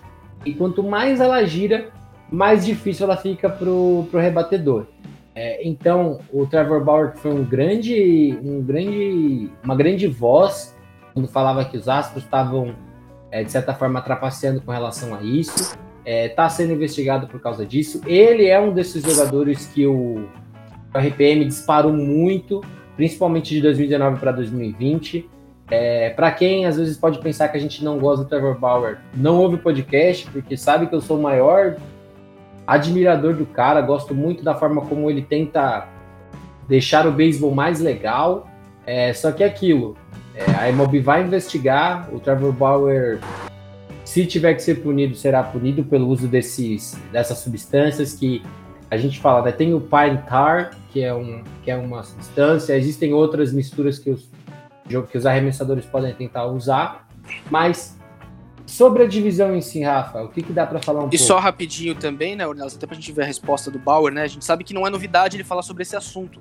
e 0.45 0.55
quanto 0.55 0.83
mais 0.83 1.21
ela 1.21 1.45
gira, 1.45 1.91
mais 2.31 2.65
difícil 2.65 3.05
ela 3.05 3.17
fica 3.17 3.49
pro, 3.49 4.07
pro 4.11 4.21
rebatedor. 4.21 4.87
É, 5.35 5.67
então, 5.67 6.21
o 6.33 6.47
Trevor 6.47 6.85
Bauer 6.85 7.17
foi 7.17 7.33
um 7.33 7.45
grande, 7.45 8.39
um 8.43 8.63
grande, 8.63 9.51
uma 9.65 9.75
grande 9.75 10.07
voz 10.07 10.75
quando 11.13 11.29
falava 11.29 11.65
que 11.65 11.77
os 11.77 11.89
Astros 11.89 12.25
estavam, 12.25 12.75
é, 13.31 13.43
de 13.43 13.51
certa 13.51 13.75
forma, 13.75 14.01
trapaceando 14.01 14.61
com 14.61 14.71
relação 14.71 15.15
a 15.15 15.23
isso. 15.23 15.77
Está 16.05 16.45
é, 16.45 16.49
sendo 16.49 16.73
investigado 16.73 17.27
por 17.27 17.41
causa 17.41 17.65
disso. 17.65 18.01
Ele 18.07 18.47
é 18.47 18.61
um 18.61 18.73
desses 18.73 19.03
jogadores 19.03 19.67
que 19.67 19.87
o, 19.87 20.29
o 20.95 20.99
RPM 20.99 21.45
disparou 21.47 21.93
muito, 21.93 22.61
principalmente 22.95 23.55
de 23.55 23.61
2019 23.63 24.21
para 24.21 24.33
2020. 24.33 25.29
É, 25.71 26.11
para 26.11 26.31
quem 26.31 26.67
às 26.67 26.77
vezes 26.77 26.97
pode 26.97 27.19
pensar 27.21 27.49
que 27.49 27.57
a 27.57 27.61
gente 27.61 27.83
não 27.83 27.99
gosta 27.99 28.25
do 28.25 28.29
Trevor 28.29 28.59
Bauer, 28.59 28.99
não 29.15 29.39
ouve 29.39 29.57
o 29.57 29.59
podcast, 29.59 30.31
porque 30.31 30.57
sabe 30.57 30.87
que 30.87 30.95
eu 30.95 31.01
sou 31.01 31.19
o 31.19 31.23
maior 31.23 31.77
admirador 32.67 33.35
do 33.35 33.47
cara, 33.47 33.81
gosto 33.81 34.15
muito 34.15 34.43
da 34.43 34.55
forma 34.55 34.83
como 34.83 35.11
ele 35.11 35.23
tenta 35.23 35.89
deixar 36.69 37.07
o 37.07 37.13
beisebol 37.13 37.55
mais 37.55 37.81
legal. 37.81 38.49
É, 38.87 39.13
só 39.15 39.33
que 39.33 39.43
é 39.43 39.47
aquilo, 39.47 39.97
é, 40.35 40.45
a 40.59 40.69
MLB 40.69 41.01
vai 41.01 41.23
investigar, 41.23 42.09
o 42.13 42.21
Trevor 42.21 42.53
Bauer, 42.53 43.19
se 44.05 44.27
tiver 44.27 44.55
que 44.55 44.63
ser 44.63 44.83
punido, 44.83 45.15
será 45.15 45.43
punido 45.43 45.83
pelo 45.85 46.09
uso 46.09 46.29
desses, 46.29 46.99
dessas 47.11 47.39
substâncias 47.39 48.13
que 48.13 48.43
a 48.91 48.97
gente 48.99 49.19
fala, 49.19 49.43
né? 49.47 49.53
Tem 49.53 49.73
o 49.73 49.81
Pine 49.81 50.19
Tar, 50.29 50.71
que 50.91 51.03
é, 51.03 51.15
um, 51.15 51.43
que 51.63 51.71
é 51.71 51.77
uma 51.77 52.03
substância, 52.03 52.77
existem 52.77 53.15
outras 53.15 53.53
misturas 53.53 53.99
que 53.99 54.11
os, 54.11 54.29
que 54.87 55.19
os 55.19 55.27
arremessadores 55.27 55.85
podem 55.87 56.15
tentar 56.15 56.47
usar, 56.47 57.09
mas 57.51 57.97
Sobre 58.67 59.03
a 59.03 59.07
divisão 59.07 59.55
em 59.55 59.61
si, 59.61 59.83
Rafa, 59.83 60.23
o 60.23 60.29
que, 60.29 60.43
que 60.43 60.53
dá 60.53 60.67
para 60.67 60.81
falar 60.81 61.01
um 61.01 61.03
e 61.03 61.11
pouco? 61.11 61.15
E 61.17 61.19
só 61.19 61.39
rapidinho 61.39 61.95
também, 61.95 62.35
né, 62.35 62.47
Ornelas, 62.47 62.75
até 62.75 62.87
pra 62.87 62.95
gente 62.95 63.13
ver 63.13 63.23
a 63.23 63.27
resposta 63.27 63.71
do 63.71 63.79
Bauer, 63.79 64.13
né? 64.13 64.23
A 64.23 64.27
gente 64.27 64.45
sabe 64.45 64.65
que 64.65 64.73
não 64.73 64.87
é 64.87 64.91
novidade 64.91 65.37
ele 65.37 65.45
falar 65.45 65.63
sobre 65.63 65.83
esse 65.83 65.95
assunto. 65.95 66.41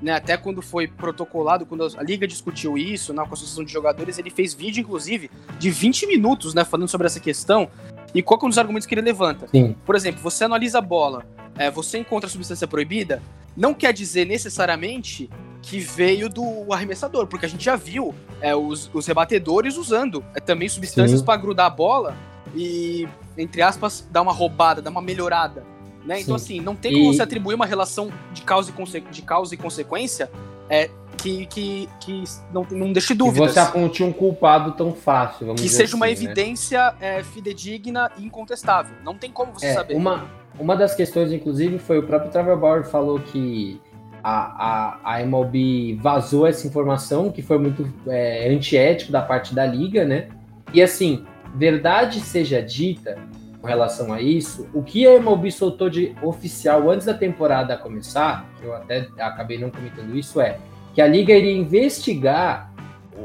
Né, 0.00 0.12
até 0.12 0.36
quando 0.36 0.60
foi 0.60 0.88
protocolado, 0.88 1.64
quando 1.64 1.84
a 1.96 2.02
liga 2.02 2.26
discutiu 2.26 2.76
isso 2.76 3.14
na 3.14 3.22
Associação 3.22 3.64
de 3.64 3.72
Jogadores, 3.72 4.18
ele 4.18 4.30
fez 4.30 4.52
vídeo, 4.52 4.80
inclusive, 4.80 5.30
de 5.60 5.70
20 5.70 6.08
minutos, 6.08 6.54
né, 6.54 6.64
falando 6.64 6.88
sobre 6.88 7.06
essa 7.06 7.20
questão 7.20 7.68
e 8.12 8.20
qual 8.20 8.38
é 8.42 8.46
um 8.46 8.48
dos 8.48 8.58
argumentos 8.58 8.84
que 8.84 8.94
ele 8.94 9.00
levanta. 9.00 9.46
Sim. 9.46 9.76
Por 9.86 9.94
exemplo, 9.94 10.20
você 10.20 10.42
analisa 10.42 10.78
a 10.78 10.82
bola, 10.82 11.24
é, 11.56 11.70
você 11.70 11.98
encontra 11.98 12.26
a 12.26 12.30
substância 12.30 12.66
proibida, 12.66 13.22
não 13.56 13.72
quer 13.72 13.92
dizer 13.92 14.26
necessariamente 14.26 15.30
que 15.62 15.78
veio 15.78 16.28
do 16.28 16.72
arremessador, 16.72 17.26
porque 17.28 17.46
a 17.46 17.48
gente 17.48 17.64
já 17.64 17.76
viu 17.76 18.12
é, 18.40 18.54
os, 18.54 18.90
os 18.92 19.06
rebatedores 19.06 19.76
usando 19.76 20.22
é, 20.34 20.40
também 20.40 20.68
substâncias 20.68 21.22
para 21.22 21.40
grudar 21.40 21.66
a 21.66 21.70
bola 21.70 22.16
e, 22.54 23.08
entre 23.38 23.62
aspas, 23.62 24.06
dar 24.10 24.22
uma 24.22 24.32
roubada, 24.32 24.82
dar 24.82 24.90
uma 24.90 25.00
melhorada. 25.00 25.64
Né? 26.04 26.20
Então, 26.20 26.34
assim, 26.34 26.60
não 26.60 26.74
tem 26.74 26.92
como 26.92 27.12
e... 27.12 27.16
você 27.16 27.22
atribuir 27.22 27.54
uma 27.54 27.64
relação 27.64 28.10
de 28.32 28.42
causa 28.42 28.72
e, 28.72 29.00
de 29.00 29.22
causa 29.22 29.54
e 29.54 29.56
consequência 29.56 30.28
é, 30.68 30.90
que, 31.16 31.46
que, 31.46 31.88
que 32.00 32.24
não, 32.52 32.66
não 32.68 32.92
deixe 32.92 33.14
dúvidas. 33.14 33.48
Que 33.48 33.54
você 33.54 33.60
aponte 33.60 34.02
um 34.02 34.12
culpado 34.12 34.72
tão 34.72 34.92
fácil, 34.92 35.46
vamos 35.46 35.62
Que 35.62 35.68
seja 35.68 35.84
assim, 35.84 35.96
uma 35.96 36.06
né? 36.06 36.12
evidência 36.12 36.94
é, 37.00 37.22
fidedigna 37.22 38.10
e 38.18 38.24
incontestável. 38.24 38.96
Não 39.04 39.14
tem 39.14 39.30
como 39.30 39.52
você 39.52 39.66
é, 39.66 39.74
saber. 39.74 39.94
Uma, 39.94 40.26
uma 40.58 40.74
das 40.74 40.92
questões, 40.94 41.32
inclusive, 41.32 41.78
foi 41.78 41.98
o 41.98 42.02
próprio 42.02 42.32
Trevor 42.32 42.58
Bauer 42.58 42.84
falou 42.84 43.20
que 43.20 43.80
a, 44.22 44.98
a, 45.04 45.14
a 45.14 45.22
MLB 45.22 45.98
vazou 46.00 46.46
essa 46.46 46.66
informação, 46.66 47.30
que 47.30 47.42
foi 47.42 47.58
muito 47.58 47.88
é, 48.06 48.48
antiético 48.48 49.10
da 49.10 49.22
parte 49.22 49.54
da 49.54 49.66
liga, 49.66 50.04
né? 50.04 50.28
E 50.72 50.80
assim, 50.80 51.24
verdade 51.54 52.20
seja 52.20 52.62
dita 52.62 53.18
com 53.60 53.66
relação 53.66 54.12
a 54.12 54.20
isso, 54.20 54.68
o 54.74 54.82
que 54.82 55.06
a 55.06 55.14
MLB 55.14 55.50
soltou 55.52 55.88
de 55.88 56.14
oficial 56.20 56.90
antes 56.90 57.06
da 57.06 57.14
temporada 57.14 57.76
começar, 57.76 58.48
eu 58.60 58.74
até 58.74 59.06
acabei 59.18 59.56
não 59.56 59.70
comentando 59.70 60.16
isso, 60.16 60.40
é 60.40 60.58
que 60.92 61.00
a 61.00 61.06
liga 61.06 61.32
iria 61.32 61.56
investigar 61.56 62.72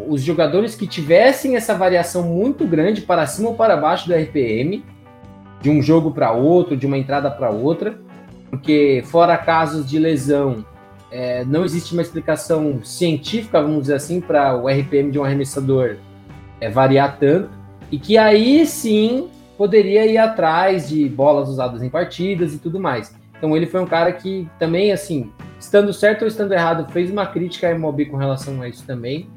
os 0.07 0.21
jogadores 0.21 0.75
que 0.75 0.85
tivessem 0.85 1.55
essa 1.55 1.73
variação 1.73 2.21
muito 2.21 2.67
grande 2.67 3.01
para 3.01 3.25
cima 3.25 3.49
ou 3.49 3.55
para 3.55 3.75
baixo 3.75 4.07
do 4.07 4.13
RPM, 4.13 4.85
de 5.59 5.69
um 5.71 5.81
jogo 5.81 6.11
para 6.11 6.31
outro, 6.31 6.77
de 6.77 6.85
uma 6.85 6.99
entrada 6.99 7.31
para 7.31 7.49
outra, 7.49 7.99
porque 8.49 9.03
fora 9.07 9.35
casos 9.37 9.89
de 9.89 9.97
lesão 9.97 10.63
é, 11.17 11.43
não 11.43 11.65
existe 11.65 11.93
uma 11.93 12.01
explicação 12.03 12.79
científica, 12.83 13.59
vamos 13.59 13.81
dizer 13.81 13.95
assim, 13.95 14.21
para 14.21 14.55
o 14.55 14.67
RPM 14.67 15.09
de 15.09 15.17
um 15.17 15.23
arremessador 15.23 15.95
é, 16.61 16.69
variar 16.69 17.17
tanto, 17.17 17.49
e 17.91 17.97
que 17.97 18.19
aí 18.19 18.63
sim 18.67 19.27
poderia 19.57 20.05
ir 20.05 20.19
atrás 20.19 20.87
de 20.87 21.09
bolas 21.09 21.49
usadas 21.49 21.81
em 21.81 21.89
partidas 21.89 22.53
e 22.53 22.59
tudo 22.59 22.79
mais. 22.79 23.15
Então 23.35 23.57
ele 23.57 23.65
foi 23.65 23.81
um 23.81 23.87
cara 23.87 24.11
que 24.11 24.47
também, 24.59 24.91
assim, 24.91 25.31
estando 25.59 25.91
certo 25.91 26.21
ou 26.21 26.27
estando 26.27 26.51
errado, 26.51 26.87
fez 26.91 27.09
uma 27.09 27.25
crítica 27.25 27.67
à 27.67 27.71
MLB 27.71 28.05
com 28.05 28.17
relação 28.17 28.61
a 28.61 28.69
isso 28.69 28.85
também. 28.85 29.27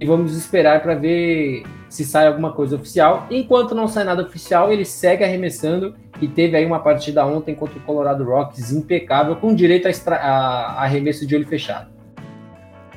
E 0.00 0.04
vamos 0.04 0.36
esperar 0.36 0.82
para 0.82 0.96
ver 0.96 1.62
se 1.88 2.04
sai 2.04 2.26
alguma 2.26 2.52
coisa 2.52 2.76
oficial. 2.76 3.26
Enquanto 3.30 3.74
não 3.74 3.88
sai 3.88 4.04
nada 4.04 4.22
oficial, 4.22 4.72
ele 4.72 4.84
segue 4.84 5.24
arremessando 5.24 5.94
e 6.20 6.28
teve 6.28 6.56
aí 6.56 6.66
uma 6.66 6.80
partida 6.80 7.24
ontem 7.24 7.54
contra 7.54 7.78
o 7.78 7.82
Colorado 7.82 8.24
Rockies 8.24 8.72
impecável, 8.72 9.36
com 9.36 9.54
direito 9.54 9.86
a, 9.86 9.90
extra... 9.90 10.16
a 10.16 10.82
arremesso 10.82 11.26
de 11.26 11.34
olho 11.34 11.46
fechado. 11.46 11.90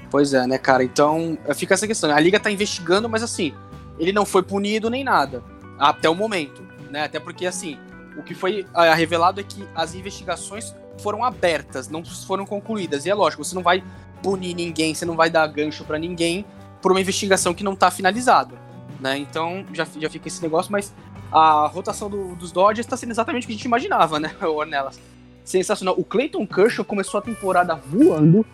Pois 0.09 0.33
é, 0.33 0.45
né, 0.45 0.57
cara? 0.57 0.83
Então 0.83 1.37
fica 1.55 1.73
essa 1.73 1.87
questão. 1.87 2.11
A 2.11 2.19
liga 2.19 2.39
tá 2.39 2.51
investigando, 2.51 3.07
mas 3.07 3.23
assim, 3.23 3.53
ele 3.97 4.11
não 4.11 4.25
foi 4.25 4.43
punido 4.43 4.89
nem 4.89 5.03
nada 5.03 5.41
até 5.79 6.09
o 6.09 6.15
momento, 6.15 6.61
né? 6.89 7.03
Até 7.03 7.19
porque 7.19 7.45
assim, 7.45 7.77
o 8.17 8.21
que 8.21 8.33
foi 8.33 8.65
ah, 8.73 8.93
revelado 8.93 9.39
é 9.39 9.43
que 9.43 9.65
as 9.73 9.95
investigações 9.95 10.75
foram 10.99 11.23
abertas, 11.23 11.87
não 11.87 12.03
foram 12.03 12.45
concluídas. 12.45 13.05
E 13.05 13.09
é 13.09 13.13
lógico, 13.13 13.43
você 13.43 13.55
não 13.55 13.63
vai 13.63 13.83
punir 14.21 14.53
ninguém, 14.53 14.93
você 14.93 15.05
não 15.05 15.15
vai 15.15 15.29
dar 15.29 15.47
gancho 15.47 15.83
para 15.85 15.97
ninguém 15.97 16.45
por 16.81 16.91
uma 16.91 16.99
investigação 16.99 17.53
que 17.53 17.63
não 17.63 17.75
tá 17.75 17.89
finalizada, 17.89 18.55
né? 19.01 19.17
Então 19.17 19.65
já, 19.73 19.85
já 19.97 20.09
fica 20.09 20.27
esse 20.27 20.41
negócio, 20.41 20.71
mas 20.71 20.93
a 21.31 21.65
rotação 21.65 22.09
do, 22.09 22.35
dos 22.35 22.51
Dodgers 22.51 22.85
está 22.85 22.95
sendo 22.95 23.09
exatamente 23.09 23.43
o 23.43 23.47
que 23.47 23.53
a 23.53 23.55
gente 23.55 23.65
imaginava, 23.65 24.19
né, 24.19 24.31
Ornelas? 24.41 25.01
Sensacional. 25.43 25.95
O 25.97 26.05
Clayton 26.05 26.45
Kershaw 26.45 26.85
começou 26.85 27.17
a 27.17 27.21
temporada 27.21 27.75
voando, 27.75 28.45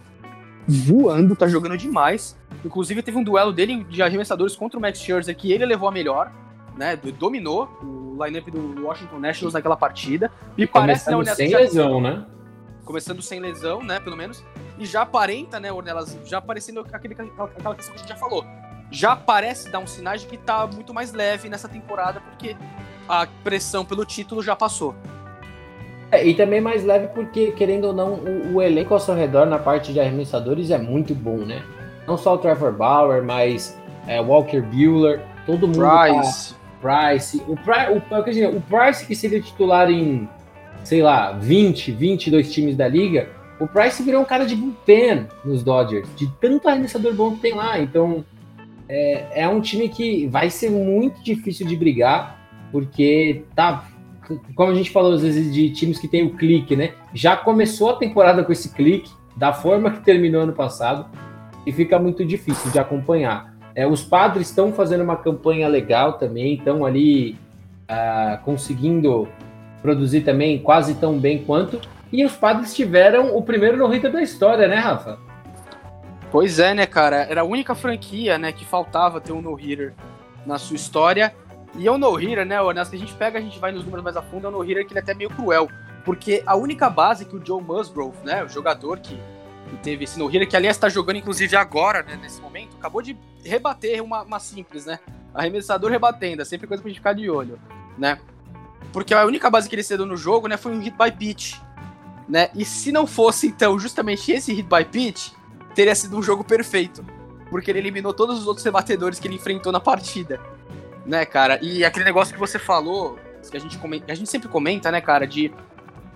voando, 0.66 1.36
tá 1.36 1.48
jogando 1.48 1.78
demais. 1.78 2.38
Inclusive 2.64 3.04
teve 3.04 3.18
um 3.18 3.24
duelo 3.24 3.52
dele 3.52 3.84
de 3.84 4.02
arremessadores 4.02 4.56
contra 4.56 4.80
o 4.80 4.82
Max 4.82 5.00
Scherzer 5.00 5.36
que 5.36 5.52
ele 5.52 5.66
levou 5.66 5.90
a 5.90 5.92
melhor, 5.92 6.32
né? 6.78 6.96
Dominou 6.96 7.70
o 7.84 8.24
lineup 8.24 8.48
do 8.48 8.86
Washington 8.86 9.20
Nationals 9.20 9.54
naquela 9.54 9.76
partida. 9.76 10.32
E, 10.58 10.64
e 10.64 10.68
parece, 10.68 11.14
né, 11.14 11.36
sem 11.36 11.50
já... 11.50 11.60
lesão, 11.60 12.00
né? 12.00 12.26
Começando 12.86 13.22
sem 13.22 13.42
lesão, 13.42 13.84
né, 13.84 14.00
pelo 14.00 14.16
menos. 14.16 14.42
E 14.80 14.86
já 14.86 15.02
aparenta, 15.02 15.60
né, 15.60 15.74
Ornelas, 15.74 16.18
já 16.24 16.38
aparecendo 16.38 16.80
aquele, 16.94 17.14
aquela 17.14 17.76
questão 17.76 17.94
que 17.94 17.96
a 17.96 17.98
gente 17.98 18.08
já 18.08 18.16
falou 18.16 18.46
já 18.92 19.16
parece 19.16 19.70
dar 19.70 19.80
um 19.80 19.88
sinais 19.88 20.22
de 20.22 20.28
que 20.28 20.38
tá 20.38 20.68
muito 20.68 20.94
mais 20.94 21.14
leve 21.14 21.50
nessa 21.50 21.68
temporada, 21.68 22.22
porque 22.22 22.56
a 23.08 23.28
pressão 23.44 23.86
pelo 23.86 24.06
título 24.06 24.42
já 24.42 24.56
passou. 24.56 24.96
É, 26.12 26.26
e 26.26 26.34
também 26.34 26.62
mais 26.62 26.86
leve 26.86 27.08
porque, 27.08 27.52
querendo 27.52 27.86
ou 27.86 27.94
não, 27.94 28.14
o, 28.14 28.56
o, 28.56 28.62
elenco 28.62 28.94
ao 28.94 29.00
seu 29.00 29.14
redor 29.14 29.46
na 29.46 29.60
parte 29.60 29.92
de 29.92 30.00
arremessadores 30.00 30.72
é 30.72 30.78
muito 30.78 31.14
bom, 31.14 31.38
né? 31.38 31.64
Não 32.08 32.18
só 32.18 32.36
o 32.36 32.38
Trevor 32.38 32.72
Bauer, 32.72 33.22
mas 33.22 33.78
é, 34.08 34.22
Walker 34.22 34.62
Bueller, 34.62 35.22
todo 35.46 35.68
mundo. 35.68 35.80
Price. 35.80 36.54
Tá, 36.54 37.10
Price. 37.10 37.44
O, 37.46 37.54
o, 37.54 38.24
dizer, 38.24 38.48
o 38.48 38.62
Price 38.62 39.06
que 39.06 39.16
seria 39.16 39.42
titular 39.42 39.92
em, 39.92 40.30
sei 40.84 41.02
lá, 41.02 41.34
20, 41.34 41.92
22 41.92 42.54
times 42.54 42.78
da 42.78 42.88
liga, 42.88 43.28
o 43.60 43.68
Price 43.68 44.02
virou 44.02 44.22
um 44.22 44.26
cara 44.26 44.46
de 44.46 44.56
bullpen 44.56 45.28
nos 45.44 45.62
Dodgers, 45.62 46.08
de 46.16 46.32
tanto 46.40 46.70
arremessador 46.70 47.14
bom 47.14 47.32
que 47.32 47.42
tem 47.42 47.54
lá. 47.54 47.80
Então, 47.80 48.24
é, 48.90 49.44
é 49.44 49.48
um 49.48 49.60
time 49.60 49.90
que 49.90 50.28
vai 50.28 50.50
ser 50.50 50.70
muito 50.70 51.24
difícil 51.24 51.68
de 51.68 51.76
brigar, 51.76 52.40
porque 52.72 53.44
tá, 53.56 53.86
como 54.56 54.72
a 54.72 54.76
gente 54.76 54.92
falou 54.92 55.14
às 55.14 55.22
vezes 55.22 55.54
de 55.54 55.70
times 55.72 56.00
que 56.00 56.08
tem 56.08 56.24
o 56.24 56.36
clique, 56.36 56.76
né? 56.76 56.92
Já 57.14 57.36
começou 57.36 57.92
a 57.92 57.96
temporada 57.96 58.44
com 58.44 58.52
esse 58.52 58.74
clique, 58.74 59.12
da 59.36 59.54
forma 59.54 59.92
que 59.92 60.00
terminou 60.04 60.42
ano 60.42 60.54
passado, 60.54 61.06
e 61.66 61.72
fica 61.72 62.00
muito 62.00 62.26
difícil 62.26 62.72
de 62.72 62.80
acompanhar. 62.80 63.54
É, 63.76 63.86
os 63.86 64.04
padres 64.04 64.50
estão 64.50 64.72
fazendo 64.72 65.04
uma 65.04 65.18
campanha 65.18 65.68
legal 65.68 66.14
também, 66.14 66.56
estão 66.56 66.84
ali 66.84 67.38
uh, 67.84 68.44
conseguindo 68.44 69.28
produzir 69.82 70.22
também 70.22 70.58
quase 70.58 70.96
tão 70.96 71.20
bem 71.20 71.44
quanto. 71.44 71.80
E 72.12 72.26
os 72.26 72.36
padres 72.36 72.74
tiveram 72.74 73.36
o 73.36 73.44
primeiro 73.44 73.78
no-hitter 73.78 74.12
da 74.12 74.22
história, 74.22 74.68
né, 74.68 74.78
Rafa? 74.78 75.20
Pois 76.32 76.60
é, 76.60 76.74
né, 76.74 76.86
cara? 76.86 77.18
Era 77.24 77.42
a 77.42 77.44
única 77.46 77.74
franquia, 77.74 78.38
né, 78.38 78.52
que 78.52 78.66
faltava 78.66 79.22
ter 79.22 79.32
um 79.32 79.42
no-hitter 79.42 79.94
na 80.46 80.58
sua 80.58 80.76
história. 80.76 81.34
E 81.76 81.88
é 81.88 81.92
um 81.92 81.98
no-hitter, 81.98 82.46
né, 82.46 82.62
Ornas, 82.62 82.90
que 82.90 82.96
a 82.96 83.00
gente 83.00 83.14
pega, 83.14 83.40
a 83.40 83.42
gente 83.42 83.60
vai 83.60 83.72
nos 83.72 83.84
números 83.84 84.04
mais 84.04 84.18
a 84.18 84.22
fundo, 84.22 84.48
é 84.48 84.50
um 84.50 84.54
no-hitter 84.54 84.86
que 84.86 84.92
ele 84.92 85.00
é 85.00 85.04
até 85.04 85.14
meio 85.14 85.30
cruel. 85.30 85.70
Porque 86.04 86.44
a 86.46 86.56
única 86.56 86.90
base 86.90 87.26
que 87.26 87.36
o 87.36 87.46
Joe 87.46 87.62
Musgrove, 87.62 88.18
né, 88.24 88.44
o 88.44 88.50
jogador 88.50 89.00
que, 89.00 89.18
que 89.70 89.78
teve 89.78 90.04
esse 90.04 90.20
no-hitter, 90.20 90.48
que 90.48 90.56
aliás 90.56 90.76
está 90.76 90.90
jogando 90.90 91.18
inclusive 91.18 91.56
agora, 91.56 92.04
né, 92.04 92.18
nesse 92.22 92.42
momento, 92.42 92.76
acabou 92.78 93.02
de 93.02 93.18
rebater 93.44 94.04
uma, 94.04 94.24
uma 94.24 94.40
simples, 94.40 94.86
né? 94.86 95.00
Arremessador 95.34 95.92
rebatendo, 95.92 96.42
é 96.42 96.46
sempre 96.46 96.68
coisa 96.68 96.82
pra 96.82 96.90
gente 96.90 97.00
ficar 97.00 97.14
de 97.14 97.30
olho, 97.30 97.60
né? 97.98 98.20
Porque 98.92 99.14
a 99.14 99.26
única 99.26 99.50
base 99.50 99.70
que 99.70 99.76
ele 99.76 99.84
cedeu 99.84 100.06
no 100.06 100.18
jogo, 100.18 100.48
né, 100.48 100.58
foi 100.58 100.72
um 100.72 100.80
hit 100.80 100.96
by 100.98 101.12
pitch, 101.12 101.56
né? 102.28 102.50
E 102.56 102.66
se 102.66 102.92
não 102.92 103.06
fosse, 103.06 103.48
então, 103.48 103.78
justamente 103.78 104.32
esse 104.32 104.54
hit 104.54 104.68
by 104.68 104.84
pitch, 104.84 105.32
teria 105.78 105.94
sido 105.94 106.18
um 106.18 106.24
jogo 106.24 106.44
perfeito. 106.44 107.06
porque 107.52 107.72
ele 107.72 107.80
eliminou 107.80 108.14
todos 108.14 108.40
os 108.40 108.48
outros 108.48 108.66
rebatedores 108.66 109.20
que 109.20 109.28
ele 109.28 109.36
enfrentou 109.36 109.72
na 109.72 109.80
partida. 109.80 110.42
Né, 111.06 111.24
cara? 111.24 111.60
E 111.62 111.86
aquele 111.86 112.04
negócio 112.04 112.34
que 112.34 112.40
você 112.40 112.60
falou, 112.60 113.18
que 113.50 113.56
a 113.56 113.60
gente, 113.60 113.78
comenta, 113.78 114.12
a 114.12 114.16
gente 114.16 114.30
sempre 114.30 114.50
comenta, 114.50 114.92
né, 114.92 115.00
cara, 115.00 115.26
de 115.26 115.54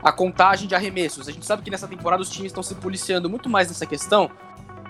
a 0.04 0.12
contagem 0.12 0.68
de 0.68 0.76
arremessos. 0.76 1.30
A 1.30 1.32
gente 1.32 1.46
sabe 1.46 1.62
que 1.62 1.70
nessa 1.70 1.88
temporada 1.88 2.22
os 2.22 2.30
times 2.30 2.48
estão 2.48 2.64
se 2.64 2.76
policiando 2.76 3.30
muito 3.30 3.48
mais 3.48 3.70
nessa 3.70 3.86
questão, 3.86 4.30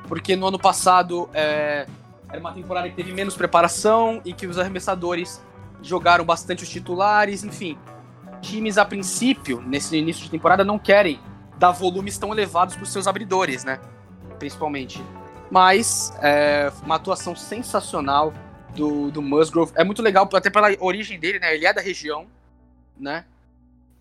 porque 0.08 0.36
no 0.36 0.48
ano 0.48 0.58
passado 0.58 1.30
é, 1.34 1.86
era 2.30 2.40
uma 2.40 2.54
temporada 2.54 2.90
que 2.90 2.96
teve 2.96 3.14
menos 3.14 3.36
preparação 3.36 4.22
e 4.26 4.34
que 4.34 4.48
os 4.48 4.58
arremessadores 4.58 5.40
jogaram 5.84 6.26
bastante 6.26 6.64
os 6.64 6.70
titulares, 6.70 7.44
enfim. 7.44 7.78
Times, 8.42 8.80
a 8.80 8.86
princípio, 8.86 9.62
nesse 9.62 9.96
início 9.96 10.24
de 10.24 10.32
temporada, 10.32 10.64
não 10.64 10.80
querem 10.80 11.20
dar 11.60 11.72
volumes 11.72 12.18
tão 12.18 12.32
elevados 12.32 12.74
para 12.76 12.84
os 12.84 12.92
seus 12.92 13.06
abridores, 13.06 13.64
né? 13.64 13.80
Principalmente. 14.42 15.04
Mas 15.52 16.12
é, 16.20 16.72
uma 16.84 16.96
atuação 16.96 17.36
sensacional 17.36 18.34
do, 18.76 19.12
do 19.12 19.22
Musgrove. 19.22 19.72
É 19.76 19.84
muito 19.84 20.02
legal, 20.02 20.28
até 20.34 20.50
pela 20.50 20.70
origem 20.80 21.20
dele, 21.20 21.38
né? 21.38 21.54
Ele 21.54 21.68
é 21.68 21.72
da 21.72 21.80
região, 21.80 22.26
né? 23.00 23.24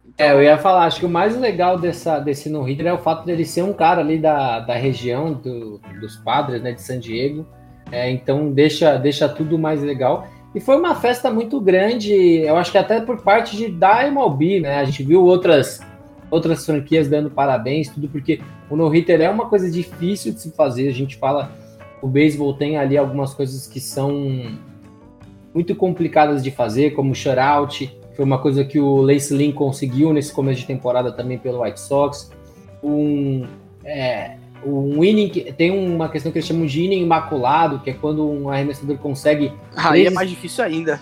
Então... 0.03 0.27
É, 0.27 0.33
eu 0.33 0.43
ia 0.43 0.57
falar, 0.57 0.87
acho 0.87 1.01
que 1.01 1.05
o 1.05 1.11
mais 1.11 1.37
legal 1.37 1.79
dessa, 1.79 2.19
desse 2.19 2.49
no 2.49 2.63
hitter 2.63 2.87
é 2.87 2.93
o 2.93 2.99
fato 2.99 3.27
dele 3.27 3.45
ser 3.45 3.63
um 3.63 3.75
cara 3.75 4.01
ali 4.01 4.19
da, 4.19 4.61
da 4.61 4.75
região 4.75 5.35
do, 5.35 5.79
dos 6.01 6.17
padres, 6.17 6.63
né, 6.63 6.73
de 6.73 6.81
San 6.81 6.99
Diego. 6.99 7.47
É, 7.93 8.11
então 8.11 8.51
deixa, 8.51 8.97
deixa 8.97 9.29
tudo 9.29 9.59
mais 9.59 9.83
legal. 9.83 10.27
E 10.55 10.61
foi 10.61 10.79
uma 10.79 10.95
festa 10.95 11.31
muito 11.31 11.61
grande, 11.61 12.15
eu 12.15 12.57
acho 12.57 12.73
que 12.73 12.79
até 12.79 12.99
por 12.99 13.21
parte 13.23 13.59
de, 13.59 13.69
da 13.69 14.07
MLB, 14.07 14.61
né? 14.61 14.79
A 14.79 14.85
gente 14.85 15.03
viu 15.03 15.23
outras, 15.23 15.81
outras 16.31 16.65
franquias 16.65 17.09
dando 17.09 17.31
parabéns, 17.31 17.91
tudo 17.91 18.09
porque 18.09 18.41
o 18.71 18.77
no-hitter 18.77 19.21
é 19.21 19.29
uma 19.29 19.47
coisa 19.47 19.71
difícil 19.71 20.33
de 20.33 20.41
se 20.41 20.51
fazer. 20.53 20.89
A 20.89 20.93
gente 20.93 21.17
fala, 21.17 21.51
o 22.01 22.07
beisebol 22.07 22.55
tem 22.55 22.79
ali 22.79 22.97
algumas 22.97 23.35
coisas 23.35 23.67
que 23.67 23.81
são 23.81 24.57
muito 25.53 25.75
complicadas 25.75 26.43
de 26.43 26.51
fazer, 26.51 26.93
como 26.93 27.15
shutout, 27.15 27.99
foi 28.21 28.25
uma 28.25 28.39
coisa 28.39 28.65
que 28.65 28.79
o 28.79 29.01
Lace 29.01 29.33
Lynn 29.33 29.53
conseguiu 29.53 30.13
nesse 30.13 30.33
começo 30.33 30.61
de 30.61 30.67
temporada 30.67 31.11
também 31.11 31.39
pelo 31.39 31.63
White 31.63 31.81
Sox. 31.81 32.31
Um, 32.83 33.47
é, 33.85 34.37
um 34.65 35.03
inning, 35.03 35.31
tem 35.57 35.71
uma 35.71 36.09
questão 36.09 36.31
que 36.31 36.39
eles 36.39 36.47
chamam 36.47 36.67
de 36.67 36.85
inning 36.85 37.01
imaculado, 37.01 37.81
que 37.81 37.91
é 37.91 37.95
quando 37.95 38.29
um 38.29 38.51
arremessador 38.51 38.99
consegue. 38.99 39.53
Aí 39.75 40.07
é 40.07 40.11
mais 40.11 40.29
difícil 40.29 40.63
ainda. 40.63 41.01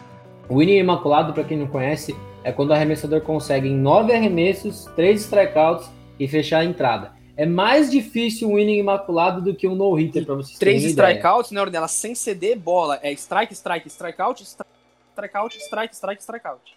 O 0.48 0.62
inning 0.62 0.78
imaculado, 0.78 1.32
para 1.32 1.44
quem 1.44 1.58
não 1.58 1.66
conhece, 1.66 2.14
é 2.44 2.52
quando 2.52 2.70
o 2.70 2.72
arremessador 2.72 3.20
consegue 3.20 3.68
em 3.68 3.76
nove 3.76 4.12
arremessos, 4.12 4.84
três 4.94 5.22
strikeouts 5.22 5.90
e 6.18 6.28
fechar 6.28 6.60
a 6.60 6.64
entrada. 6.64 7.17
É 7.38 7.46
mais 7.46 7.88
difícil 7.88 8.50
um 8.50 8.58
inning 8.58 8.80
imaculado 8.80 9.40
do 9.40 9.54
que 9.54 9.68
um 9.68 9.76
no-hitter, 9.76 10.26
para 10.26 10.34
vocês 10.34 10.58
Três 10.58 10.82
strikeouts, 10.82 11.52
né, 11.52 11.60
Ornella? 11.60 11.86
Sem 11.86 12.12
ceder 12.12 12.58
bola. 12.58 12.98
É 13.00 13.12
strike, 13.12 13.54
strike, 13.54 13.86
strikeout, 13.86 14.42
strikeout, 14.42 15.56
strike, 15.56 15.94
strike, 15.94 16.20
strikeout. 16.20 16.74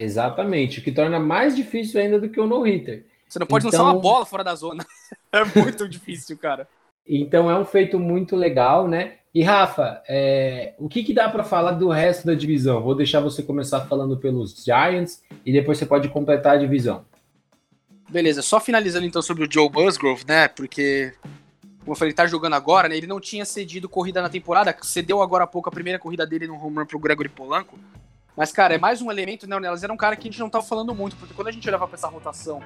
Exatamente, 0.00 0.80
o 0.80 0.82
que 0.82 0.90
torna 0.90 1.20
mais 1.20 1.54
difícil 1.54 2.00
ainda 2.00 2.18
do 2.18 2.28
que 2.28 2.40
o 2.40 2.46
no-hitter. 2.48 3.06
Você 3.28 3.38
não 3.38 3.46
pode 3.46 3.68
então, 3.68 3.78
lançar 3.78 3.92
uma 3.92 4.00
bola 4.00 4.26
fora 4.26 4.42
da 4.42 4.52
zona. 4.56 4.84
é 5.30 5.44
muito 5.44 5.88
difícil, 5.88 6.36
cara. 6.36 6.66
Então 7.06 7.48
é 7.48 7.56
um 7.56 7.64
feito 7.64 7.96
muito 7.96 8.34
legal, 8.34 8.88
né? 8.88 9.18
E 9.32 9.44
Rafa, 9.44 10.02
é, 10.08 10.74
o 10.76 10.88
que, 10.88 11.04
que 11.04 11.14
dá 11.14 11.28
para 11.28 11.44
falar 11.44 11.72
do 11.72 11.88
resto 11.88 12.26
da 12.26 12.34
divisão? 12.34 12.82
Vou 12.82 12.96
deixar 12.96 13.20
você 13.20 13.44
começar 13.44 13.82
falando 13.82 14.16
pelos 14.16 14.64
Giants 14.64 15.22
e 15.46 15.52
depois 15.52 15.78
você 15.78 15.86
pode 15.86 16.08
completar 16.08 16.56
a 16.56 16.58
divisão. 16.58 17.04
Beleza, 18.10 18.42
só 18.42 18.58
finalizando 18.58 19.06
então 19.06 19.22
sobre 19.22 19.44
o 19.44 19.48
Joe 19.50 19.68
Busgrove, 19.68 20.24
né? 20.26 20.48
Porque, 20.48 21.14
como 21.78 21.92
eu 21.92 21.94
falei, 21.94 22.10
ele 22.10 22.16
tá 22.16 22.26
jogando 22.26 22.54
agora, 22.54 22.88
né? 22.88 22.96
Ele 22.96 23.06
não 23.06 23.20
tinha 23.20 23.44
cedido 23.44 23.88
corrida 23.88 24.20
na 24.20 24.28
temporada, 24.28 24.76
cedeu 24.82 25.22
agora 25.22 25.44
há 25.44 25.46
pouco 25.46 25.68
a 25.68 25.72
primeira 25.72 25.96
corrida 25.96 26.26
dele 26.26 26.48
no 26.48 26.54
home 26.54 26.78
run 26.78 26.86
pro 26.86 26.98
Gregory 26.98 27.28
Polanco. 27.28 27.78
Mas, 28.36 28.50
cara, 28.50 28.74
é 28.74 28.78
mais 28.78 29.00
um 29.00 29.12
elemento, 29.12 29.46
né, 29.46 29.54
Ornelas? 29.54 29.84
Era 29.84 29.92
um 29.92 29.96
cara 29.96 30.16
que 30.16 30.26
a 30.26 30.30
gente 30.30 30.40
não 30.40 30.50
tava 30.50 30.64
falando 30.64 30.92
muito, 30.92 31.14
porque 31.16 31.32
quando 31.34 31.48
a 31.48 31.52
gente 31.52 31.68
olhava 31.68 31.86
pra 31.86 31.96
essa 31.96 32.08
rotação 32.08 32.60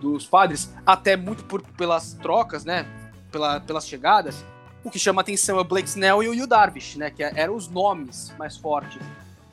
dos 0.00 0.26
padres, 0.26 0.72
até 0.86 1.16
muito 1.18 1.44
por, 1.44 1.60
pelas 1.76 2.14
trocas, 2.14 2.64
né? 2.64 2.86
Pela, 3.30 3.60
pelas 3.60 3.86
chegadas, 3.86 4.42
o 4.82 4.90
que 4.90 4.98
chama 4.98 5.20
atenção 5.20 5.58
é 5.58 5.60
o 5.60 5.64
Blake 5.64 5.88
Snell 5.88 6.22
e 6.22 6.28
o 6.28 6.34
Yu 6.34 6.46
Darvish, 6.46 6.96
né? 6.96 7.10
Que 7.10 7.22
eram 7.22 7.54
os 7.54 7.68
nomes 7.68 8.32
mais 8.38 8.56
fortes 8.56 9.02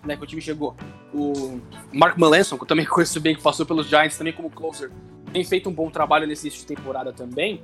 né, 0.04 0.16
que 0.16 0.24
o 0.24 0.28
time 0.28 0.42
chegou. 0.42 0.76
O 1.14 1.60
Mark 1.94 2.18
Melanson, 2.18 2.58
que 2.58 2.64
eu 2.64 2.68
também 2.68 2.86
conheço 2.88 3.20
bem, 3.20 3.36
que 3.36 3.42
passou 3.42 3.66
pelos 3.66 3.88
Giants 3.88 4.18
também 4.18 4.34
como 4.34 4.50
closer, 4.50 4.92
tem 5.32 5.44
feito 5.44 5.70
um 5.70 5.74
bom 5.74 5.90
trabalho 5.90 6.26
nesse 6.28 6.48
início 6.48 6.62
de 6.62 6.76
temporada 6.76 7.14
também, 7.14 7.62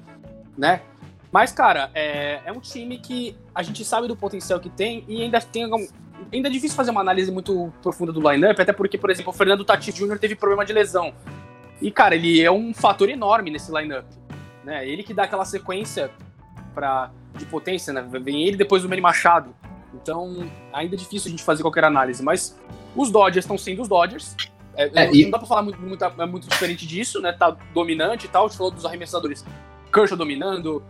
né? 0.58 0.82
Mas, 1.32 1.52
cara, 1.52 1.90
é, 1.94 2.42
é 2.46 2.52
um 2.52 2.60
time 2.60 2.98
que 2.98 3.36
a 3.54 3.62
gente 3.62 3.84
sabe 3.84 4.08
do 4.08 4.16
potencial 4.16 4.60
que 4.60 4.70
tem 4.70 5.04
e 5.08 5.22
ainda 5.22 5.42
tem 5.42 5.66
ainda 6.32 6.48
é 6.48 6.52
difícil 6.52 6.76
fazer 6.76 6.92
uma 6.92 7.02
análise 7.02 7.32
muito 7.32 7.74
profunda 7.82 8.12
do 8.12 8.22
lineup, 8.32 8.58
até 8.60 8.72
porque, 8.72 8.98
por 8.98 9.10
exemplo, 9.10 9.32
o 9.32 9.36
Fernando 9.36 9.66
Tatis 9.66 9.94
Jr. 9.94 10.18
teve 10.18 10.36
problema 10.36 10.64
de 10.64 10.72
lesão. 10.72 11.14
E, 11.82 11.92
cara, 11.92 12.16
ele 12.16 12.42
é 12.42 12.50
um 12.50 12.74
fator 12.74 13.10
enorme 13.10 13.52
nesse 13.52 13.72
lineup. 13.72 14.06
Né? 14.64 14.88
Ele 14.88 15.04
que 15.04 15.14
dá 15.14 15.24
aquela 15.24 15.46
sequência 15.46 16.10
pra, 16.74 17.12
de 17.36 17.46
potência, 17.46 17.94
né? 17.94 18.08
Vem 18.22 18.44
ele 18.44 18.58
depois 18.58 18.84
o 18.84 18.90
Manny 18.90 19.02
Machado. 19.02 19.54
Então, 20.02 20.50
ainda 20.74 20.96
é 20.96 20.98
difícil 20.98 21.30
a 21.30 21.32
gente 21.32 21.44
fazer 21.44 21.62
qualquer 21.62 21.84
análise. 21.84 22.22
Mas 22.24 22.60
os 22.96 23.12
Dodgers 23.12 23.46
estão 23.46 23.58
sendo 23.58 23.82
os 23.82 23.88
Dodgers. 23.88 24.36
É, 24.76 25.06
é, 25.06 25.14
e... 25.14 25.24
Não 25.24 25.32
dá 25.32 25.40
pra 25.40 25.48
falar 25.48 25.64
muito, 25.64 25.80
muito, 25.82 26.04
é 26.04 26.26
muito 26.26 26.48
diferente 26.48 26.86
disso, 26.86 27.22
né? 27.22 27.32
Tá 27.32 27.56
dominante 27.74 28.26
e 28.26 28.30
tal. 28.30 28.46
A 28.46 28.48
gente 28.48 28.58
falou 28.58 28.72
dos 28.72 28.86
arremessadores. 28.86 29.46
Kershaw 29.92 30.18
dominando, 30.18 30.84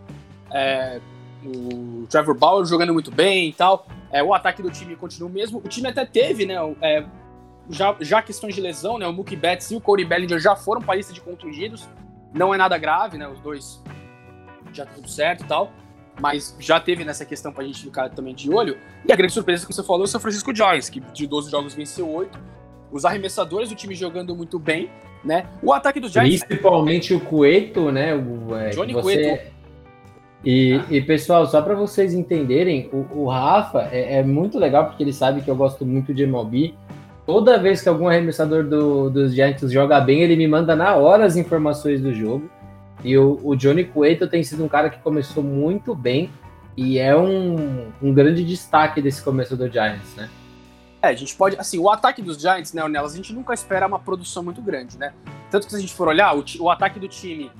é, 0.50 1.00
o 1.44 2.06
Trevor 2.10 2.34
Bauer 2.34 2.66
jogando 2.66 2.92
muito 2.92 3.10
bem 3.10 3.48
e 3.48 3.52
tal. 3.52 3.86
É, 4.10 4.22
o 4.22 4.34
ataque 4.34 4.62
do 4.62 4.70
time 4.70 4.96
continua 4.96 5.28
o 5.28 5.32
mesmo. 5.32 5.58
O 5.58 5.68
time 5.68 5.88
até 5.88 6.04
teve, 6.04 6.44
né? 6.44 6.56
É, 6.80 7.04
já, 7.70 7.96
já 8.00 8.22
questões 8.22 8.54
de 8.54 8.60
lesão, 8.60 8.98
né? 8.98 9.06
O 9.06 9.12
Mookie 9.12 9.36
Betts 9.36 9.70
e 9.70 9.76
o 9.76 9.80
Corey 9.80 10.04
Bellinger 10.04 10.38
já 10.40 10.56
foram 10.56 10.80
para 10.80 10.94
a 10.94 10.96
lista 10.96 11.12
de 11.12 11.20
contundidos. 11.20 11.88
Não 12.34 12.52
é 12.52 12.56
nada 12.56 12.76
grave, 12.78 13.16
né? 13.16 13.28
Os 13.28 13.40
dois 13.40 13.82
já 14.72 14.84
tá 14.84 14.92
tudo 14.94 15.08
certo 15.08 15.44
e 15.44 15.46
tal. 15.46 15.72
Mas 16.20 16.56
já 16.58 16.80
teve 16.80 17.04
nessa 17.04 17.24
questão 17.24 17.52
pra 17.52 17.64
gente 17.64 17.82
ficar 17.82 18.08
também 18.10 18.34
de 18.34 18.50
olho. 18.50 18.78
E 19.06 19.12
a 19.12 19.16
grande 19.16 19.32
surpresa 19.32 19.66
que 19.66 19.72
você 19.74 19.82
falou 19.82 20.02
é 20.02 20.04
o 20.04 20.08
São 20.08 20.20
Francisco 20.20 20.54
Giants, 20.54 20.88
que 20.88 21.00
de 21.00 21.26
12 21.26 21.50
jogos 21.50 21.74
venceu 21.74 22.08
8. 22.08 22.38
Os 22.90 23.04
arremessadores 23.04 23.68
do 23.68 23.74
time 23.74 23.94
jogando 23.94 24.34
muito 24.34 24.58
bem, 24.58 24.90
né? 25.24 25.46
O 25.62 25.72
ataque 25.72 26.00
dos 26.00 26.12
Giants. 26.12 26.44
Principalmente 26.44 27.12
o 27.12 27.20
Cueto, 27.20 27.90
né? 27.90 28.14
O, 28.14 28.56
é, 28.56 28.70
Johnny 28.70 28.92
você... 28.92 29.02
Cueto 29.02 29.56
e, 30.46 30.80
e, 30.90 31.00
pessoal, 31.00 31.44
só 31.46 31.60
para 31.60 31.74
vocês 31.74 32.14
entenderem, 32.14 32.88
o, 32.92 33.22
o 33.22 33.28
Rafa 33.28 33.88
é, 33.90 34.18
é, 34.18 34.22
muito 34.22 34.60
legal 34.60 34.86
porque 34.86 35.02
ele 35.02 35.12
sabe 35.12 35.40
que 35.40 35.50
eu 35.50 35.56
gosto 35.56 35.84
muito 35.84 36.14
de 36.14 36.22
MLB. 36.22 36.72
Toda 37.26 37.58
vez 37.58 37.82
que 37.82 37.88
algum 37.88 38.06
arremessador 38.06 38.62
do, 38.62 39.10
dos 39.10 39.34
Giants 39.34 39.72
joga 39.72 39.98
bem, 40.00 40.22
ele 40.22 40.36
me 40.36 40.46
manda 40.46 40.76
na 40.76 40.94
hora 40.94 41.24
as 41.24 41.36
informações 41.36 42.00
do 42.00 42.14
jogo. 42.14 42.48
E 43.04 43.16
o, 43.16 43.38
o 43.42 43.54
Johnny 43.54 43.84
Cueto 43.84 44.26
tem 44.26 44.42
sido 44.42 44.64
um 44.64 44.68
cara 44.68 44.90
que 44.90 44.98
começou 44.98 45.42
muito 45.42 45.94
bem 45.94 46.30
e 46.76 46.98
é 46.98 47.16
um, 47.16 47.90
um 48.02 48.12
grande 48.12 48.44
destaque 48.44 49.00
desse 49.00 49.22
começo 49.22 49.56
do 49.56 49.70
Giants, 49.70 50.14
né? 50.14 50.28
É, 51.02 51.08
a 51.08 51.14
gente 51.14 51.34
pode. 51.34 51.56
Assim, 51.58 51.78
o 51.78 51.90
ataque 51.90 52.20
dos 52.20 52.40
Giants, 52.40 52.72
né, 52.72 52.82
Ornelas, 52.82 53.12
a 53.12 53.16
gente 53.16 53.32
nunca 53.32 53.54
espera 53.54 53.86
uma 53.86 53.98
produção 53.98 54.42
muito 54.42 54.60
grande, 54.60 54.98
né? 54.98 55.12
Tanto 55.50 55.66
que 55.66 55.70
se 55.70 55.76
a 55.76 55.80
gente 55.80 55.94
for 55.94 56.08
olhar, 56.08 56.36
o, 56.36 56.44
o 56.60 56.70
ataque 56.70 56.98
do 56.98 57.08
time 57.08 57.50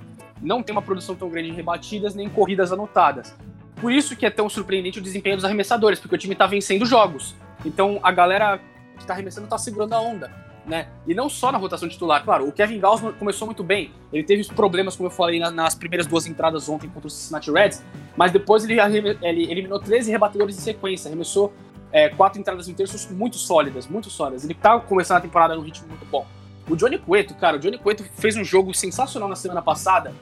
não 0.41 0.61
tem 0.61 0.73
uma 0.73 0.81
produção 0.81 1.15
tão 1.15 1.29
grande 1.29 1.49
em 1.49 1.53
rebatidas 1.53 2.13
nem 2.13 2.29
corridas 2.29 2.71
anotadas. 2.71 3.35
Por 3.79 3.91
isso 3.91 4.15
que 4.15 4.25
é 4.25 4.29
tão 4.29 4.49
surpreendente 4.49 4.99
o 4.99 5.01
desempenho 5.01 5.35
dos 5.35 5.45
arremessadores, 5.45 5.99
porque 5.99 6.15
o 6.15 6.17
time 6.17 6.33
está 6.33 6.45
vencendo 6.45 6.85
jogos. 6.85 7.35
Então 7.65 7.99
a 8.03 8.11
galera 8.11 8.59
que 8.95 9.03
está 9.03 9.13
arremessando 9.13 9.45
está 9.45 9.57
segurando 9.57 9.93
a 9.93 10.01
onda. 10.01 10.46
Né? 10.67 10.89
E 11.07 11.13
não 11.13 11.29
só 11.29 11.49
na 11.49 11.57
rotação 11.57 11.87
titular, 11.87 12.25
claro, 12.25 12.45
o 12.45 12.51
Kevin 12.51 12.77
Gausman 12.77 13.13
começou 13.13 13.45
muito 13.45 13.63
bem, 13.63 13.89
ele 14.11 14.21
teve 14.21 14.45
problemas, 14.53 14.97
como 14.97 15.07
eu 15.07 15.11
falei, 15.11 15.39
nas 15.39 15.73
primeiras 15.73 16.05
duas 16.05 16.27
entradas 16.27 16.67
ontem 16.67 16.89
contra 16.89 17.07
o 17.07 17.09
Cincinnati 17.09 17.49
Reds, 17.49 17.81
mas 18.17 18.33
depois 18.33 18.65
ele, 18.65 18.77
ele 19.21 19.49
eliminou 19.49 19.79
13 19.79 20.11
rebatedores 20.11 20.57
em 20.57 20.59
sequência, 20.59 21.07
arremessou 21.07 21.53
é, 21.89 22.09
quatro 22.09 22.37
entradas 22.37 22.67
em 22.67 22.73
terços 22.73 23.09
muito 23.09 23.37
sólidas, 23.37 23.87
muito 23.87 24.09
sólidas. 24.09 24.43
Ele 24.43 24.53
tá 24.53 24.77
começando 24.77 25.17
a 25.17 25.21
temporada 25.21 25.55
num 25.55 25.61
ritmo 25.61 25.87
muito 25.87 26.05
bom. 26.05 26.27
O 26.69 26.75
Johnny 26.75 26.97
Cueto, 26.97 27.33
cara, 27.35 27.55
o 27.55 27.59
Johnny 27.59 27.77
Cueto 27.77 28.03
fez 28.03 28.35
um 28.35 28.43
jogo 28.43 28.73
sensacional 28.73 29.29
na 29.29 29.35
semana 29.37 29.61
passada 29.61 30.13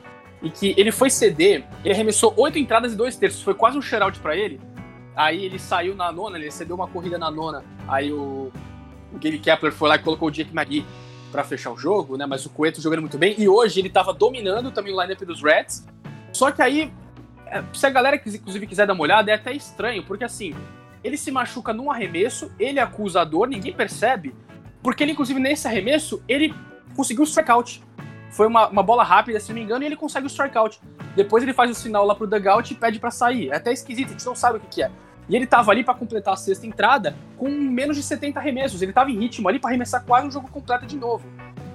e 0.43 0.49
que 0.51 0.75
ele 0.77 0.91
foi 0.91 1.09
ceder, 1.09 1.65
ele 1.83 1.93
arremessou 1.93 2.33
oito 2.37 2.59
entradas 2.59 2.93
e 2.93 2.95
dois 2.95 3.15
terços, 3.15 3.41
foi 3.41 3.55
quase 3.55 3.77
um 3.77 3.81
shutout 3.81 4.19
para 4.19 4.35
ele. 4.35 4.61
Aí 5.15 5.43
ele 5.43 5.57
saiu 5.57 5.95
na 5.95 6.11
nona, 6.11 6.37
ele 6.37 6.51
cedeu 6.51 6.75
uma 6.75 6.87
corrida 6.87 7.17
na 7.17 7.31
nona. 7.31 7.63
Aí 7.87 8.11
o, 8.11 8.51
o 9.15 9.19
Gary 9.19 9.39
Kepler 9.39 9.71
foi 9.71 9.89
lá 9.89 9.95
e 9.95 9.99
colocou 9.99 10.27
o 10.27 10.31
Jake 10.31 10.55
McGee 10.55 10.85
para 11.31 11.43
fechar 11.43 11.71
o 11.71 11.77
jogo, 11.77 12.17
né? 12.17 12.25
Mas 12.25 12.45
o 12.45 12.49
Cueto 12.49 12.81
jogando 12.81 13.01
muito 13.01 13.17
bem. 13.17 13.35
E 13.37 13.47
hoje 13.47 13.79
ele 13.79 13.89
tava 13.89 14.13
dominando 14.13 14.71
também 14.71 14.93
o 14.93 15.01
lineup 15.01 15.21
dos 15.21 15.41
Reds. 15.41 15.85
Só 16.31 16.51
que 16.51 16.61
aí, 16.61 16.93
é, 17.47 17.63
se 17.73 17.85
a 17.85 17.89
galera 17.89 18.15
inclusive 18.15 18.67
quiser 18.67 18.85
dar 18.85 18.93
uma 18.93 19.03
olhada, 19.03 19.31
é 19.31 19.33
até 19.33 19.53
estranho, 19.53 20.03
porque 20.03 20.23
assim, 20.23 20.53
ele 21.03 21.17
se 21.17 21.31
machuca 21.31 21.73
num 21.73 21.91
arremesso, 21.91 22.51
ele 22.59 22.79
acusa 22.79 23.21
a 23.21 23.23
dor, 23.23 23.47
ninguém 23.47 23.73
percebe, 23.73 24.35
porque 24.81 25.03
ele, 25.03 25.13
inclusive, 25.13 25.39
nesse 25.39 25.67
arremesso, 25.67 26.21
ele 26.27 26.53
conseguiu 26.95 27.23
o 27.23 27.27
strikeout. 27.27 27.81
Foi 28.31 28.47
uma, 28.47 28.67
uma 28.67 28.83
bola 28.83 29.03
rápida, 29.03 29.39
se 29.39 29.49
não 29.49 29.55
me 29.55 29.61
engano, 29.61 29.83
e 29.83 29.87
ele 29.87 29.95
consegue 29.95 30.25
o 30.25 30.29
strikeout. 30.29 30.79
Depois 31.15 31.43
ele 31.43 31.53
faz 31.53 31.71
o 31.71 31.73
sinal 31.73 32.05
lá 32.05 32.13
pro 32.13 32.27
dugout 32.27 32.73
e 32.73 32.75
pede 32.75 32.99
para 32.99 33.09
sair. 33.09 33.49
É 33.49 33.55
até 33.55 33.71
esquisito, 33.71 34.09
a 34.09 34.11
gente 34.11 34.25
não 34.25 34.35
sabe 34.35 34.57
o 34.57 34.61
que, 34.61 34.67
que 34.67 34.83
é. 34.83 34.91
E 35.27 35.35
ele 35.35 35.47
tava 35.47 35.71
ali 35.71 35.83
para 35.83 35.93
completar 35.93 36.33
a 36.33 36.37
sexta 36.37 36.65
entrada 36.65 37.15
com 37.37 37.49
menos 37.49 37.95
de 37.97 38.03
70 38.03 38.39
arremessos. 38.39 38.81
Ele 38.81 38.93
tava 38.93 39.11
em 39.11 39.19
ritmo 39.19 39.47
ali 39.49 39.59
para 39.59 39.69
arremessar 39.69 40.03
quase 40.05 40.27
um 40.27 40.31
jogo 40.31 40.49
completo 40.49 40.85
de 40.85 40.95
novo, 40.95 41.25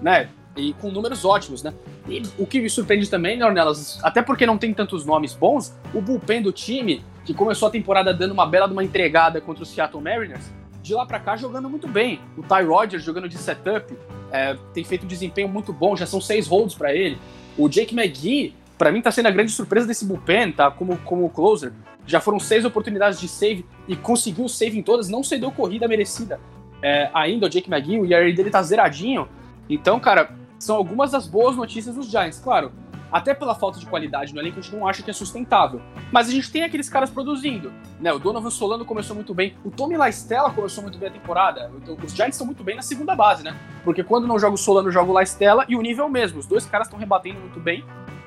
né? 0.01 0.29
E 0.57 0.73
com 0.75 0.91
números 0.91 1.25
ótimos, 1.25 1.63
né? 1.63 1.73
E 2.09 2.23
o 2.39 2.47
que 2.47 2.61
me 2.61 2.69
surpreende 2.69 3.09
também, 3.09 3.37
né, 3.37 3.47
Ornelas, 3.47 4.01
até 4.03 4.21
porque 4.21 4.45
não 4.45 4.59
tem 4.59 4.75
tantos 4.75 5.05
nomes 5.05 5.33
bons, 5.35 5.75
o 5.95 6.01
bullpen 6.01 6.43
do 6.43 6.53
time, 6.53 7.05
que 7.25 7.33
começou 7.33 7.69
a 7.69 7.71
temporada 7.71 8.13
dando 8.13 8.33
uma 8.33 8.47
bela 8.47 8.67
de 8.67 8.73
uma 8.73 8.83
entregada 8.83 9.41
contra 9.41 9.63
o 9.63 9.67
Seattle 9.67 10.03
Mariners, 10.03 10.51
de 10.83 10.95
lá 10.95 11.07
para 11.07 11.21
cá 11.21 11.37
jogando 11.37 11.69
muito 11.69 11.87
bem. 11.87 12.21
O 12.37 12.43
Ty 12.43 12.65
Rogers 12.65 13.03
jogando 13.03 13.29
de 13.29 13.39
setup, 13.39 13.95
é, 14.33 14.57
tem 14.73 14.83
feito 14.85 15.05
um 15.05 15.09
desempenho 15.09 15.49
muito 15.49 15.73
bom, 15.73 15.95
já 15.95 16.07
são 16.07 16.21
seis 16.21 16.47
holds 16.47 16.75
para 16.75 16.95
ele. 16.95 17.19
O 17.57 17.69
Jake 17.69 17.95
McGee, 17.95 18.55
para 18.79 18.91
mim, 18.91 19.01
tá 19.01 19.11
sendo 19.11 19.27
a 19.27 19.31
grande 19.31 19.53
surpresa 19.53 19.87
desse 19.87 20.05
bullpen, 20.05 20.53
tá? 20.53 20.71
Como, 20.71 20.97
como 20.99 21.29
closer. 21.31 21.73
Já 22.11 22.21
foram 22.21 22.41
seis 22.41 22.65
oportunidades 22.65 23.21
de 23.21 23.29
save 23.29 23.65
e 23.87 23.95
conseguiu 23.95 24.49
save 24.49 24.77
em 24.77 24.83
todas, 24.83 25.09
não 25.09 25.23
cedeu 25.23 25.53
corrida 25.53 25.87
merecida. 25.87 26.41
É, 26.83 27.09
ainda 27.15 27.47
o 27.47 27.49
Jake 27.49 27.73
McGee, 27.73 28.01
o 28.01 28.13
ERA 28.13 28.33
dele 28.33 28.51
tá 28.51 28.61
zeradinho. 28.61 29.29
Então, 29.69 30.01
cara, 30.01 30.35
são 30.59 30.75
algumas 30.75 31.13
das 31.13 31.29
boas 31.29 31.55
notícias 31.55 31.95
dos 31.95 32.11
Giants. 32.11 32.41
Claro, 32.41 32.73
até 33.13 33.33
pela 33.33 33.55
falta 33.55 33.79
de 33.79 33.87
qualidade 33.87 34.35
no 34.35 34.41
elenco, 34.41 34.59
a 34.59 34.61
gente 34.61 34.75
não 34.75 34.89
acha 34.89 35.05
que 35.05 35.11
é 35.11 35.13
sustentável. 35.13 35.81
Mas 36.11 36.29
a 36.29 36.33
gente 36.33 36.51
tem 36.51 36.65
aqueles 36.65 36.89
caras 36.89 37.11
produzindo. 37.11 37.73
Né? 38.01 38.13
O 38.13 38.19
Donovan 38.19 38.51
Solano 38.51 38.85
começou 38.85 39.15
muito 39.15 39.33
bem. 39.33 39.55
O 39.65 39.71
Tommy 39.71 39.97
Laistella 39.97 40.51
começou 40.51 40.83
muito 40.83 40.99
bem 40.99 41.11
a 41.11 41.13
temporada. 41.13 41.71
Os 42.03 42.13
Giants 42.13 42.35
estão 42.35 42.47
muito 42.47 42.65
bem 42.65 42.75
na 42.75 42.83
segunda 42.83 43.15
base, 43.15 43.45
né? 43.45 43.57
Porque 43.85 44.03
quando 44.03 44.27
não 44.27 44.37
joga 44.37 44.55
o 44.55 44.59
Solano, 44.59 44.91
joga 44.91 45.11
o 45.11 45.15
Laistella 45.15 45.65
e 45.69 45.77
o 45.77 45.81
nível 45.81 46.07
é 46.07 46.09
o 46.09 46.11
mesmo. 46.11 46.41
Os 46.41 46.47
dois 46.47 46.67
caras 46.67 46.89
estão 46.89 46.99
rebatendo 46.99 47.39
muito 47.39 47.61
bem, 47.61 47.85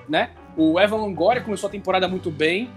né? 0.08 0.32
O 0.56 0.80
Evan 0.80 0.98
Longoria 0.98 1.42
começou 1.42 1.68
a 1.68 1.72
temporada 1.72 2.08
muito 2.08 2.32
bem. 2.32 2.70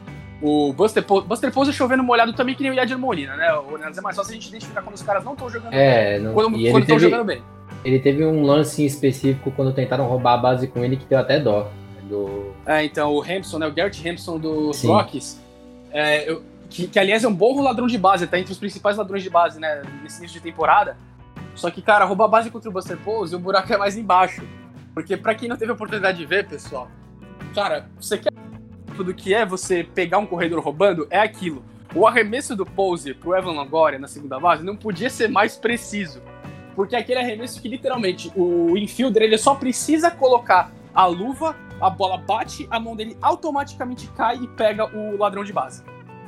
O 0.43 0.73
Buster, 0.73 1.03
po 1.03 1.23
Buster 1.23 1.51
Posey 1.51 1.73
chovendo 1.73 2.03
molhado 2.03 2.33
também, 2.33 2.55
que 2.55 2.63
nem 2.63 2.71
o 2.71 2.75
Yadir 2.75 2.99
Molina, 2.99 3.37
né? 3.37 3.47
É 3.47 4.01
mais 4.03 4.17
fácil 4.17 4.33
a 4.33 4.35
gente 4.35 4.49
identificar 4.49 4.83
quando 4.83 4.95
os 4.95 5.03
caras 5.03 5.25
não 5.25 5.33
estão 5.33 5.49
jogando 5.49 5.73
é, 5.73 6.19
bem. 6.19 6.23
Não... 6.23 6.35
Quando 6.35 6.57
estão 6.57 6.99
jogando 6.99 7.25
bem. 7.25 7.43
Ele 7.85 7.99
teve 7.99 8.25
um 8.25 8.43
lance 8.43 8.83
em 8.83 8.87
específico 8.87 9.51
quando 9.53 9.73
tentaram 9.73 10.07
roubar 10.07 10.35
a 10.35 10.39
base 10.39 10.67
com 10.69 10.85
ele 10.85 10.97
que 10.97 11.07
deu 11.07 11.19
até 11.19 11.41
dó 11.41 11.71
do. 12.07 12.53
É, 12.65 12.85
então, 12.85 13.13
o 13.13 13.23
Hampson, 13.23 13.59
né? 13.59 13.67
O 13.67 13.73
Garrett 13.73 14.09
Hampson 14.09 14.39
dos 14.39 14.79
Sim. 14.79 14.89
Rockies. 14.89 15.41
É, 15.91 16.31
eu, 16.31 16.43
que, 16.69 16.89
que, 16.89 16.99
aliás 16.99 17.23
é 17.23 17.29
um 17.29 17.35
bom 17.35 17.61
ladrão 17.63 17.87
de 17.87 17.97
base, 17.97 18.27
tá 18.27 18.39
entre 18.39 18.53
os 18.53 18.59
principais 18.59 18.97
ladrões 18.97 19.23
de 19.23 19.31
base, 19.31 19.61
né? 19.61 19.83
Nesse 20.03 20.19
início 20.19 20.41
de 20.41 20.43
temporada. 20.43 20.97
Só 21.55 21.71
que, 21.71 21.81
cara, 21.81 22.05
roubar 22.05 22.27
a 22.27 22.29
base 22.29 22.51
contra 22.51 22.69
o 22.69 22.73
Buster 22.73 22.99
Pose, 22.99 23.35
o 23.35 23.39
buraco 23.39 23.73
é 23.73 23.77
mais 23.77 23.97
embaixo. 23.97 24.43
Porque 24.93 25.17
para 25.17 25.35
quem 25.35 25.49
não 25.49 25.57
teve 25.57 25.71
a 25.71 25.75
oportunidade 25.75 26.19
de 26.19 26.27
ver, 26.27 26.47
pessoal, 26.47 26.89
cara, 27.55 27.89
você 27.99 28.19
quer 28.19 28.33
do 29.03 29.15
que 29.15 29.35
é 29.35 29.45
você 29.45 29.85
pegar 29.85 30.19
um 30.19 30.27
corredor 30.27 30.61
roubando? 30.61 31.07
É 31.11 31.19
aquilo. 31.19 31.65
O 31.95 32.07
arremesso 32.07 32.55
do 32.55 32.67
Pose 32.67 33.15
pro 33.15 33.35
Evan 33.35 33.53
Longoria 33.53 33.99
na 33.99 34.09
segunda 34.09 34.39
base 34.39 34.65
não 34.65 34.77
podia 34.77 35.09
ser 35.09 35.29
mais 35.29 35.57
preciso. 35.57 36.21
Porque 36.75 36.95
é 36.95 36.99
aquele 36.99 37.21
arremesso 37.21 37.61
que 37.61 37.69
literalmente 37.69 38.31
o 38.37 38.77
infielder 38.77 39.23
ele 39.23 39.39
só 39.39 39.55
precisa 39.55 40.11
colocar 40.11 40.71
a 40.95 41.07
luva 41.07 41.57
a 41.81 41.91
bola 41.91 42.19
bate, 42.19 42.67
a 42.71 42.81
mão 42.81 42.97
dele 42.97 43.17
automaticamente 43.21 44.09
cai 44.09 44.37
e 44.37 44.49
pega 44.49 44.87
o 44.97 45.17
ladrão 45.17 45.45
de 45.45 45.53
base. 45.53 45.83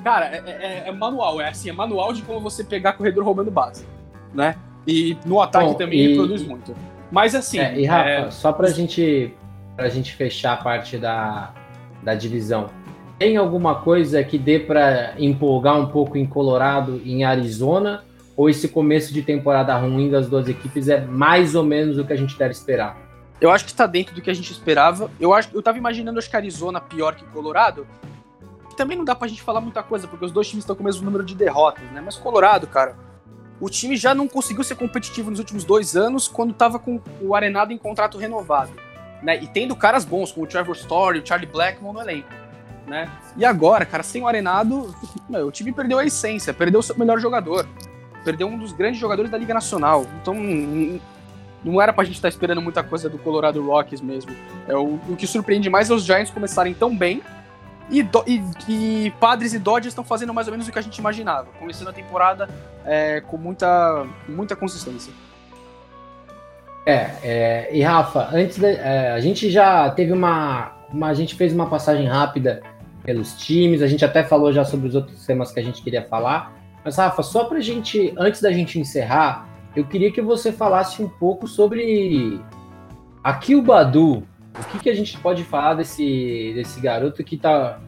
Cara, 0.04 0.26
é, 0.26 0.38
é, 0.46 0.88
é 0.88 0.92
manual, 0.92 1.40
é 1.40 1.48
assim, 1.48 1.70
é 1.70 1.72
manual 1.72 2.12
de 2.12 2.22
como 2.22 2.40
você 2.40 2.62
pegar 2.62 2.92
corredor 2.92 3.24
roubando 3.24 3.50
base, 3.50 3.86
né? 4.32 4.56
E 4.86 5.16
no 5.26 5.40
ataque 5.40 5.66
Bom, 5.66 5.74
também 5.74 5.98
e... 5.98 6.02
ele 6.02 6.16
produz 6.16 6.42
muito. 6.42 6.74
Mas 7.10 7.34
assim. 7.34 7.58
É, 7.58 7.78
e 7.78 7.84
Rafa, 7.84 8.08
é... 8.08 8.30
só 8.30 8.52
pra 8.52 8.68
gente, 8.68 9.34
pra 9.76 9.88
gente 9.88 10.14
fechar 10.14 10.52
a 10.52 10.56
parte 10.56 10.98
da, 10.98 11.52
da 12.08 12.14
divisão. 12.14 12.70
Tem 13.18 13.36
alguma 13.36 13.82
coisa 13.82 14.24
que 14.24 14.38
dê 14.38 14.58
para 14.58 15.14
empolgar 15.18 15.78
um 15.78 15.88
pouco 15.88 16.16
em 16.16 16.24
Colorado, 16.24 17.02
em 17.04 17.22
Arizona? 17.22 18.02
Ou 18.34 18.48
esse 18.48 18.68
começo 18.68 19.12
de 19.12 19.20
temporada 19.20 19.76
ruim 19.76 20.08
das 20.08 20.26
duas 20.28 20.48
equipes 20.48 20.88
é 20.88 21.04
mais 21.04 21.54
ou 21.54 21.64
menos 21.64 21.98
o 21.98 22.04
que 22.04 22.12
a 22.12 22.16
gente 22.16 22.38
deve 22.38 22.52
esperar? 22.52 22.96
Eu 23.40 23.50
acho 23.50 23.66
que 23.66 23.74
tá 23.74 23.86
dentro 23.86 24.14
do 24.14 24.22
que 24.22 24.30
a 24.30 24.34
gente 24.34 24.50
esperava. 24.50 25.10
Eu 25.20 25.34
acho 25.34 25.50
eu 25.52 25.76
imaginando 25.76 26.18
acho 26.18 26.30
que 26.30 26.36
Arizona 26.36 26.80
pior 26.80 27.14
que 27.14 27.24
Colorado. 27.26 27.86
Também 28.76 28.96
não 28.96 29.04
dá 29.04 29.14
pra 29.14 29.28
gente 29.28 29.42
falar 29.42 29.60
muita 29.60 29.82
coisa, 29.82 30.06
porque 30.06 30.24
os 30.24 30.32
dois 30.32 30.48
times 30.48 30.62
estão 30.62 30.76
com 30.76 30.82
o 30.82 30.84
mesmo 30.86 31.04
número 31.04 31.24
de 31.24 31.34
derrotas, 31.34 31.84
né? 31.90 32.00
Mas 32.02 32.16
Colorado, 32.16 32.68
cara, 32.68 32.96
o 33.60 33.68
time 33.68 33.96
já 33.96 34.14
não 34.14 34.28
conseguiu 34.28 34.62
ser 34.62 34.76
competitivo 34.76 35.30
nos 35.30 35.40
últimos 35.40 35.64
dois 35.64 35.96
anos 35.96 36.28
quando 36.28 36.54
tava 36.54 36.78
com 36.78 37.00
o 37.20 37.34
Arenado 37.34 37.72
em 37.72 37.78
contrato 37.78 38.16
renovado. 38.16 38.70
Né? 39.22 39.42
E 39.42 39.46
tendo 39.46 39.74
caras 39.74 40.04
bons, 40.04 40.32
como 40.32 40.46
o 40.46 40.48
Trevor 40.48 40.76
Story, 40.76 41.20
o 41.20 41.26
Charlie 41.26 41.50
Blackmon 41.50 41.92
no 41.92 42.00
elenco. 42.00 42.28
Né? 42.86 43.10
E 43.36 43.44
agora, 43.44 43.84
cara, 43.84 44.02
sem 44.02 44.22
o 44.22 44.26
Arenado, 44.26 44.94
meu, 45.28 45.48
o 45.48 45.52
time 45.52 45.72
perdeu 45.72 45.98
a 45.98 46.06
essência, 46.06 46.54
perdeu 46.54 46.80
o 46.80 46.82
seu 46.82 46.96
melhor 46.96 47.20
jogador, 47.20 47.68
perdeu 48.24 48.46
um 48.46 48.58
dos 48.58 48.72
grandes 48.72 48.98
jogadores 48.98 49.30
da 49.30 49.36
Liga 49.36 49.52
Nacional. 49.52 50.06
Então, 50.22 50.34
não 51.64 51.82
era 51.82 51.92
pra 51.92 52.04
gente 52.04 52.16
estar 52.16 52.28
tá 52.28 52.30
esperando 52.30 52.62
muita 52.62 52.82
coisa 52.82 53.08
do 53.08 53.18
Colorado 53.18 53.64
Rockies 53.64 54.00
mesmo. 54.00 54.34
É, 54.66 54.74
o, 54.74 54.94
o 55.08 55.16
que 55.16 55.26
surpreende 55.26 55.68
mais 55.68 55.90
é 55.90 55.94
os 55.94 56.04
Giants 56.04 56.30
começarem 56.30 56.72
tão 56.72 56.96
bem 56.96 57.22
e, 57.90 58.02
do, 58.02 58.22
e, 58.26 58.42
e, 58.68 59.10
Padres 59.18 59.54
e 59.54 59.58
Dodgers 59.58 59.92
estão 59.92 60.04
fazendo 60.04 60.32
mais 60.32 60.46
ou 60.46 60.52
menos 60.52 60.68
o 60.68 60.72
que 60.72 60.78
a 60.78 60.82
gente 60.82 60.98
imaginava, 60.98 61.48
começando 61.58 61.88
a 61.88 61.92
temporada 61.92 62.48
é, 62.84 63.20
com 63.22 63.36
muita, 63.36 64.06
muita 64.28 64.54
consistência. 64.54 65.12
É, 66.88 67.10
é 67.22 67.68
e 67.70 67.82
Rafa, 67.82 68.30
antes 68.32 68.62
é, 68.62 69.10
a 69.10 69.20
gente 69.20 69.50
já 69.50 69.90
teve 69.90 70.10
uma, 70.10 70.72
uma, 70.90 71.08
a 71.08 71.14
gente 71.14 71.34
fez 71.34 71.52
uma 71.52 71.66
passagem 71.66 72.06
rápida 72.06 72.62
pelos 73.04 73.34
times, 73.34 73.82
a 73.82 73.86
gente 73.86 74.06
até 74.06 74.24
falou 74.24 74.50
já 74.54 74.64
sobre 74.64 74.88
os 74.88 74.94
outros 74.94 75.26
temas 75.26 75.52
que 75.52 75.60
a 75.60 75.62
gente 75.62 75.82
queria 75.82 76.02
falar, 76.02 76.56
mas 76.82 76.96
Rafa, 76.96 77.22
só 77.22 77.44
pra 77.44 77.60
gente, 77.60 78.14
antes 78.16 78.40
da 78.40 78.50
gente 78.50 78.80
encerrar, 78.80 79.46
eu 79.76 79.84
queria 79.84 80.10
que 80.10 80.22
você 80.22 80.50
falasse 80.50 81.02
um 81.02 81.08
pouco 81.10 81.46
sobre 81.46 82.40
aqui 83.22 83.54
o 83.54 83.60
Badu. 83.60 84.22
O 84.58 84.64
que, 84.70 84.78
que 84.78 84.88
a 84.88 84.94
gente 84.94 85.18
pode 85.18 85.44
falar 85.44 85.74
desse, 85.74 86.52
desse 86.54 86.80
garoto 86.80 87.22
que 87.22 87.36
tá, 87.36 87.78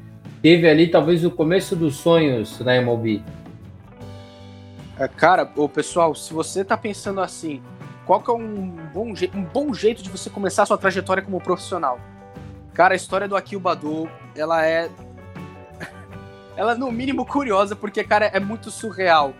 teve 0.43 0.69
ali 0.69 0.89
talvez 0.89 1.25
o 1.25 1.31
começo 1.31 1.75
dos 1.75 1.97
sonhos 1.97 2.61
na 2.61 2.77
MLB? 2.77 3.23
É, 4.99 5.09
cara, 5.09 5.51
o 5.57 5.67
pessoal, 5.71 6.15
se 6.15 6.35
você 6.35 6.63
tá 6.63 6.77
pensando 6.77 7.23
assim, 7.23 7.63
qual 8.11 8.21
que 8.21 8.29
é 8.29 8.35
um 8.35 8.71
bom, 8.93 9.15
um 9.35 9.45
bom 9.45 9.73
jeito 9.73 10.03
de 10.03 10.11
você 10.11 10.29
começar 10.29 10.65
a 10.65 10.67
sua 10.67 10.77
trajetória 10.77 11.23
como 11.23 11.41
profissional? 11.41 12.01
Cara, 12.75 12.93
a 12.93 12.97
história 12.97 13.29
do 13.29 13.37
Akil 13.37 13.61
Badu, 13.61 14.11
ela 14.35 14.67
é. 14.67 14.91
ela 16.57 16.73
é 16.73 16.75
no 16.75 16.91
mínimo 16.91 17.25
curiosa, 17.25 17.77
porque, 17.77 18.03
cara, 18.03 18.27
é 18.27 18.41
muito 18.41 18.69
surreal 18.69 19.33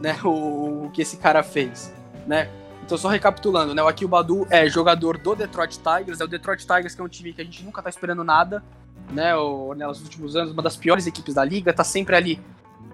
né, 0.00 0.18
o, 0.24 0.86
o 0.86 0.90
que 0.90 1.02
esse 1.02 1.18
cara 1.18 1.42
fez, 1.42 1.92
né? 2.26 2.48
Então, 2.82 2.96
só 2.96 3.08
recapitulando, 3.08 3.74
né? 3.74 3.82
O 3.82 3.88
Akil 3.88 4.08
Badu 4.08 4.46
é 4.48 4.66
jogador 4.70 5.18
do 5.18 5.34
Detroit 5.36 5.78
Tigers. 5.78 6.18
É 6.18 6.24
o 6.24 6.26
Detroit 6.26 6.66
Tigers, 6.66 6.94
que 6.94 7.02
é 7.02 7.04
um 7.04 7.08
time 7.08 7.30
que 7.30 7.42
a 7.42 7.44
gente 7.44 7.62
nunca 7.62 7.82
tá 7.82 7.90
esperando 7.90 8.24
nada, 8.24 8.64
né? 9.12 9.36
O, 9.36 9.74
né, 9.74 9.86
nos 9.86 10.00
últimos 10.00 10.34
anos, 10.34 10.50
uma 10.50 10.62
das 10.62 10.78
piores 10.78 11.06
equipes 11.06 11.34
da 11.34 11.44
liga, 11.44 11.74
tá 11.74 11.84
sempre 11.84 12.16
ali. 12.16 12.40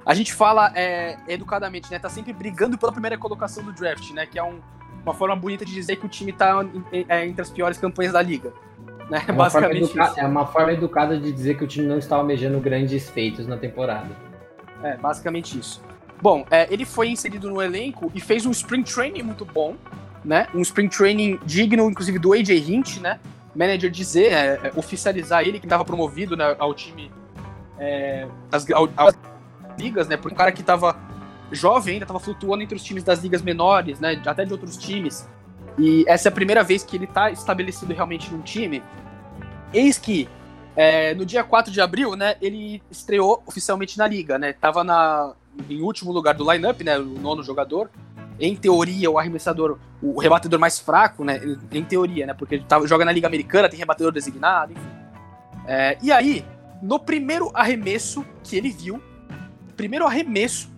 A 0.05 0.13
gente 0.13 0.35
fala 0.35 0.73
é, 0.75 1.17
educadamente, 1.29 1.89
né? 1.89 2.01
Tá 2.01 2.09
sempre 2.09 2.33
brigando 2.33 2.77
pela 2.77 2.91
primeira 2.91 3.17
colocação 3.17 3.63
do 3.63 3.73
draft, 3.73 4.11
né? 4.11 4.27
Que 4.27 4.37
é 4.37 4.43
um, 4.43 4.61
uma 5.05 5.15
forma 5.15 5.37
bonita 5.37 5.65
de 5.65 5.73
dizer 5.73 5.97
que 5.97 6.07
o 6.07 6.09
time 6.09 6.33
tá 6.33 6.65
é, 6.93 7.27
entre 7.27 7.43
as 7.43 7.51
piores 7.51 7.79
campanhas 7.79 8.13
da 8.13 8.23
liga. 8.23 8.53
Né? 9.11 9.23
É, 9.27 9.33
basicamente 9.33 9.93
é 10.17 10.27
uma 10.27 10.47
forma 10.47 10.73
educada 10.73 11.19
de 11.19 11.33
dizer 11.33 11.57
que 11.57 11.65
o 11.65 11.67
time 11.67 11.87
não 11.87 11.99
está 11.99 12.17
almejando 12.17 12.61
grandes 12.61 13.09
feitos 13.11 13.47
na 13.47 13.57
temporada. 13.57 14.09
É, 14.83 14.97
basicamente 14.97 15.59
isso. 15.59 15.83
Bom, 16.23 16.45
é, 16.51 16.73
ele 16.73 16.85
foi 16.85 17.09
inserido 17.09 17.49
no 17.49 17.61
elenco 17.61 18.11
e 18.15 18.21
fez 18.21 18.45
um 18.47 18.51
spring 18.51 18.83
training 18.83 19.23
muito 19.23 19.45
bom, 19.45 19.75
né? 20.25 20.47
Um 20.55 20.61
spring 20.61 20.89
training 20.89 21.39
digno, 21.45 21.91
inclusive, 21.91 22.19
do 22.19 22.33
AJ 22.33 22.51
Hint, 22.69 22.99
né? 22.99 23.19
Manager 23.55 23.91
dizer, 23.91 24.33
é, 24.33 24.61
é, 24.65 24.73
oficializar 24.77 25.43
ele 25.43 25.59
que 25.59 25.67
estava 25.67 25.85
promovido 25.85 26.37
né, 26.37 26.55
ao 26.59 26.73
time, 26.73 27.11
é, 27.79 28.29
as, 28.53 28.71
ao, 28.71 28.89
ligas, 29.79 30.09
né? 30.09 30.17
Porque 30.17 30.35
um 30.35 30.37
cara 30.37 30.53
que 30.53 30.61
estava 30.61 30.97
jovem 31.51 31.95
ainda, 31.95 32.05
estava 32.05 32.21
flutuando 32.21 32.63
entre 32.63 32.77
os 32.77 32.83
times 32.83 33.03
das 33.03 33.21
ligas 33.21 33.43
menores, 33.43 34.01
né? 34.01 34.21
Até 34.27 34.45
de 34.45 34.53
outros 34.53 34.77
times. 34.77 35.29
E 35.79 36.05
essa 36.07 36.29
é 36.29 36.31
a 36.31 36.33
primeira 36.33 36.63
vez 36.63 36.85
que 36.85 36.97
ele 36.97 37.05
está 37.05 37.31
estabelecido 37.31 37.93
realmente 37.95 38.31
num 38.31 38.43
time. 38.43 38.83
Eis 39.73 39.99
que 39.99 40.29
é, 40.77 41.15
no 41.15 41.27
dia 41.27 41.43
4 41.43 41.73
de 41.73 41.81
abril, 41.81 42.15
né, 42.17 42.37
ele 42.41 42.83
estreou 42.91 43.43
oficialmente 43.47 43.99
na 43.99 44.07
liga, 44.07 44.39
né? 44.39 44.53
Tava 44.53 44.85
na, 44.85 45.35
em 45.69 45.81
último 45.83 46.13
lugar 46.13 46.35
do 46.35 46.51
lineup, 46.51 46.81
né? 46.83 46.99
O 46.99 47.05
nono 47.05 47.43
jogador. 47.43 47.91
Em 48.39 48.57
teoria, 48.57 49.11
o 49.11 49.19
arremessador, 49.19 49.79
o 50.01 50.19
rebatedor 50.19 50.59
mais 50.59 50.79
fraco, 50.79 51.25
né? 51.25 51.41
Em 51.71 51.85
teoria, 51.85 52.27
né? 52.27 52.35
Porque 52.35 52.55
ele 52.55 52.65
joga 52.87 53.05
na 53.05 53.13
Liga 53.13 53.27
Americana, 53.27 53.69
tem 53.69 53.79
rebatedor 53.79 54.13
designado, 54.13 54.73
enfim. 54.73 54.89
É, 55.67 55.99
e 56.03 56.11
aí, 56.11 56.45
no 56.81 56.99
primeiro 56.99 57.51
arremesso 57.53 58.25
que 58.43 58.57
ele 58.57 58.71
viu, 58.71 59.03
primeiro 59.77 60.07
arremesso 60.07 60.71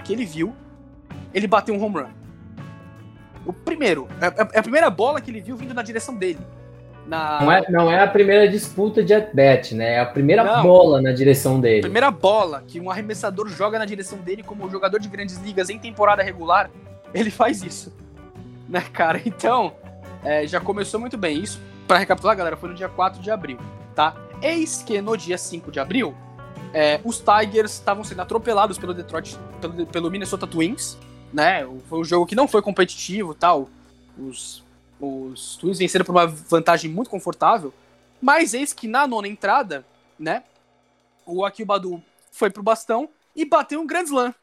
que 0.00 0.12
ele 0.12 0.24
viu, 0.24 0.54
ele 1.32 1.46
bateu 1.46 1.74
um 1.74 1.82
home 1.82 2.00
run. 2.00 2.10
O 3.46 3.52
primeiro, 3.52 4.08
é, 4.20 4.26
é, 4.26 4.48
é 4.54 4.58
a 4.58 4.62
primeira 4.62 4.90
bola 4.90 5.20
que 5.20 5.30
ele 5.30 5.40
viu 5.40 5.56
vindo 5.56 5.74
na 5.74 5.82
direção 5.82 6.14
dele. 6.14 6.40
Na... 7.06 7.40
Não, 7.40 7.52
é, 7.52 7.70
não 7.70 7.90
é 7.90 8.02
a 8.02 8.06
primeira 8.06 8.48
disputa 8.48 9.02
de 9.02 9.12
at-bat, 9.12 9.74
né? 9.74 9.94
É 9.94 10.00
a 10.00 10.06
primeira 10.06 10.44
não, 10.44 10.62
bola 10.62 11.02
na 11.02 11.12
direção 11.12 11.60
dele. 11.60 11.80
Primeira 11.80 12.10
bola 12.10 12.62
que 12.66 12.78
um 12.78 12.90
arremessador 12.90 13.48
joga 13.48 13.78
na 13.78 13.84
direção 13.84 14.18
dele 14.18 14.42
como 14.42 14.70
jogador 14.70 15.00
de 15.00 15.08
grandes 15.08 15.36
ligas 15.38 15.70
em 15.70 15.78
temporada 15.78 16.22
regular, 16.22 16.70
ele 17.12 17.30
faz 17.30 17.62
isso. 17.62 17.92
Né, 18.70 18.84
cara? 18.92 19.20
Então, 19.26 19.72
é, 20.22 20.46
já 20.46 20.60
começou 20.60 21.00
muito 21.00 21.18
bem. 21.18 21.42
Isso, 21.42 21.60
para 21.88 21.98
recapitular, 21.98 22.36
galera, 22.36 22.56
foi 22.56 22.68
no 22.68 22.74
dia 22.76 22.88
4 22.88 23.20
de 23.20 23.28
abril, 23.28 23.58
tá? 23.96 24.14
Eis 24.40 24.80
que 24.80 25.00
no 25.00 25.16
dia 25.16 25.36
5 25.36 25.72
de 25.72 25.80
abril, 25.80 26.14
é, 26.72 27.00
os 27.04 27.20
Tigers 27.20 27.72
estavam 27.72 28.04
sendo 28.04 28.22
atropelados 28.22 28.78
pelo 28.78 28.94
Detroit, 28.94 29.36
pelo, 29.60 29.86
pelo, 29.86 30.10
Minnesota 30.10 30.46
Twins, 30.46 30.96
né? 31.32 31.66
Foi 31.88 32.00
um 32.00 32.04
jogo 32.04 32.26
que 32.26 32.34
não 32.34 32.46
foi 32.46 32.62
competitivo, 32.62 33.34
tal. 33.34 33.68
Os, 34.18 34.62
os 35.00 35.56
Twins 35.56 35.78
venceram 35.78 36.04
por 36.04 36.12
uma 36.12 36.26
vantagem 36.26 36.90
muito 36.90 37.10
confortável. 37.10 37.72
Mas 38.20 38.54
eis 38.54 38.72
que 38.72 38.86
na 38.86 39.06
nona 39.06 39.26
entrada, 39.26 39.84
né? 40.18 40.44
O 41.26 41.44
Akil 41.44 41.66
Badu 41.66 42.02
foi 42.30 42.50
pro 42.50 42.62
bastão 42.62 43.08
e 43.34 43.44
bateu 43.44 43.80
um 43.80 43.86
Grand 43.86 44.04
Slam. 44.04 44.34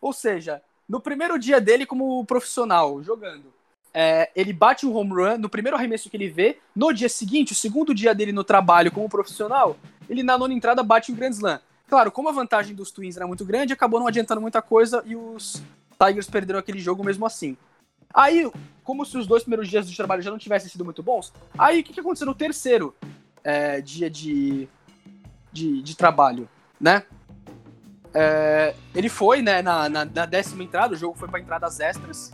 Ou 0.00 0.12
seja, 0.12 0.62
no 0.88 1.00
primeiro 1.00 1.38
dia 1.38 1.60
dele 1.60 1.86
como 1.86 2.24
profissional 2.24 3.02
jogando, 3.02 3.52
é, 3.94 4.30
ele 4.34 4.52
bate 4.52 4.86
um 4.86 4.94
home 4.94 5.12
run 5.12 5.38
no 5.38 5.48
primeiro 5.48 5.76
arremesso 5.76 6.08
que 6.08 6.16
ele 6.16 6.28
vê. 6.28 6.58
No 6.74 6.92
dia 6.92 7.08
seguinte, 7.08 7.52
o 7.52 7.56
segundo 7.56 7.94
dia 7.94 8.14
dele 8.14 8.32
no 8.32 8.44
trabalho 8.44 8.90
como 8.90 9.08
profissional, 9.08 9.76
ele 10.08 10.22
na 10.22 10.38
nona 10.38 10.54
entrada 10.54 10.82
bate 10.82 11.12
um 11.12 11.14
Grand 11.14 11.30
Slam. 11.30 11.60
Claro, 11.88 12.10
como 12.10 12.28
a 12.28 12.32
vantagem 12.32 12.74
dos 12.74 12.90
Twins 12.90 13.16
era 13.16 13.26
muito 13.26 13.44
grande, 13.44 13.72
acabou 13.72 14.00
não 14.00 14.06
adiantando 14.06 14.40
muita 14.40 14.62
coisa 14.62 15.02
e 15.04 15.14
os 15.14 15.62
Tigers 15.98 16.26
perderam 16.26 16.58
aquele 16.58 16.78
jogo 16.78 17.04
mesmo 17.04 17.26
assim. 17.26 17.56
Aí, 18.14 18.50
como 18.82 19.04
se 19.04 19.16
os 19.18 19.26
dois 19.26 19.42
primeiros 19.42 19.68
dias 19.68 19.88
de 19.88 19.96
trabalho 19.96 20.22
já 20.22 20.30
não 20.30 20.38
tivessem 20.38 20.70
sido 20.70 20.84
muito 20.84 21.02
bons, 21.02 21.32
aí 21.58 21.80
o 21.80 21.84
que, 21.84 21.92
que 21.92 22.00
aconteceu 22.00 22.26
no 22.26 22.34
terceiro 22.34 22.94
é, 23.44 23.80
dia 23.80 24.08
de, 24.08 24.68
de, 25.52 25.82
de, 25.82 25.96
trabalho, 25.96 26.48
né? 26.80 27.04
É, 28.14 28.74
ele 28.94 29.08
foi, 29.08 29.40
né, 29.40 29.62
na, 29.62 29.88
na, 29.88 30.04
na, 30.04 30.26
décima 30.26 30.62
entrada, 30.62 30.94
o 30.94 30.96
jogo 30.96 31.16
foi 31.18 31.28
para 31.28 31.40
entradas 31.40 31.80
extras, 31.80 32.32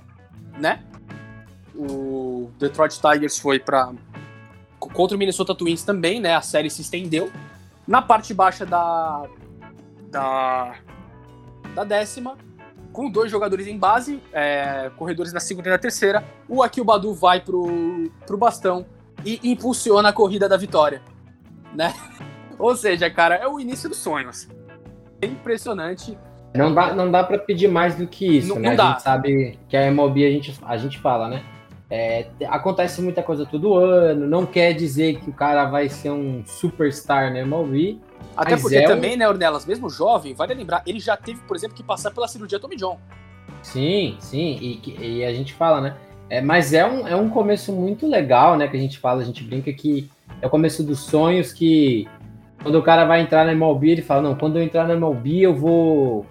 né? 0.59 0.84
O 1.78 2.50
Detroit 2.58 3.00
Tigers 3.00 3.38
foi 3.38 3.60
para 3.60 3.92
contra 4.78 5.16
o 5.16 5.18
Minnesota 5.18 5.54
Twins 5.54 5.84
também, 5.84 6.20
né? 6.20 6.34
A 6.34 6.40
série 6.40 6.68
se 6.68 6.82
estendeu. 6.82 7.30
Na 7.86 8.02
parte 8.02 8.34
baixa 8.34 8.66
da 8.66 9.28
da, 10.10 10.74
da 11.74 11.84
décima, 11.84 12.36
com 12.92 13.10
dois 13.10 13.30
jogadores 13.30 13.66
em 13.66 13.78
base, 13.78 14.20
é, 14.32 14.90
corredores 14.96 15.32
na 15.32 15.40
segunda 15.40 15.68
e 15.68 15.72
na 15.72 15.78
terceira, 15.78 16.24
o 16.48 16.62
Akil 16.62 16.84
Badu 16.84 17.14
vai 17.14 17.40
pro, 17.40 18.10
pro 18.26 18.36
bastão 18.36 18.86
e 19.24 19.38
impulsiona 19.44 20.08
a 20.08 20.12
corrida 20.12 20.48
da 20.48 20.56
vitória, 20.56 21.02
né? 21.74 21.94
Ou 22.58 22.74
seja, 22.74 23.08
cara, 23.08 23.36
é 23.36 23.46
o 23.46 23.60
início 23.60 23.88
dos 23.88 23.98
sonhos. 23.98 24.48
É 25.20 25.26
impressionante. 25.26 26.18
Não 26.54 26.74
dá, 26.74 26.94
não 26.94 27.10
dá 27.10 27.22
para 27.22 27.38
pedir 27.38 27.68
mais 27.68 27.94
do 27.94 28.06
que 28.06 28.38
isso, 28.38 28.48
não, 28.48 28.60
né? 28.60 28.74
Não 28.74 28.84
a 28.84 28.90
gente 28.90 29.02
sabe 29.02 29.58
que 29.68 29.76
a 29.76 29.86
MLB 29.86 30.26
a 30.26 30.30
gente, 30.30 30.58
a 30.62 30.76
gente 30.76 30.98
fala, 30.98 31.28
né? 31.28 31.44
É, 31.91 32.26
acontece 32.49 33.01
muita 33.01 33.22
coisa 33.22 33.47
todo 33.47 33.74
ano, 33.74 34.26
não 34.26 34.45
quer 34.45 34.74
dizer 34.74 35.20
que 35.20 35.30
o 35.30 35.32
cara 35.32 35.64
vai 35.64 35.89
ser 35.89 36.11
um 36.11 36.43
superstar 36.45 37.32
na 37.32 37.41
MLB. 37.41 37.99
Até 38.36 38.57
porque 38.57 38.76
é 38.76 38.86
também, 38.86 39.14
um... 39.14 39.18
né, 39.18 39.28
Ornelas, 39.28 39.64
mesmo 39.64 39.89
jovem, 39.89 40.34
vale 40.34 40.55
lembrar, 40.55 40.82
ele 40.86 41.01
já 41.01 41.16
teve, 41.16 41.41
por 41.41 41.57
exemplo, 41.57 41.74
que 41.74 41.82
passar 41.82 42.11
pela 42.11 42.28
cirurgia 42.28 42.61
Tommy 42.61 42.76
John. 42.76 42.99
Sim, 43.62 44.16
sim, 44.20 44.59
e, 44.61 45.18
e 45.18 45.24
a 45.24 45.32
gente 45.32 45.55
fala, 45.55 45.80
né? 45.80 45.97
É, 46.30 46.43
mas 46.43 46.74
é 46.74 46.86
um, 46.86 47.09
é 47.09 47.16
um 47.16 47.30
começo 47.30 47.72
muito 47.72 48.07
legal, 48.07 48.57
né? 48.57 48.68
Que 48.68 48.76
a 48.76 48.80
gente 48.80 48.99
fala, 48.99 49.22
a 49.22 49.24
gente 49.24 49.43
brinca 49.43 49.72
que 49.72 50.11
é 50.43 50.47
o 50.47 50.51
começo 50.51 50.82
dos 50.82 51.01
sonhos 51.01 51.53
que 51.53 52.07
quando 52.62 52.76
o 52.76 52.82
cara 52.82 53.05
vai 53.05 53.22
entrar 53.22 53.47
na 53.47 53.53
MLB, 53.53 53.91
ele 53.91 54.03
fala, 54.03 54.22
não, 54.22 54.34
quando 54.34 54.59
eu 54.59 54.62
entrar 54.62 54.86
na 54.86 54.95
MLB 54.95 55.41
eu 55.41 55.55
vou 55.55 56.26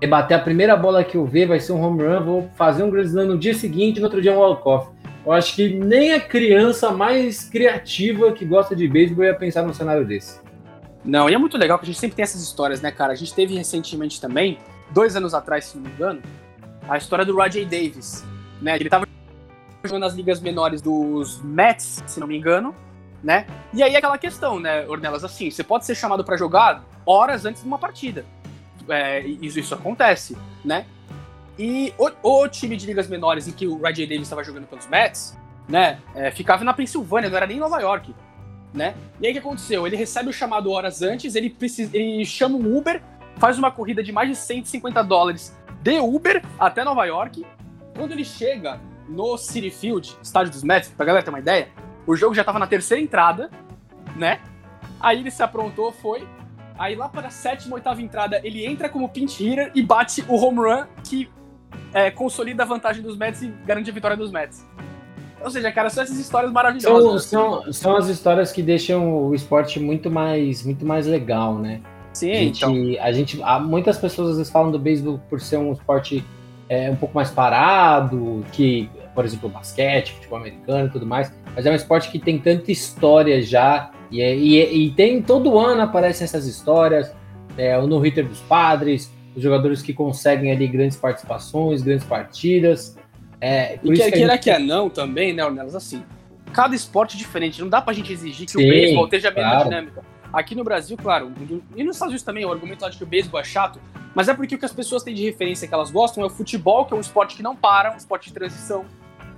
rebater 0.00 0.36
a 0.36 0.40
primeira 0.40 0.76
bola 0.76 1.04
que 1.04 1.16
eu 1.16 1.24
ver, 1.24 1.46
vai 1.46 1.60
ser 1.60 1.72
um 1.72 1.82
home 1.82 2.02
run, 2.02 2.24
vou 2.24 2.48
fazer 2.56 2.82
um 2.82 2.90
grand 2.90 3.04
slam 3.04 3.26
no 3.26 3.38
dia 3.38 3.54
seguinte, 3.54 4.00
no 4.00 4.06
outro 4.06 4.22
dia 4.22 4.32
um 4.32 4.38
walk-off. 4.38 4.88
Eu 5.24 5.32
acho 5.32 5.54
que 5.54 5.68
nem 5.68 6.12
a 6.14 6.20
criança 6.20 6.90
mais 6.90 7.44
criativa 7.44 8.32
que 8.32 8.44
gosta 8.44 8.74
de 8.74 8.88
beisebol 8.88 9.24
ia 9.24 9.34
pensar 9.34 9.62
num 9.62 9.72
cenário 9.72 10.04
desse. 10.04 10.40
Não, 11.04 11.28
e 11.28 11.34
é 11.34 11.38
muito 11.38 11.56
legal 11.56 11.78
que 11.78 11.84
a 11.84 11.86
gente 11.86 11.98
sempre 11.98 12.16
tem 12.16 12.22
essas 12.22 12.42
histórias, 12.42 12.80
né, 12.80 12.90
cara? 12.90 13.12
A 13.12 13.16
gente 13.16 13.34
teve 13.34 13.54
recentemente 13.54 14.20
também, 14.20 14.58
dois 14.90 15.16
anos 15.16 15.34
atrás, 15.34 15.66
se 15.66 15.76
não 15.76 15.84
me 15.84 15.90
engano, 15.90 16.22
a 16.88 16.96
história 16.96 17.24
do 17.24 17.36
Roger 17.36 17.64
Davis, 17.64 18.24
né? 18.60 18.76
Ele 18.76 18.88
tava 18.88 19.06
jogando 19.84 20.02
nas 20.02 20.14
ligas 20.14 20.40
menores 20.40 20.80
dos 20.80 21.40
Mets, 21.42 22.02
se 22.06 22.20
não 22.20 22.26
me 22.26 22.36
engano, 22.36 22.74
né? 23.22 23.46
E 23.72 23.82
aí 23.82 23.96
aquela 23.96 24.18
questão, 24.18 24.58
né, 24.60 24.86
Ornelas, 24.86 25.24
assim, 25.24 25.50
você 25.50 25.62
pode 25.62 25.84
ser 25.86 25.94
chamado 25.94 26.24
para 26.24 26.36
jogar 26.36 26.84
horas 27.06 27.44
antes 27.44 27.62
de 27.62 27.68
uma 27.68 27.78
partida. 27.78 28.24
É, 28.88 29.20
isso, 29.20 29.58
isso 29.58 29.74
acontece, 29.74 30.36
né? 30.64 30.86
E 31.58 31.92
o, 31.98 32.10
o, 32.22 32.48
time 32.48 32.76
de 32.76 32.86
ligas 32.86 33.08
menores 33.08 33.46
em 33.46 33.52
que 33.52 33.66
o 33.66 33.80
Ray 33.80 33.94
Davis 33.94 34.22
estava 34.22 34.42
jogando 34.42 34.66
pelos 34.66 34.86
Mets, 34.86 35.36
né, 35.68 35.98
é, 36.14 36.30
ficava 36.30 36.64
na 36.64 36.72
Pensilvânia, 36.72 37.28
não 37.28 37.36
era 37.36 37.46
nem 37.46 37.58
em 37.58 37.60
Nova 37.60 37.80
York, 37.80 38.14
né? 38.72 38.94
E 39.20 39.26
aí 39.26 39.32
o 39.32 39.34
que 39.34 39.38
aconteceu? 39.38 39.86
Ele 39.86 39.96
recebe 39.96 40.30
o 40.30 40.32
chamado 40.32 40.70
horas 40.70 41.02
antes, 41.02 41.34
ele, 41.34 41.50
precisa, 41.50 41.94
ele 41.96 42.24
chama 42.24 42.56
um 42.56 42.76
Uber, 42.76 43.02
faz 43.36 43.58
uma 43.58 43.70
corrida 43.70 44.02
de 44.02 44.12
mais 44.12 44.28
de 44.28 44.36
150 44.36 45.02
dólares 45.04 45.54
de 45.82 45.98
Uber 46.00 46.42
até 46.58 46.82
Nova 46.84 47.04
York. 47.04 47.44
Quando 47.94 48.12
ele 48.12 48.24
chega 48.24 48.80
no 49.08 49.36
City 49.36 49.70
Field, 49.70 50.16
estádio 50.22 50.52
dos 50.52 50.62
Mets, 50.62 50.88
pra 50.88 51.04
galera 51.04 51.24
ter 51.24 51.30
uma 51.30 51.38
ideia, 51.38 51.68
o 52.06 52.16
jogo 52.16 52.34
já 52.34 52.42
estava 52.42 52.58
na 52.58 52.66
terceira 52.66 53.02
entrada, 53.02 53.50
né? 54.16 54.40
Aí 55.00 55.20
ele 55.20 55.30
se 55.30 55.42
aprontou, 55.42 55.92
foi. 55.92 56.26
Aí 56.78 56.94
lá 56.94 57.08
para 57.08 57.28
a 57.28 57.30
sétima, 57.30 57.74
oitava 57.74 58.00
entrada, 58.00 58.40
ele 58.42 58.64
entra 58.64 58.88
como 58.88 59.08
pinch 59.08 59.42
hitter 59.42 59.70
e 59.74 59.82
bate 59.82 60.24
o 60.28 60.36
home 60.36 60.58
run 60.58 60.86
que 61.04 61.28
é, 61.92 62.10
consolida 62.10 62.62
a 62.62 62.66
vantagem 62.66 63.02
dos 63.02 63.16
Mets 63.16 63.42
e 63.42 63.48
garante 63.66 63.90
a 63.90 63.92
vitória 63.92 64.16
dos 64.16 64.30
Mets. 64.30 64.66
Ou 65.42 65.50
seja, 65.50 65.72
cara, 65.72 65.90
são 65.90 66.04
essas 66.04 66.18
histórias 66.18 66.52
maravilhosas. 66.52 67.24
São, 67.24 67.62
são, 67.62 67.72
são 67.72 67.96
as 67.96 68.08
histórias 68.08 68.52
que 68.52 68.62
deixam 68.62 69.26
o 69.26 69.34
esporte 69.34 69.80
muito 69.80 70.10
mais, 70.10 70.64
muito 70.64 70.86
mais 70.86 71.06
legal, 71.06 71.58
né? 71.58 71.80
Sim, 72.12 72.30
a 72.30 72.34
gente, 72.34 72.64
então. 72.64 73.04
a 73.04 73.12
gente, 73.12 73.40
muitas 73.62 73.98
pessoas 73.98 74.30
às 74.30 74.36
vezes 74.36 74.52
falam 74.52 74.70
do 74.70 74.78
beisebol 74.78 75.20
por 75.30 75.40
ser 75.40 75.56
um 75.56 75.72
esporte 75.72 76.24
é, 76.68 76.90
um 76.90 76.96
pouco 76.96 77.14
mais 77.14 77.30
parado, 77.30 78.44
que, 78.52 78.88
por 79.14 79.24
exemplo, 79.24 79.48
basquete, 79.48 80.12
futebol 80.12 80.38
americano 80.38 80.88
e 80.88 80.90
tudo 80.90 81.06
mais, 81.06 81.32
mas 81.54 81.66
é 81.66 81.70
um 81.70 81.74
esporte 81.74 82.10
que 82.10 82.18
tem 82.18 82.38
tanta 82.38 82.70
história 82.70 83.40
já, 83.42 83.90
e, 84.10 84.20
é, 84.20 84.36
e, 84.36 84.60
é, 84.60 84.72
e 84.72 84.90
tem 84.90 85.20
todo 85.22 85.58
ano 85.58 85.82
aparecem 85.82 86.24
essas 86.24 86.46
histórias, 86.46 87.14
é, 87.56 87.78
o 87.78 87.86
no-hitter 87.86 88.26
dos 88.26 88.40
padres, 88.40 89.12
os 89.34 89.42
jogadores 89.42 89.82
que 89.82 89.92
conseguem 89.92 90.52
ali 90.52 90.66
grandes 90.66 90.96
participações, 90.96 91.82
grandes 91.82 92.06
partidas. 92.06 92.96
É, 93.40 93.78
e 93.82 93.92
quer 93.92 94.10
queira 94.10 94.38
que 94.38 94.50
é 94.50 94.58
não 94.58 94.88
também, 94.88 95.32
né, 95.32 95.44
Ornelas? 95.44 95.74
Assim, 95.74 96.04
cada 96.52 96.74
esporte 96.74 97.16
é 97.16 97.18
diferente, 97.18 97.60
não 97.60 97.68
dá 97.68 97.80
pra 97.80 97.92
gente 97.92 98.12
exigir 98.12 98.46
que 98.46 98.52
Sim, 98.52 98.64
o 98.64 98.68
beisebol 98.68 99.04
esteja 99.04 99.28
a 99.28 99.32
mesma 99.32 99.50
claro. 99.50 99.64
dinâmica. 99.64 100.04
Aqui 100.32 100.54
no 100.54 100.64
Brasil, 100.64 100.96
claro, 100.96 101.30
e 101.76 101.84
nos 101.84 101.96
Estados 101.96 102.12
Unidos 102.12 102.22
também, 102.22 102.44
o 102.44 102.50
argumento 102.50 102.88
de 102.88 102.96
que 102.96 103.04
o 103.04 103.06
beisebol 103.06 103.40
é 103.40 103.44
chato, 103.44 103.78
mas 104.14 104.28
é 104.28 104.34
porque 104.34 104.54
o 104.54 104.58
que 104.58 104.64
as 104.64 104.72
pessoas 104.72 105.02
têm 105.02 105.14
de 105.14 105.24
referência 105.24 105.66
que 105.66 105.74
elas 105.74 105.90
gostam 105.90 106.22
é 106.22 106.26
o 106.26 106.30
futebol, 106.30 106.84
que 106.84 106.94
é 106.94 106.96
um 106.96 107.00
esporte 107.00 107.36
que 107.36 107.42
não 107.42 107.56
para, 107.56 107.92
um 107.92 107.96
esporte 107.96 108.28
de 108.28 108.34
transição. 108.34 108.84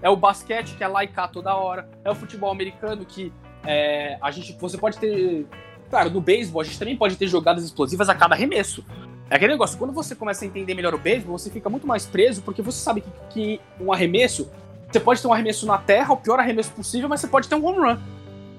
É 0.02 0.10
o 0.10 0.16
basquete, 0.16 0.74
que 0.76 0.84
é 0.84 0.88
lá 0.88 1.02
e 1.02 1.08
cá 1.08 1.26
toda 1.26 1.54
hora. 1.54 1.88
É 2.04 2.10
o 2.10 2.14
futebol 2.14 2.50
americano, 2.50 3.04
que 3.04 3.32
é, 3.64 4.18
a 4.20 4.30
gente, 4.30 4.56
você 4.60 4.76
pode 4.76 4.98
ter. 4.98 5.46
Claro, 5.88 6.10
no 6.10 6.20
beisebol 6.20 6.60
a 6.60 6.64
gente 6.64 6.78
também 6.78 6.96
pode 6.96 7.16
ter 7.16 7.26
jogadas 7.26 7.64
explosivas 7.64 8.08
a 8.08 8.14
cada 8.14 8.34
arremesso. 8.34 8.84
É 9.30 9.36
aquele 9.36 9.52
negócio, 9.52 9.78
quando 9.78 9.92
você 9.92 10.14
começa 10.14 10.44
a 10.44 10.46
entender 10.46 10.74
melhor 10.74 10.94
o 10.94 10.98
beisebol, 10.98 11.38
você 11.38 11.50
fica 11.50 11.70
muito 11.70 11.86
mais 11.86 12.04
preso, 12.04 12.42
porque 12.42 12.60
você 12.60 12.78
sabe 12.78 13.00
que, 13.00 13.10
que, 13.30 13.60
um 13.80 13.92
arremesso, 13.92 14.50
você 14.90 15.00
pode 15.00 15.20
ter 15.20 15.28
um 15.28 15.32
arremesso 15.32 15.66
na 15.66 15.78
terra, 15.78 16.12
o 16.12 16.16
pior 16.16 16.38
arremesso 16.38 16.70
possível, 16.72 17.08
mas 17.08 17.20
você 17.20 17.26
pode 17.26 17.48
ter 17.48 17.54
um 17.54 17.64
home 17.64 17.78
run. 17.78 17.98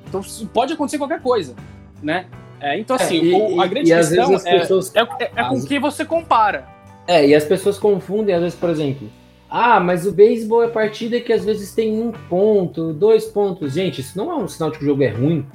Então 0.07 0.22
pode 0.53 0.74
acontecer 0.74 0.97
qualquer 0.97 1.22
coisa, 1.22 1.55
né? 2.01 2.26
É, 2.59 2.80
então, 2.80 2.95
assim, 2.95 3.20
é, 3.20 3.55
e, 3.55 3.59
a 3.59 3.68
grande 3.68 3.91
e, 3.91 3.95
questão 3.95 4.34
é, 4.34 4.59
pessoas, 4.59 4.95
é, 4.95 5.01
é, 5.01 5.32
é, 5.36 5.43
com 5.43 5.63
quem 5.63 5.80
você 5.80 6.03
compara. 6.03 6.68
É, 7.07 7.28
e 7.28 7.36
as 7.36 7.43
pessoas 7.43 7.78
confundem, 7.78 8.34
às 8.34 8.41
vezes, 8.41 8.57
por 8.57 8.70
exemplo, 8.70 9.07
ah, 9.49 9.80
mas 9.80 10.05
o 10.05 10.11
beisebol 10.11 10.63
é 10.63 10.68
partida 10.68 11.20
que 11.20 11.32
às 11.32 11.45
vezes 11.45 11.74
tem 11.74 12.01
um 12.01 12.11
ponto, 12.11 12.91
dois 12.91 13.26
pontos. 13.26 13.74
Gente, 13.74 14.01
isso 14.01 14.18
não 14.18 14.32
é 14.32 14.36
um 14.36 14.47
sinal 14.47 14.72
de 14.72 14.80
que 14.80 14.84
o 14.84 14.88
jogo 14.88 15.03
é 15.03 15.09
ruim. 15.09 15.45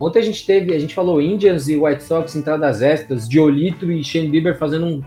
Ontem 0.00 0.20
a 0.20 0.22
gente 0.22 0.46
teve, 0.46 0.74
a 0.74 0.78
gente 0.78 0.94
falou 0.94 1.20
Indians 1.20 1.68
e 1.68 1.76
White 1.76 2.02
Sox 2.02 2.34
entradas 2.34 2.80
extras, 2.80 3.28
Diolito 3.28 3.92
e 3.92 4.02
Shane 4.02 4.28
Bieber 4.28 4.56
fazendo 4.56 4.86
um, 4.86 5.02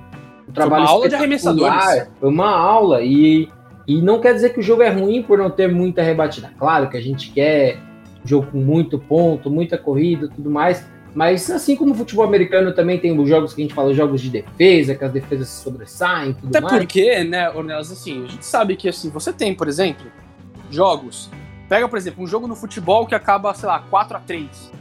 um 0.48 0.52
trabalho 0.54 0.84
uma 0.84 0.92
aula 0.92 1.10
de 1.10 1.16
arremessadores. 1.16 2.08
Foi 2.20 2.30
uma 2.30 2.56
aula 2.56 3.02
e, 3.02 3.50
e 3.88 4.00
não 4.00 4.22
quer 4.22 4.36
dizer 4.36 4.54
que 4.54 4.60
o 4.60 4.64
jogo 4.64 4.84
é 4.84 4.90
ruim 4.90 5.24
por 5.24 5.40
não 5.40 5.50
ter 5.50 5.68
muita 5.68 6.04
rebatida. 6.04 6.54
Claro 6.60 6.92
que 6.92 6.96
a 6.96 7.02
gente 7.02 7.32
quer 7.32 7.80
jogo 8.24 8.52
com 8.52 8.60
muito 8.60 9.00
ponto, 9.00 9.50
muita 9.50 9.80
corrida, 9.80 10.30
tudo 10.30 10.52
mais. 10.52 10.86
Mas 11.16 11.50
assim 11.50 11.76
como 11.76 11.94
o 11.94 11.96
futebol 11.96 12.26
americano 12.26 12.72
também 12.72 13.00
tem 13.00 13.20
os 13.20 13.28
jogos 13.28 13.54
que 13.56 13.62
a 13.62 13.64
gente 13.64 13.74
fala, 13.74 13.96
jogos 13.96 14.22
de 14.22 14.30
defesa, 14.30 14.94
que 14.94 15.04
as 15.04 15.12
defesas 15.12 15.48
se 15.48 15.64
sobressaem, 15.64 16.34
tudo 16.34 16.50
Até 16.50 16.62
mais. 16.62 16.78
porque, 16.78 17.24
né, 17.24 17.50
Ornelas, 17.50 17.92
assim, 17.92 18.26
a 18.26 18.28
gente 18.28 18.46
sabe 18.46 18.76
que 18.76 18.88
assim, 18.90 19.10
você 19.10 19.34
tem, 19.34 19.56
por 19.56 19.68
exemplo, 19.68 20.06
jogos 20.70 21.32
Pega, 21.68 21.88
por 21.88 21.98
exemplo, 21.98 22.24
um 22.24 22.28
jogo 22.28 22.46
no 22.46 22.56
futebol 22.56 23.08
que 23.08 23.16
acaba, 23.16 23.52
sei 23.54 23.68
lá, 23.68 23.80
4 23.90 24.18
a 24.18 24.20
3 24.20 24.72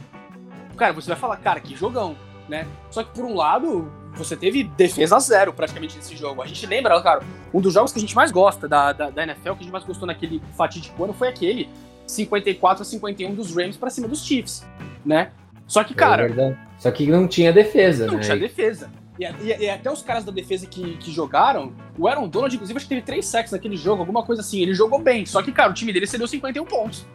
Cara, 0.77 0.93
você 0.93 1.09
vai 1.09 1.17
falar, 1.17 1.37
cara, 1.37 1.59
que 1.59 1.75
jogão, 1.75 2.15
né? 2.47 2.67
Só 2.89 3.03
que 3.03 3.13
por 3.13 3.25
um 3.25 3.35
lado, 3.35 3.91
você 4.15 4.35
teve 4.35 4.63
defesa 4.63 5.19
zero 5.19 5.53
praticamente 5.53 5.95
nesse 5.97 6.15
jogo. 6.15 6.41
A 6.41 6.47
gente 6.47 6.65
lembra, 6.65 7.01
cara, 7.01 7.21
um 7.53 7.61
dos 7.61 7.73
jogos 7.73 7.91
que 7.91 7.99
a 7.99 8.01
gente 8.01 8.15
mais 8.15 8.31
gosta 8.31 8.67
da, 8.67 8.91
da, 8.91 9.09
da 9.09 9.23
NFL, 9.23 9.53
que 9.53 9.59
a 9.59 9.63
gente 9.63 9.71
mais 9.71 9.83
gostou 9.83 10.07
naquele 10.07 10.41
fatídico 10.55 11.03
ano, 11.03 11.13
foi 11.13 11.27
aquele 11.27 11.69
54 12.07 12.81
a 12.81 12.85
51 12.85 13.33
dos 13.33 13.55
Rams 13.55 13.77
para 13.77 13.89
cima 13.89 14.07
dos 14.07 14.23
Chiefs, 14.23 14.65
né? 15.05 15.31
Só 15.67 15.83
que, 15.83 15.93
cara. 15.93 16.27
É 16.27 16.57
Só 16.77 16.91
que 16.91 17.07
não 17.07 17.27
tinha 17.27 17.51
defesa, 17.51 18.05
não 18.05 18.13
né? 18.13 18.19
Não 18.19 18.23
tinha 18.23 18.37
defesa. 18.37 18.89
E, 19.19 19.25
e, 19.25 19.65
e, 19.65 19.69
até 19.69 19.91
os 19.91 20.01
caras 20.01 20.23
da 20.23 20.31
defesa 20.31 20.65
que, 20.65 20.97
que 20.97 21.11
jogaram, 21.11 21.73
o 21.97 22.07
Aaron 22.07 22.27
Donald, 22.27 22.53
inclusive, 22.55 22.77
acho 22.77 22.85
que 22.85 22.95
teve 22.95 23.05
três 23.05 23.25
sacks 23.25 23.51
naquele 23.51 23.77
jogo, 23.77 24.01
alguma 24.01 24.23
coisa 24.23 24.41
assim. 24.41 24.61
Ele 24.61 24.73
jogou 24.73 24.99
bem. 24.99 25.25
Só 25.25 25.41
que, 25.41 25.51
cara, 25.51 25.69
o 25.69 25.73
time 25.73 25.93
dele 25.93 26.07
cedeu 26.07 26.27
51 26.27 26.65
pontos. 26.65 27.05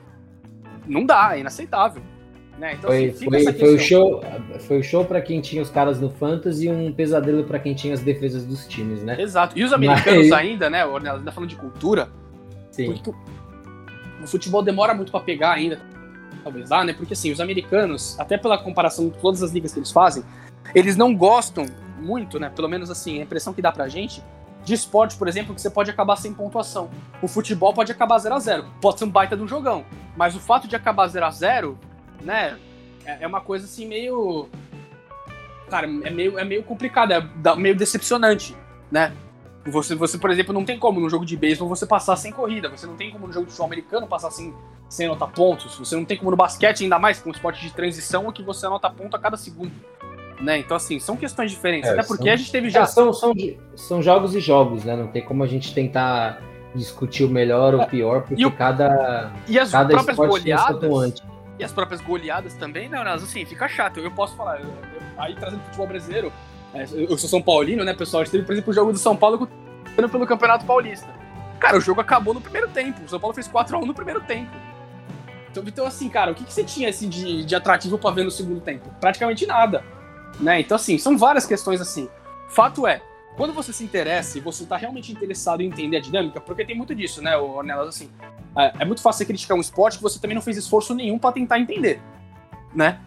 Não 0.86 1.04
dá, 1.04 1.36
é 1.36 1.40
inaceitável. 1.40 2.02
Né? 2.58 2.74
Então, 2.74 2.90
foi, 2.90 3.10
assim, 3.10 3.24
foi, 3.24 3.52
foi, 3.52 3.74
o 3.74 3.78
show, 3.78 4.20
foi 4.66 4.78
o 4.80 4.82
show 4.82 5.04
para 5.04 5.20
quem 5.20 5.40
tinha 5.40 5.62
os 5.62 5.70
caras 5.70 6.00
no 6.00 6.10
Fantasy 6.10 6.66
e 6.66 6.70
um 6.70 6.92
pesadelo 6.92 7.44
para 7.44 7.58
quem 7.60 7.72
tinha 7.72 7.94
as 7.94 8.00
defesas 8.00 8.44
dos 8.44 8.66
times, 8.66 9.02
né? 9.02 9.20
Exato. 9.20 9.56
E 9.56 9.62
os 9.62 9.72
americanos 9.72 10.28
Mas... 10.28 10.32
ainda, 10.32 10.68
né, 10.68 10.84
Ornella, 10.84 11.18
ainda 11.18 11.30
falando 11.30 11.50
de 11.50 11.56
cultura. 11.56 12.08
Sim. 12.72 12.92
Porque 12.92 13.10
o 14.22 14.26
futebol 14.26 14.60
demora 14.62 14.92
muito 14.92 15.12
para 15.12 15.20
pegar 15.20 15.52
ainda. 15.52 15.80
Talvez 16.42 16.68
lá, 16.68 16.82
né? 16.82 16.92
Porque 16.92 17.12
assim, 17.12 17.30
os 17.30 17.40
americanos, 17.40 18.18
até 18.18 18.36
pela 18.36 18.58
comparação 18.58 19.08
de 19.08 19.18
todas 19.18 19.40
as 19.40 19.52
ligas 19.52 19.72
que 19.72 19.78
eles 19.78 19.92
fazem, 19.92 20.24
eles 20.74 20.96
não 20.96 21.14
gostam 21.14 21.64
muito, 22.00 22.40
né? 22.40 22.50
Pelo 22.54 22.68
menos 22.68 22.90
assim, 22.90 23.20
a 23.20 23.22
impressão 23.22 23.52
que 23.54 23.62
dá 23.62 23.70
pra 23.70 23.88
gente, 23.88 24.20
de 24.64 24.74
esporte, 24.74 25.16
por 25.16 25.28
exemplo, 25.28 25.54
que 25.54 25.60
você 25.60 25.70
pode 25.70 25.90
acabar 25.90 26.16
sem 26.16 26.34
pontuação. 26.34 26.90
O 27.22 27.28
futebol 27.28 27.72
pode 27.72 27.92
acabar 27.92 28.18
0 28.18 28.34
a 28.34 28.38
0 28.38 28.64
Pode 28.80 28.98
ser 28.98 29.04
um 29.04 29.10
baita 29.10 29.36
de 29.36 29.42
um 29.42 29.48
jogão. 29.48 29.84
Mas 30.16 30.34
o 30.34 30.40
fato 30.40 30.66
de 30.66 30.74
acabar 30.74 31.06
0 31.06 31.24
a 31.24 31.30
0 31.30 31.78
né? 32.22 32.58
É, 33.04 33.24
é 33.24 33.26
uma 33.26 33.40
coisa 33.40 33.64
assim 33.64 33.86
meio. 33.86 34.48
Cara, 35.68 35.86
é 35.86 36.10
meio, 36.10 36.38
é 36.38 36.44
meio 36.44 36.62
complicado, 36.62 37.12
é 37.12 37.56
meio 37.56 37.76
decepcionante, 37.76 38.56
né? 38.90 39.12
Você, 39.66 39.94
você, 39.94 40.16
por 40.16 40.30
exemplo, 40.30 40.54
não 40.54 40.64
tem 40.64 40.78
como 40.78 40.98
no 40.98 41.10
jogo 41.10 41.26
de 41.26 41.36
beisebol 41.36 41.68
você 41.68 41.84
passar 41.84 42.16
sem 42.16 42.32
corrida, 42.32 42.70
você 42.70 42.86
não 42.86 42.96
tem 42.96 43.10
como 43.10 43.26
no 43.26 43.32
jogo 43.32 43.46
de 43.46 43.52
futebol 43.52 43.66
americano 43.66 44.06
passar 44.06 44.30
sem, 44.30 44.54
sem 44.88 45.06
anotar 45.06 45.28
pontos, 45.28 45.76
você 45.76 45.94
não 45.94 46.06
tem 46.06 46.16
como 46.16 46.30
no 46.30 46.36
basquete, 46.36 46.84
ainda 46.84 46.98
mais 46.98 47.20
com 47.20 47.28
um 47.28 47.32
esporte 47.32 47.60
de 47.60 47.72
transição, 47.72 48.30
que 48.32 48.42
você 48.42 48.64
anota 48.64 48.88
ponto 48.88 49.14
a 49.14 49.18
cada 49.18 49.36
segundo. 49.36 49.72
Né? 50.40 50.58
Então, 50.58 50.76
assim, 50.76 50.98
são 51.00 51.16
questões 51.16 51.50
diferentes. 51.50 51.90
É, 51.90 51.94
até 51.94 52.02
porque 52.02 52.24
são, 52.24 52.32
a 52.32 52.36
gente 52.36 52.52
teve 52.52 52.70
já. 52.70 52.82
É, 52.82 52.86
são, 52.86 53.12
são, 53.12 53.34
são 53.74 54.00
jogos 54.00 54.34
e 54.34 54.40
jogos, 54.40 54.84
né? 54.84 54.96
Não 54.96 55.08
tem 55.08 55.22
como 55.22 55.42
a 55.42 55.46
gente 55.46 55.74
tentar 55.74 56.40
discutir 56.74 57.24
o 57.24 57.28
melhor 57.28 57.74
ou 57.74 57.80
o 57.80 57.82
é, 57.82 57.86
pior, 57.86 58.22
porque 58.22 58.46
o, 58.46 58.52
cada, 58.52 59.32
e 59.48 59.58
as 59.58 59.72
cada 59.72 59.88
próprias 59.88 60.16
goleadas, 60.16 61.22
e 61.58 61.64
as 61.64 61.72
próprias 61.72 62.00
goleadas 62.00 62.54
também, 62.54 62.88
né, 62.88 63.02
Mas 63.02 63.22
assim, 63.22 63.44
fica 63.44 63.68
chato. 63.68 63.98
Eu 64.00 64.10
posso 64.10 64.36
falar, 64.36 64.60
eu, 64.60 64.66
eu, 64.66 65.02
aí 65.18 65.34
trazendo 65.34 65.62
futebol 65.64 65.86
brasileiro, 65.86 66.32
é, 66.72 66.84
eu 66.92 67.18
sou 67.18 67.28
São 67.28 67.42
Paulino, 67.42 67.84
né, 67.84 67.94
pessoal? 67.94 68.22
A 68.22 68.24
gente 68.24 68.32
teve, 68.32 68.44
por 68.44 68.52
exemplo, 68.52 68.70
o 68.70 68.74
jogo 68.74 68.92
do 68.92 68.98
São 68.98 69.16
Paulo 69.16 69.48
pelo 69.94 70.26
Campeonato 70.26 70.64
Paulista. 70.64 71.08
Cara, 71.58 71.76
o 71.76 71.80
jogo 71.80 72.00
acabou 72.00 72.32
no 72.32 72.40
primeiro 72.40 72.68
tempo. 72.68 73.02
O 73.04 73.08
São 73.08 73.18
Paulo 73.18 73.34
fez 73.34 73.48
4x1 73.48 73.84
no 73.84 73.94
primeiro 73.94 74.20
tempo. 74.20 74.50
Então, 75.50 75.64
então 75.66 75.86
assim, 75.86 76.08
cara, 76.08 76.30
o 76.30 76.34
que, 76.34 76.44
que 76.44 76.52
você 76.52 76.62
tinha 76.62 76.88
assim, 76.88 77.08
de, 77.08 77.44
de 77.44 77.54
atrativo 77.54 77.98
para 77.98 78.14
ver 78.14 78.24
no 78.24 78.30
segundo 78.30 78.60
tempo? 78.60 78.88
Praticamente 79.00 79.44
nada. 79.46 79.84
Né? 80.38 80.60
Então, 80.60 80.76
assim, 80.76 80.98
são 80.98 81.18
várias 81.18 81.46
questões 81.46 81.80
assim. 81.80 82.08
Fato 82.48 82.86
é, 82.86 83.02
quando 83.36 83.52
você 83.52 83.72
se 83.72 83.82
interessa 83.82 84.38
e 84.38 84.40
você 84.40 84.64
tá 84.64 84.76
realmente 84.76 85.10
interessado 85.10 85.60
em 85.60 85.66
entender 85.66 85.96
a 85.96 86.00
dinâmica, 86.00 86.40
porque 86.40 86.64
tem 86.64 86.76
muito 86.76 86.94
disso, 86.94 87.22
né, 87.22 87.36
Ornelas, 87.36 87.88
assim, 87.88 88.10
é, 88.58 88.72
é, 88.80 88.84
muito 88.84 89.00
fácil 89.00 89.18
você 89.18 89.24
criticar 89.24 89.56
um 89.56 89.60
esporte 89.60 89.98
que 89.98 90.02
você 90.02 90.20
também 90.20 90.34
não 90.34 90.42
fez 90.42 90.56
esforço 90.56 90.94
nenhum 90.94 91.18
para 91.18 91.32
tentar 91.32 91.58
entender, 91.58 92.00
né? 92.74 93.00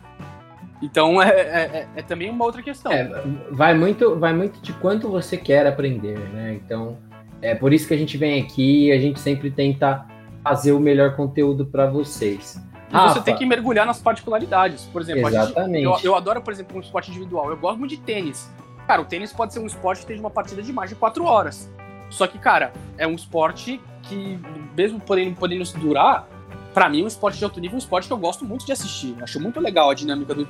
Então 0.82 1.22
é, 1.22 1.30
é, 1.30 1.42
é, 1.42 1.88
é, 1.98 2.02
também 2.02 2.30
uma 2.30 2.46
outra 2.46 2.64
questão. 2.64 2.92
É, 2.92 3.10
vai 3.52 3.74
muito, 3.74 4.18
vai 4.18 4.34
muito 4.34 4.60
de 4.62 4.74
quanto 4.74 5.10
você 5.10 5.38
quer 5.38 5.68
aprender, 5.68 6.18
né? 6.18 6.54
Então 6.54 6.98
é 7.42 7.54
por 7.54 7.74
isso 7.74 7.88
que 7.88 7.94
a 7.94 7.98
gente 7.98 8.18
vem 8.18 8.42
aqui 8.42 8.88
e 8.88 8.92
a 8.92 9.00
gente 9.00 9.20
sempre 9.20 9.52
tenta 9.52 10.06
fazer 10.44 10.72
o 10.72 10.80
melhor 10.80 11.16
conteúdo 11.16 11.66
para 11.66 11.86
vocês. 11.86 12.60
E 12.90 12.94
Rafa, 12.94 13.16
você 13.16 13.22
tem 13.22 13.36
que 13.36 13.46
mergulhar 13.46 13.86
nas 13.86 14.00
particularidades. 14.00 14.86
Por 14.86 15.02
exemplo, 15.02 15.28
exatamente. 15.28 15.86
Gente, 15.86 16.06
eu, 16.06 16.12
eu, 16.12 16.16
adoro, 16.18 16.42
por 16.42 16.52
exemplo, 16.52 16.78
um 16.78 16.82
esporte 16.82 17.10
individual. 17.10 17.50
Eu 17.50 17.58
gosto 17.58 17.78
muito 17.78 17.92
de 17.92 18.02
tênis. 18.02 18.52
Cara, 18.88 19.02
o 19.02 19.06
tênis 19.06 19.32
pode 19.32 19.54
ser 19.54 19.60
um 19.60 19.68
esporte 19.68 20.02
que 20.02 20.08
tem 20.08 20.20
uma 20.20 20.30
partida 20.30 20.62
de 20.62 20.74
mais 20.74 20.90
de 20.90 20.96
quatro 20.96 21.24
horas. 21.24 21.72
Só 22.10 22.28
que, 22.28 22.38
cara, 22.38 22.74
é 22.98 23.08
um 23.08 23.14
esporte 23.14 23.80
que, 24.02 24.40
mesmo 24.76 25.00
podendo, 25.00 25.36
podendo 25.36 25.64
durar, 25.80 26.28
para 26.74 26.90
mim, 26.90 27.04
um 27.04 27.08
esporte 27.08 27.38
de 27.38 27.44
alto 27.44 27.60
nível 27.60 27.76
é 27.76 27.78
um 27.78 27.80
esporte 27.80 28.08
que 28.08 28.14
eu 28.14 28.18
gosto 28.18 28.46
muito 28.46 28.66
de 28.66 28.72
assistir. 28.72 29.16
Acho 29.22 29.40
muito 29.40 29.60
legal 29.60 29.90
a 29.90 29.94
dinâmica 29.94 30.34
do, 30.34 30.46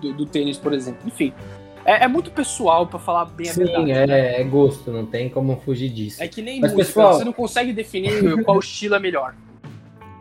do, 0.00 0.12
do, 0.14 0.26
tênis, 0.26 0.58
por 0.58 0.72
exemplo. 0.72 1.00
Enfim, 1.06 1.32
é, 1.84 2.04
é 2.04 2.08
muito 2.08 2.30
pessoal, 2.30 2.86
para 2.86 2.98
falar 2.98 3.26
bem 3.26 3.46
Sim, 3.46 3.62
a 3.62 3.64
verdade. 3.64 3.86
Sim, 3.86 3.92
é, 3.92 4.06
né? 4.06 4.40
é, 4.40 4.44
gosto, 4.44 4.90
não 4.90 5.06
tem 5.06 5.28
como 5.28 5.56
fugir 5.56 5.90
disso. 5.90 6.22
É 6.22 6.28
que 6.28 6.40
nem 6.40 6.60
Mas, 6.60 6.72
música, 6.72 6.86
pessoal... 6.86 7.14
você 7.14 7.24
não 7.24 7.32
consegue 7.32 7.72
definir 7.72 8.42
qual 8.44 8.58
estilo 8.58 8.94
é 8.94 8.98
melhor. 8.98 9.34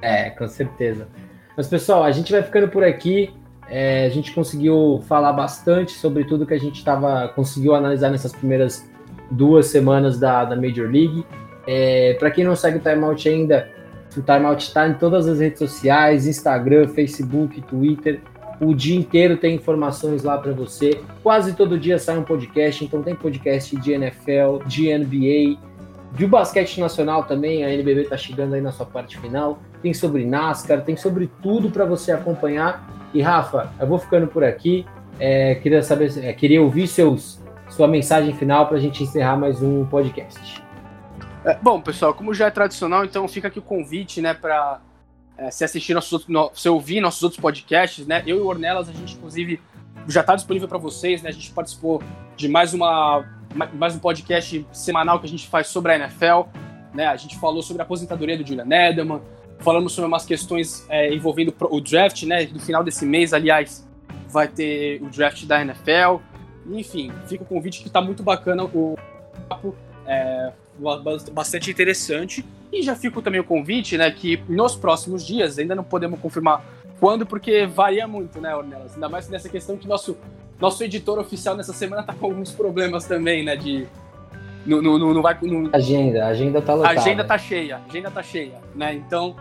É, 0.04 0.32
com 0.32 0.48
certeza. 0.48 1.08
Mas, 1.56 1.68
pessoal, 1.68 2.04
a 2.04 2.12
gente 2.12 2.32
vai 2.32 2.42
ficando 2.42 2.68
por 2.68 2.84
aqui. 2.84 3.32
É, 3.70 4.08
a 4.08 4.10
gente 4.10 4.34
conseguiu 4.34 5.00
falar 5.08 5.32
bastante 5.32 5.92
sobre 5.92 6.24
tudo 6.24 6.44
que 6.44 6.56
a 6.56 6.60
gente 6.60 6.84
tava, 6.84 7.28
conseguiu 7.36 7.76
analisar 7.76 8.10
nessas 8.10 8.32
primeiras 8.32 8.90
duas 9.30 9.68
semanas 9.68 10.20
da, 10.20 10.44
da 10.44 10.56
Major 10.56 10.90
League. 10.90 11.24
É, 11.68 12.16
Para 12.20 12.32
quem 12.32 12.44
não 12.44 12.56
segue 12.56 12.78
o 12.78 12.82
Timeout 12.82 13.28
ainda, 13.28 13.70
o 14.18 14.22
Timeout 14.22 14.64
está 14.64 14.88
em 14.88 14.94
todas 14.94 15.28
as 15.28 15.40
redes 15.40 15.60
sociais, 15.60 16.28
Instagram, 16.28 16.88
Facebook, 16.90 17.62
Twitter. 17.62 18.20
O 18.60 18.76
dia 18.76 18.98
inteiro 18.98 19.38
tem 19.38 19.56
informações 19.56 20.24
lá 20.24 20.38
para 20.38 20.52
você. 20.52 21.02
Quase 21.24 21.54
todo 21.54 21.80
dia 21.80 21.98
sai 21.98 22.18
um 22.18 22.24
podcast, 22.24 22.84
então 22.84 23.02
tem 23.02 23.16
podcast 23.16 23.76
de 23.76 23.92
NFL, 23.94 24.64
de 24.68 24.96
NBA, 24.96 25.58
de 26.14 26.28
basquete 26.28 26.80
nacional 26.80 27.24
também. 27.24 27.64
A 27.64 27.74
NBB 27.74 28.02
está 28.02 28.18
chegando 28.18 28.54
aí 28.54 28.62
na 28.62 28.72
sua 28.72 28.86
parte 28.86 29.18
final. 29.18 29.60
Tem 29.82 29.94
sobre 29.94 30.26
NASCAR, 30.26 30.84
tem 30.84 30.96
sobre 30.96 31.30
tudo 31.42 31.72
para 31.72 31.86
você 31.86 32.12
acompanhar. 32.12 32.88
E 33.14 33.22
Rafa, 33.22 33.72
eu 33.80 33.88
vou 33.88 33.98
ficando 33.98 34.28
por 34.28 34.44
aqui. 34.44 34.86
É, 35.20 35.56
queria 35.56 35.82
saber, 35.82 36.12
é, 36.24 36.34
queria 36.34 36.62
ouvir 36.62 36.88
seus, 36.88 37.42
sua 37.70 37.88
mensagem 37.88 38.34
final 38.36 38.68
para 38.68 38.78
a 38.78 38.80
gente 38.80 39.04
encerrar 39.04 39.38
mais 39.38 39.62
um 39.62 39.86
podcast. 39.86 40.61
É, 41.44 41.56
bom, 41.56 41.82
pessoal, 41.82 42.14
como 42.14 42.34
já 42.34 42.48
é 42.48 42.52
tradicional, 42.52 43.04
então 43.04 43.28
fica 43.28 43.48
aqui 43.48 43.60
o 43.60 43.64
convite, 43.64 44.22
né, 44.22 44.34
para 44.34 44.80
é, 45.38 45.50
se 45.50 45.64
assistir 45.64 45.94
nossos 45.94 46.28
no, 46.28 46.52
se 46.54 46.70
ouvir 46.70 47.02
nossos 47.02 47.24
outros 47.24 47.42
podcasts, 47.42 48.06
né? 48.06 48.22
Eu 48.28 48.38
e 48.38 48.42
o 48.42 48.46
Ornelas, 48.46 48.88
a 48.88 48.94
gente 48.94 49.16
inclusive 49.16 49.60
já 50.08 50.22
está 50.22 50.36
disponível 50.36 50.68
para 50.68 50.78
vocês, 50.78 51.22
né? 51.24 51.30
A 51.30 51.34
gente 51.34 51.52
participou 51.52 52.02
de 52.38 52.48
mais 52.48 52.74
uma 52.74 53.26
mais 53.74 53.96
um 53.96 54.00
podcast 54.00 54.66
semanal 54.72 55.20
que 55.20 55.26
a 55.26 55.30
gente 55.30 55.48
faz 55.48 55.68
sobre 55.68 55.94
a 55.94 55.96
NFL, 55.96 56.44
né? 56.94 57.08
A 57.08 57.18
gente 57.18 57.40
falou 57.40 57.64
sobre 57.64 57.82
a 57.82 57.86
aposentadoria 57.86 58.38
do 58.38 58.48
Julian 58.48 58.68
Edelman, 58.70 59.22
falamos 59.60 59.94
sobre 59.94 60.08
umas 60.08 60.26
questões 60.26 60.86
é, 60.90 61.14
envolvendo 61.14 61.54
o 61.60 61.82
draft, 61.82 62.24
né? 62.24 62.46
No 62.46 62.60
final 62.60 62.84
desse 62.84 63.06
mês, 63.06 63.34
aliás, 63.34 63.88
vai 64.30 64.48
ter 64.48 65.02
o 65.02 65.10
draft 65.10 65.46
da 65.46 65.62
NFL. 65.62 66.22
Enfim, 66.68 67.12
fica 67.26 67.44
o 67.44 67.48
convite 67.48 67.82
que 67.82 67.88
está 67.88 68.00
muito 68.00 68.22
bacana 68.22 68.64
o 68.64 68.96
papo. 69.50 69.76
É, 70.06 70.52
bastante 71.32 71.70
interessante. 71.70 72.46
E 72.72 72.82
já 72.82 72.96
fico 72.96 73.22
também 73.22 73.40
o 73.40 73.44
convite, 73.44 73.98
né, 73.98 74.10
que 74.10 74.42
nos 74.48 74.76
próximos 74.76 75.26
dias, 75.26 75.60
ainda 75.60 75.76
não 75.76 75.84
podemos 75.84 76.20
confirmar 76.20 76.64
quando, 77.00 77.26
porque 77.26 77.66
varia 77.66 78.08
muito, 78.08 78.40
né, 78.40 78.56
Ornelas? 78.56 78.94
Ainda 78.94 79.10
mais 79.10 79.28
nessa 79.28 79.50
questão 79.50 79.78
que 79.78 79.88
nosso, 79.88 80.18
nosso 80.60 80.84
editor 80.84 81.20
oficial 81.20 81.56
nessa 81.56 81.74
semana 81.74 82.04
tá 82.04 82.14
com 82.14 82.28
alguns 82.28 82.52
problemas 82.52 83.06
também, 83.06 83.44
né, 83.44 83.56
de... 83.56 83.86
No, 84.66 84.82
no, 84.82 84.98
no, 84.98 85.22
vai, 85.22 85.38
no... 85.42 85.70
Agenda, 85.74 86.26
a 86.26 86.28
agenda 86.28 86.62
tá 86.62 86.76
lotada. 86.76 87.00
A 87.00 87.02
agenda 87.02 87.24
tá 87.24 87.38
cheia, 87.38 87.82
agenda 87.88 88.12
tá 88.12 88.24
cheia, 88.24 88.60
né, 88.76 88.94
então... 88.94 89.36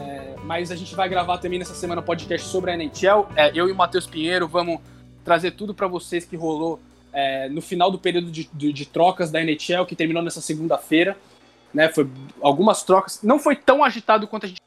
É, 0.00 0.36
mas 0.44 0.70
a 0.70 0.76
gente 0.76 0.94
vai 0.94 1.08
gravar 1.08 1.38
também 1.38 1.58
nessa 1.58 1.74
semana 1.74 2.00
um 2.00 2.04
podcast 2.04 2.46
sobre 2.46 2.70
a 2.70 2.74
NHL. 2.76 3.26
É, 3.34 3.50
eu 3.52 3.68
e 3.68 3.72
o 3.72 3.74
Matheus 3.74 4.06
Pinheiro 4.06 4.46
vamos 4.46 4.78
trazer 5.24 5.50
tudo 5.50 5.74
para 5.74 5.88
vocês 5.88 6.24
que 6.24 6.36
rolou 6.36 6.78
é, 7.18 7.48
no 7.48 7.60
final 7.60 7.90
do 7.90 7.98
período 7.98 8.30
de, 8.30 8.48
de, 8.52 8.72
de, 8.72 8.86
trocas 8.86 9.28
da 9.28 9.42
NHL, 9.42 9.84
que 9.84 9.96
terminou 9.96 10.22
nessa 10.22 10.40
segunda-feira. 10.40 11.18
Né, 11.74 11.88
foi 11.88 12.08
algumas 12.40 12.84
trocas. 12.84 13.20
Não 13.24 13.40
foi 13.40 13.56
tão 13.56 13.82
agitado 13.82 14.28
quanto 14.28 14.46
a 14.46 14.48
gente. 14.48 14.62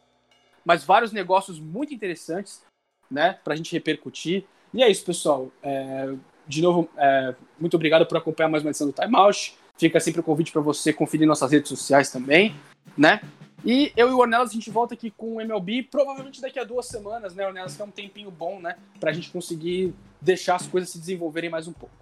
Mas 0.65 0.83
vários 0.83 1.13
negócios 1.13 1.59
muito 1.59 1.93
interessantes 1.93 2.61
né, 3.09 3.39
para 3.41 3.53
a 3.53 3.55
gente 3.57 3.71
repercutir. 3.71 4.43
E 4.73 4.83
é 4.83 4.91
isso, 4.91 5.05
pessoal. 5.05 5.49
É, 5.63 6.13
de 6.45 6.61
novo, 6.61 6.89
é, 6.97 7.33
muito 7.57 7.75
obrigado 7.75 8.05
por 8.05 8.17
acompanhar 8.17 8.49
mais 8.49 8.63
uma 8.63 8.69
edição 8.69 8.85
do 8.85 8.93
Time 8.93 9.15
Out. 9.15 9.55
Fica 9.77 9.99
sempre 10.01 10.19
o 10.19 10.23
convite 10.23 10.51
para 10.51 10.61
você 10.61 10.91
conferir 10.91 11.25
nossas 11.25 11.51
redes 11.51 11.69
sociais 11.69 12.11
também, 12.11 12.53
né? 12.97 13.21
E 13.63 13.93
eu 13.95 14.09
e 14.09 14.11
o 14.11 14.17
Ornelas, 14.17 14.49
a 14.49 14.53
gente 14.53 14.69
volta 14.69 14.93
aqui 14.93 15.09
com 15.09 15.35
o 15.35 15.41
MLB, 15.41 15.83
provavelmente 15.83 16.41
daqui 16.41 16.59
a 16.59 16.63
duas 16.63 16.87
semanas, 16.87 17.33
né, 17.33 17.47
Ornelas? 17.47 17.75
Que 17.75 17.81
é 17.81 17.85
um 17.85 17.91
tempinho 17.91 18.29
bom, 18.29 18.59
né? 18.59 18.75
Pra 18.99 19.13
gente 19.13 19.31
conseguir 19.31 19.93
deixar 20.19 20.55
as 20.55 20.67
coisas 20.67 20.89
se 20.89 20.99
desenvolverem 20.99 21.49
mais 21.49 21.67
um 21.67 21.73
pouco. 21.73 21.95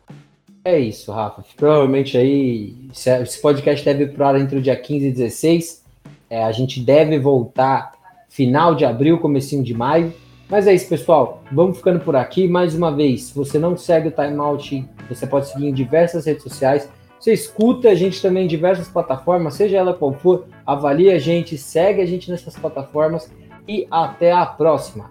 É 0.64 0.78
isso, 0.78 1.12
Rafa. 1.12 1.44
Provavelmente 1.56 2.18
aí, 2.18 2.76
esse 2.92 3.42
podcast 3.42 3.84
deve 3.86 4.04
ir 4.04 4.14
para 4.14 4.40
entre 4.40 4.58
o 4.58 4.62
dia 4.62 4.76
15 4.76 5.08
e 5.08 5.12
16. 5.12 5.84
É, 6.30 6.44
a 6.44 6.52
gente 6.52 6.80
deve 6.80 7.18
voltar 7.18 7.94
final 8.30 8.76
de 8.76 8.86
abril, 8.86 9.20
comecinho 9.20 9.64
de 9.64 9.74
maio. 9.74 10.14
Mas 10.50 10.68
é 10.68 10.74
isso, 10.74 10.90
pessoal. 10.90 11.44
Vamos 11.52 11.78
ficando 11.78 12.00
por 12.00 12.16
aqui. 12.16 12.48
Mais 12.48 12.76
uma 12.76 12.94
vez, 12.94 13.26
se 13.26 13.36
você 13.36 13.58
não 13.58 13.78
segue 13.78 14.10
o 14.10 14.12
Timeout, 14.12 14.86
você 15.08 15.28
pode 15.28 15.48
seguir 15.48 15.68
em 15.68 15.74
diversas 15.74 16.26
redes 16.26 16.44
sociais. 16.44 16.90
Você 17.20 17.34
escuta 17.34 17.90
a 17.90 17.96
gente 17.96 18.22
também 18.22 18.46
em 18.46 18.48
diversas 18.48 18.88
plataformas, 18.88 19.56
seja 19.56 19.78
ela 19.78 19.94
qual 19.94 20.14
for, 20.14 20.46
avalie 20.66 21.12
a 21.12 21.20
gente, 21.20 21.58
segue 21.58 22.02
a 22.02 22.06
gente 22.06 22.32
nessas 22.32 22.56
plataformas 22.56 23.30
e 23.68 23.86
até 23.92 24.32
a 24.32 24.46
próxima. 24.46 25.10